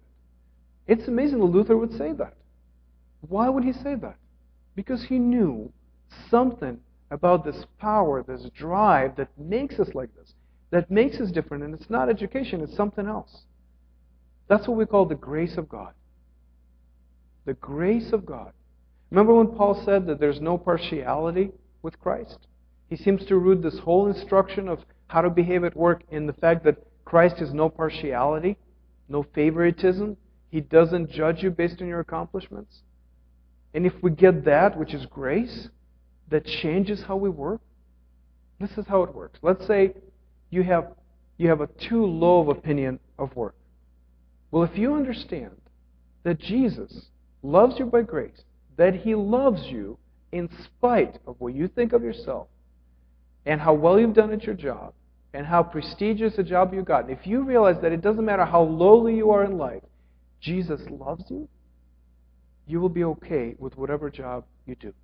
It's 0.87 1.09
amazing 1.09 1.39
that 1.39 1.47
Luther 1.47 1.77
would 1.77 1.97
say 1.97 2.13
that. 2.13 2.35
Why 3.29 3.49
would 3.49 3.65
he 3.65 3.73
say 3.73 3.95
that? 3.95 4.17
Because 4.77 5.05
he 5.05 5.19
knew 5.19 5.73
something 6.31 6.79
about 7.11 7.45
this 7.45 7.65
power, 7.79 8.23
this 8.23 8.49
drive 8.55 9.17
that 9.17 9.29
makes 9.39 9.79
us 9.79 9.89
like 9.95 10.15
this, 10.15 10.35
that 10.71 10.91
makes 10.91 11.17
us 11.19 11.31
different. 11.31 11.65
And 11.65 11.75
it's 11.75 11.91
not 11.91 12.11
education, 12.11 12.61
it's 12.61 12.77
something 12.77 13.07
else. 13.07 13.43
That's 14.49 14.69
what 14.69 14.77
we 14.77 14.87
call 14.87 15.07
the 15.07 15.15
grace 15.15 15.57
of 15.57 15.69
God. 15.69 15.95
The 17.47 17.55
grace 17.55 18.13
of 18.13 18.27
God. 18.27 18.53
Remember 19.11 19.35
when 19.35 19.57
Paul 19.57 19.81
said 19.85 20.07
that 20.07 20.21
there's 20.21 20.41
no 20.41 20.59
partiality 20.59 21.53
with 21.83 22.01
Christ? 22.01 22.47
He 22.89 22.97
seems 22.97 23.25
to 23.27 23.37
root 23.37 23.63
this 23.63 23.79
whole 23.79 24.07
instruction 24.07 24.69
of 24.69 24.81
how 25.15 25.21
to 25.21 25.31
behave 25.31 25.63
at 25.63 25.77
work 25.77 26.03
in 26.11 26.27
the 26.27 26.33
fact 26.33 26.65
that 26.65 26.77
Christ 27.05 27.37
has 27.37 27.55
no 27.55 27.69
partiality, 27.69 28.59
no 29.09 29.25
favoritism. 29.33 30.17
He 30.51 30.61
doesn't 30.61 31.09
judge 31.09 31.41
you 31.41 31.53
based 31.53 31.81
on 31.81 31.87
your 31.87 32.01
accomplishments. 32.01 32.81
And 33.75 33.87
if 33.87 33.93
we 34.03 34.11
get 34.11 34.45
that, 34.45 34.77
which 34.77 34.93
is 34.93 35.07
grace, 35.07 35.69
that 36.31 36.45
changes 36.45 37.05
how 37.05 37.15
we 37.15 37.29
work, 37.29 37.61
this 38.59 38.77
is 38.77 38.87
how 38.89 39.05
it 39.05 39.15
works. 39.15 39.39
Let's 39.41 39.65
say 39.69 39.95
you 40.51 40.65
have, 40.65 40.89
you 41.39 41.49
have 41.49 41.61
a 41.61 41.69
too 41.69 42.05
low 42.05 42.41
of 42.41 42.49
opinion 42.49 42.99
of 43.17 43.37
work. 43.37 43.55
Well, 44.51 44.65
if 44.65 44.77
you 44.77 44.97
understand 44.97 45.61
that 46.25 46.41
Jesus 46.41 47.07
loves 47.45 47.79
you 47.79 47.87
by 47.87 48.03
grace, 48.03 48.43
that 48.77 48.97
he 48.97 49.15
loves 49.15 49.63
you 49.67 49.97
in 50.33 50.49
spite 50.65 51.21
of 51.25 51.37
what 51.39 51.55
you 51.55 51.69
think 51.69 51.93
of 51.93 52.03
yourself, 52.03 52.49
and 53.47 53.61
how 53.61 53.75
well 53.75 54.01
you've 54.01 54.15
done 54.15 54.33
at 54.33 54.43
your 54.43 54.57
job, 54.57 54.93
and 55.35 55.45
how 55.45 55.65
prestigious 55.65 56.39
a 56.39 56.45
job 56.45 56.73
you 56.73 56.83
got, 56.83 57.11
if 57.11 57.27
you 57.27 57.43
realize 57.43 57.77
that 57.83 57.91
it 57.91 58.01
doesn't 58.01 58.25
matter 58.25 58.45
how 58.45 58.63
lowly 58.63 59.17
you 59.17 59.31
are 59.31 59.45
in 59.45 59.59
life, 59.59 59.83
Jesus 60.41 60.81
loves 60.89 61.25
you, 61.29 61.49
you 62.69 62.81
will 62.81 62.89
be 62.89 63.03
okay 63.05 63.57
with 63.59 63.77
whatever 63.77 64.09
job 64.09 64.45
you 64.65 64.77
do. 64.77 64.95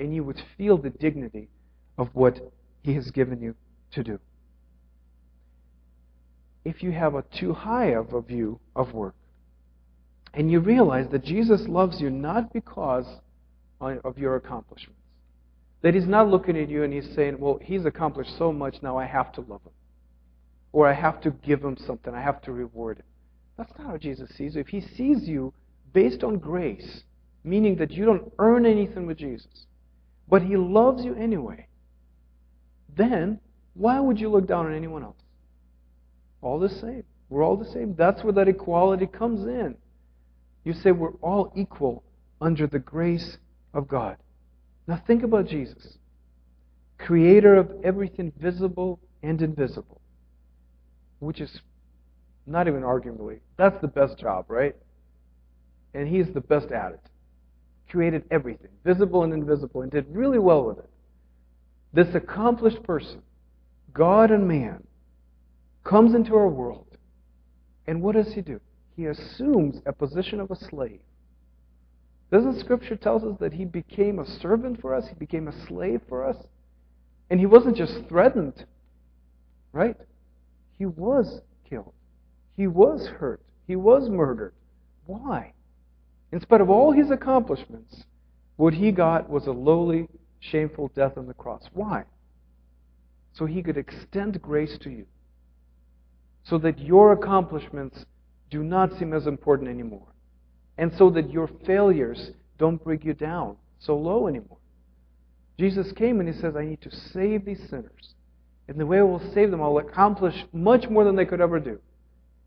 And 0.00 0.14
you 0.14 0.24
would 0.24 0.42
feel 0.58 0.76
the 0.76 0.90
dignity 0.90 1.48
of 1.96 2.08
what 2.14 2.52
He 2.82 2.94
has 2.94 3.10
given 3.12 3.40
you 3.40 3.54
to 3.92 4.02
do. 4.02 4.18
If 6.64 6.82
you 6.82 6.90
have 6.90 7.14
a 7.14 7.22
too 7.38 7.54
high 7.54 7.92
of 7.92 8.12
a 8.12 8.20
view 8.20 8.58
of 8.74 8.92
work, 8.92 9.14
and 10.34 10.50
you 10.50 10.60
realize 10.60 11.06
that 11.12 11.24
Jesus 11.24 11.62
loves 11.68 12.00
you 12.00 12.10
not 12.10 12.52
because 12.52 13.06
of 13.80 14.18
your 14.18 14.36
accomplishments, 14.36 14.99
that 15.82 15.94
He's 15.94 16.06
not 16.06 16.28
looking 16.28 16.56
at 16.56 16.68
you 16.68 16.82
and 16.82 16.92
He's 16.92 17.08
saying, 17.14 17.38
Well, 17.38 17.58
He's 17.62 17.84
accomplished 17.84 18.36
so 18.38 18.52
much, 18.52 18.76
now 18.82 18.96
I 18.96 19.06
have 19.06 19.32
to 19.32 19.40
love 19.42 19.62
Him. 19.64 19.72
Or 20.72 20.88
I 20.88 20.94
have 20.94 21.20
to 21.22 21.30
give 21.30 21.62
Him 21.62 21.76
something, 21.86 22.14
I 22.14 22.22
have 22.22 22.42
to 22.42 22.52
reward 22.52 22.98
Him. 22.98 23.04
That's 23.56 23.72
not 23.78 23.86
how 23.88 23.96
Jesus 23.96 24.30
sees 24.36 24.54
you. 24.54 24.60
If 24.60 24.68
He 24.68 24.80
sees 24.80 25.28
you 25.28 25.52
based 25.92 26.22
on 26.22 26.38
grace, 26.38 27.02
meaning 27.44 27.76
that 27.76 27.90
you 27.90 28.04
don't 28.04 28.32
earn 28.38 28.66
anything 28.66 29.06
with 29.06 29.18
Jesus, 29.18 29.66
but 30.28 30.42
He 30.42 30.56
loves 30.56 31.04
you 31.04 31.14
anyway, 31.14 31.66
then 32.96 33.40
why 33.74 34.00
would 34.00 34.18
you 34.18 34.28
look 34.28 34.46
down 34.46 34.66
on 34.66 34.74
anyone 34.74 35.02
else? 35.02 35.16
All 36.42 36.58
the 36.58 36.68
same. 36.68 37.04
We're 37.28 37.44
all 37.44 37.56
the 37.56 37.70
same. 37.70 37.94
That's 37.96 38.22
where 38.24 38.32
that 38.32 38.48
equality 38.48 39.06
comes 39.06 39.46
in. 39.46 39.76
You 40.64 40.72
say 40.72 40.90
we're 40.90 41.14
all 41.22 41.52
equal 41.56 42.02
under 42.40 42.66
the 42.66 42.78
grace 42.78 43.38
of 43.72 43.88
God. 43.88 44.16
Now 44.90 45.00
think 45.06 45.22
about 45.22 45.46
Jesus, 45.46 45.98
creator 46.98 47.54
of 47.54 47.70
everything 47.84 48.32
visible 48.36 48.98
and 49.22 49.40
invisible, 49.40 50.00
which 51.20 51.40
is 51.40 51.60
not 52.44 52.66
even 52.66 52.82
arguably, 52.82 53.38
that's 53.56 53.80
the 53.80 53.86
best 53.86 54.18
job, 54.18 54.46
right? 54.48 54.74
And 55.94 56.08
he's 56.08 56.32
the 56.34 56.40
best 56.40 56.72
at 56.72 56.90
it. 56.90 57.00
Created 57.88 58.24
everything, 58.32 58.72
visible 58.84 59.22
and 59.22 59.32
invisible, 59.32 59.82
and 59.82 59.92
did 59.92 60.06
really 60.08 60.40
well 60.40 60.64
with 60.64 60.78
it. 60.78 60.90
This 61.92 62.12
accomplished 62.16 62.82
person, 62.82 63.22
God 63.92 64.32
and 64.32 64.48
man, 64.48 64.82
comes 65.84 66.16
into 66.16 66.34
our 66.34 66.48
world. 66.48 66.98
And 67.86 68.02
what 68.02 68.16
does 68.16 68.32
he 68.32 68.40
do? 68.40 68.60
He 68.96 69.06
assumes 69.06 69.80
a 69.86 69.92
position 69.92 70.40
of 70.40 70.50
a 70.50 70.56
slave. 70.56 70.98
Doesn't 72.30 72.60
Scripture 72.60 72.96
tells 72.96 73.24
us 73.24 73.36
that 73.40 73.54
he 73.54 73.64
became 73.64 74.18
a 74.18 74.26
servant 74.26 74.80
for 74.80 74.94
us? 74.94 75.08
He 75.08 75.14
became 75.14 75.48
a 75.48 75.66
slave 75.66 76.00
for 76.08 76.24
us? 76.24 76.36
And 77.28 77.40
he 77.40 77.46
wasn't 77.46 77.76
just 77.76 78.08
threatened, 78.08 78.64
right? 79.72 79.96
He 80.78 80.86
was 80.86 81.40
killed. 81.68 81.92
He 82.56 82.66
was 82.66 83.08
hurt. 83.18 83.40
He 83.66 83.74
was 83.74 84.08
murdered. 84.08 84.54
Why? 85.06 85.54
In 86.32 86.40
spite 86.40 86.60
of 86.60 86.70
all 86.70 86.92
his 86.92 87.10
accomplishments, 87.10 88.04
what 88.56 88.74
he 88.74 88.92
got 88.92 89.28
was 89.28 89.46
a 89.46 89.52
lowly, 89.52 90.08
shameful 90.38 90.90
death 90.94 91.16
on 91.16 91.26
the 91.26 91.34
cross. 91.34 91.68
Why? 91.72 92.04
So 93.32 93.46
he 93.46 93.62
could 93.62 93.76
extend 93.76 94.40
grace 94.40 94.78
to 94.82 94.90
you. 94.90 95.06
So 96.44 96.58
that 96.58 96.78
your 96.78 97.12
accomplishments 97.12 98.04
do 98.50 98.62
not 98.62 98.96
seem 98.98 99.12
as 99.12 99.26
important 99.26 99.68
anymore 99.68 100.10
and 100.80 100.90
so 100.96 101.10
that 101.10 101.30
your 101.30 101.48
failures 101.66 102.30
don't 102.58 102.82
bring 102.82 103.02
you 103.02 103.12
down 103.12 103.54
so 103.80 103.94
low 103.96 104.26
anymore. 104.26 104.56
Jesus 105.58 105.92
came 105.92 106.20
and 106.20 106.28
he 106.28 106.40
says, 106.40 106.56
I 106.56 106.64
need 106.64 106.80
to 106.80 106.90
save 107.12 107.44
these 107.44 107.60
sinners. 107.68 108.14
And 108.66 108.80
the 108.80 108.86
way 108.86 108.98
I 108.98 109.02
will 109.02 109.22
save 109.34 109.50
them, 109.50 109.60
I'll 109.60 109.76
accomplish 109.76 110.34
much 110.54 110.88
more 110.88 111.04
than 111.04 111.16
they 111.16 111.26
could 111.26 111.42
ever 111.42 111.60
do. 111.60 111.78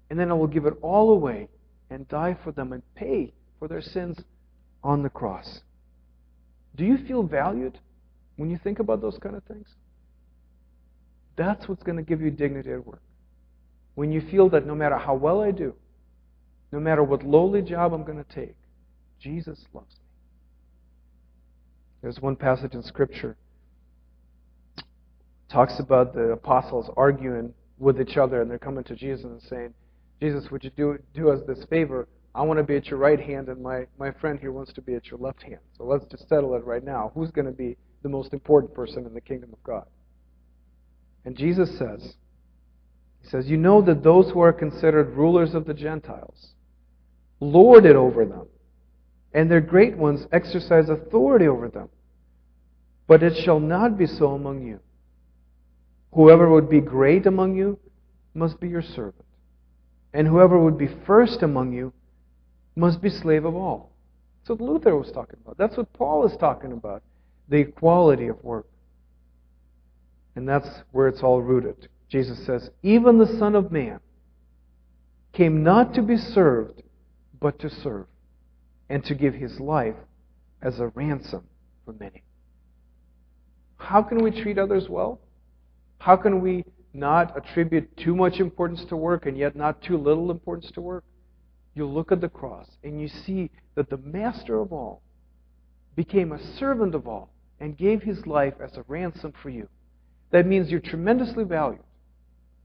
And 0.09 0.19
then 0.19 0.31
I 0.31 0.33
will 0.33 0.47
give 0.47 0.65
it 0.65 0.73
all 0.81 1.11
away 1.11 1.47
and 1.91 2.07
die 2.07 2.35
for 2.43 2.51
them 2.51 2.73
and 2.73 2.81
pay 2.95 3.33
for 3.59 3.67
their 3.67 3.81
sins 3.81 4.17
on 4.83 5.03
the 5.03 5.09
cross. 5.09 5.61
Do 6.75 6.85
you 6.85 6.97
feel 7.05 7.21
valued 7.21 7.77
when 8.37 8.49
you 8.49 8.57
think 8.57 8.79
about 8.79 8.99
those 8.99 9.19
kind 9.21 9.35
of 9.35 9.43
things? 9.43 9.67
That's 11.35 11.67
what's 11.67 11.83
going 11.83 11.97
to 11.97 12.03
give 12.03 12.19
you 12.19 12.31
dignity 12.31 12.71
at 12.71 12.83
work. 12.83 13.03
When 13.93 14.11
you 14.11 14.21
feel 14.21 14.49
that 14.49 14.65
no 14.65 14.73
matter 14.73 14.97
how 14.97 15.13
well 15.13 15.41
I 15.41 15.51
do, 15.51 15.75
no 16.73 16.79
matter 16.79 17.03
what 17.03 17.23
lowly 17.23 17.61
job 17.61 17.93
I'm 17.93 18.03
going 18.03 18.17
to 18.17 18.35
take, 18.35 18.55
Jesus 19.21 19.63
loves 19.75 19.91
me. 19.91 20.07
There's 22.01 22.19
one 22.19 22.35
passage 22.35 22.73
in 22.73 22.81
Scripture 22.81 23.37
talks 25.51 25.79
about 25.79 26.15
the 26.15 26.31
apostles 26.31 26.89
arguing 26.97 27.53
with 27.77 28.01
each 28.01 28.17
other, 28.17 28.41
and 28.41 28.49
they're 28.49 28.57
coming 28.57 28.83
to 28.85 28.95
Jesus 28.95 29.23
and 29.23 29.39
saying, 29.43 29.71
Jesus, 30.19 30.49
would 30.49 30.63
you 30.63 30.71
do, 30.71 30.97
do 31.13 31.29
us 31.29 31.41
this 31.47 31.63
favor? 31.69 32.07
I 32.33 32.41
want 32.41 32.57
to 32.57 32.63
be 32.63 32.75
at 32.75 32.87
your 32.87 32.97
right 32.97 33.19
hand, 33.19 33.49
and 33.49 33.61
my, 33.61 33.85
my 33.99 34.09
friend 34.09 34.39
here 34.39 34.51
wants 34.51 34.73
to 34.73 34.81
be 34.81 34.95
at 34.95 35.05
your 35.11 35.19
left 35.19 35.43
hand. 35.43 35.59
So 35.77 35.83
let's 35.83 36.05
just 36.05 36.27
settle 36.27 36.55
it 36.55 36.65
right 36.65 36.83
now. 36.83 37.11
Who's 37.13 37.29
going 37.29 37.45
to 37.45 37.51
be 37.51 37.77
the 38.01 38.09
most 38.09 38.33
important 38.33 38.73
person 38.73 39.05
in 39.05 39.13
the 39.13 39.21
kingdom 39.21 39.51
of 39.53 39.61
God? 39.61 39.85
And 41.23 41.37
Jesus 41.37 41.69
says, 41.77 42.15
He 43.21 43.29
says, 43.29 43.45
You 43.45 43.57
know 43.57 43.79
that 43.83 44.01
those 44.01 44.31
who 44.31 44.39
are 44.39 44.51
considered 44.51 45.15
rulers 45.15 45.53
of 45.53 45.65
the 45.65 45.75
Gentiles 45.75 46.52
lord 47.43 47.85
it 47.85 47.95
over 47.95 48.25
them, 48.25 48.47
and 49.33 49.49
their 49.49 49.61
great 49.61 49.97
ones 49.97 50.25
exercise 50.31 50.89
authority 50.89 51.47
over 51.47 51.67
them. 51.67 51.89
But 53.07 53.23
it 53.23 53.35
shall 53.43 53.59
not 53.59 53.97
be 53.97 54.05
so 54.05 54.33
among 54.33 54.65
you. 54.65 54.79
Whoever 56.13 56.49
would 56.49 56.69
be 56.69 56.79
great 56.79 57.25
among 57.25 57.55
you 57.55 57.79
must 58.33 58.59
be 58.59 58.69
your 58.69 58.81
servant, 58.81 59.25
and 60.13 60.27
whoever 60.27 60.59
would 60.59 60.77
be 60.77 60.89
first 61.05 61.41
among 61.41 61.73
you 61.73 61.93
must 62.75 63.01
be 63.01 63.09
slave 63.09 63.45
of 63.45 63.55
all. 63.55 63.91
That's 64.39 64.59
what 64.59 64.69
Luther 64.69 64.95
was 64.95 65.11
talking 65.11 65.39
about. 65.43 65.57
That's 65.57 65.77
what 65.77 65.91
Paul 65.93 66.25
is 66.27 66.35
talking 66.37 66.71
about 66.71 67.01
the 67.49 67.57
equality 67.57 68.27
of 68.27 68.43
work. 68.43 68.67
And 70.35 70.47
that's 70.47 70.67
where 70.91 71.07
it's 71.07 71.21
all 71.21 71.41
rooted. 71.41 71.87
Jesus 72.09 72.45
says, 72.45 72.69
Even 72.81 73.17
the 73.17 73.37
Son 73.39 73.55
of 73.55 73.71
Man 73.71 73.99
came 75.33 75.63
not 75.63 75.93
to 75.95 76.01
be 76.01 76.17
served, 76.17 76.82
but 77.43 77.59
to 77.59 77.69
serve, 77.69 78.05
and 78.87 79.03
to 79.03 79.13
give 79.13 79.33
his 79.33 79.59
life 79.59 79.97
as 80.61 80.79
a 80.79 80.87
ransom 80.87 81.43
for 81.83 81.91
many. 81.91 82.23
How 83.75 84.01
can 84.01 84.23
we 84.23 84.31
treat 84.31 84.57
others 84.57 84.87
well? 84.87 85.19
How 85.99 86.15
can 86.15 86.39
we 86.39 86.63
not 86.93 87.35
attribute 87.35 87.97
too 87.97 88.15
much 88.15 88.39
importance 88.39 88.85
to 88.85 88.95
work 88.95 89.25
and 89.25 89.37
yet 89.37 89.57
not 89.57 89.81
too 89.81 89.97
little 89.97 90.31
importance 90.31 90.71
to 90.71 90.79
work? 90.79 91.03
You 91.75 91.85
look 91.85 92.13
at 92.13 92.21
the 92.21 92.29
cross 92.29 92.67
and 92.81 93.01
you 93.01 93.09
see 93.09 93.51
that 93.75 93.89
the 93.89 93.97
master 93.97 94.61
of 94.61 94.71
all 94.71 95.01
became 95.97 96.31
a 96.31 96.57
servant 96.57 96.95
of 96.95 97.09
all 97.09 97.29
and 97.59 97.77
gave 97.77 98.03
his 98.03 98.25
life 98.25 98.53
as 98.63 98.77
a 98.77 98.85
ransom 98.87 99.33
for 99.41 99.49
you. 99.49 99.67
That 100.31 100.47
means 100.47 100.71
you're 100.71 100.79
tremendously 100.79 101.43
valued. 101.43 101.83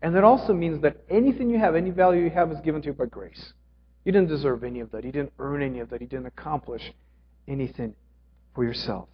And 0.03 0.15
that 0.15 0.23
also 0.23 0.53
means 0.53 0.81
that 0.83 0.99
anything 1.11 1.51
you 1.51 1.59
have, 1.59 1.75
any 1.75 1.91
value 1.91 2.23
you 2.23 2.31
have, 2.31 2.53
is 2.53 2.61
given 2.61 2.81
to 2.83 2.87
you 2.89 2.93
by 2.93 3.07
grace. 3.07 3.55
You 4.09 4.13
didn't 4.13 4.31
deserve 4.31 4.65
any 4.65 4.81
of 4.81 4.91
that. 4.93 5.05
You 5.05 5.13
didn't 5.13 5.35
earn 5.39 5.63
any 5.63 5.81
of 5.81 5.91
that. 5.91 6.01
You 6.01 6.07
didn't 6.07 6.29
accomplish 6.29 6.95
anything 7.47 7.95
for 8.55 8.65
yourself. 8.65 9.07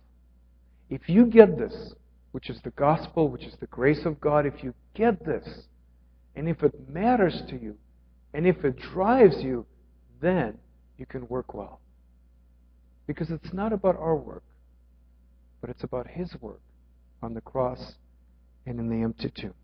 If 0.88 1.08
you 1.08 1.26
get 1.26 1.58
this, 1.58 1.94
which 2.30 2.48
is 2.48 2.60
the 2.62 2.70
gospel, 2.70 3.28
which 3.28 3.42
is 3.42 3.56
the 3.58 3.66
grace 3.66 4.06
of 4.06 4.20
God, 4.20 4.46
if 4.46 4.62
you 4.62 4.72
get 4.94 5.26
this, 5.26 5.64
and 6.36 6.48
if 6.48 6.62
it 6.62 6.88
matters 6.88 7.42
to 7.48 7.60
you, 7.60 7.76
and 8.34 8.46
if 8.46 8.64
it 8.64 8.78
drives 8.78 9.42
you, 9.42 9.66
then 10.20 10.58
you 10.96 11.06
can 11.06 11.26
work 11.26 11.54
well. 11.54 11.80
Because 13.08 13.32
it's 13.32 13.52
not 13.52 13.72
about 13.72 13.96
our 13.96 14.14
work, 14.14 14.44
but 15.60 15.70
it's 15.70 15.82
about 15.82 16.06
His 16.06 16.36
work 16.40 16.60
on 17.20 17.34
the 17.34 17.40
cross 17.40 17.96
and 18.64 18.78
in 18.78 18.88
the 18.88 19.02
empty 19.02 19.32
tomb. 19.34 19.54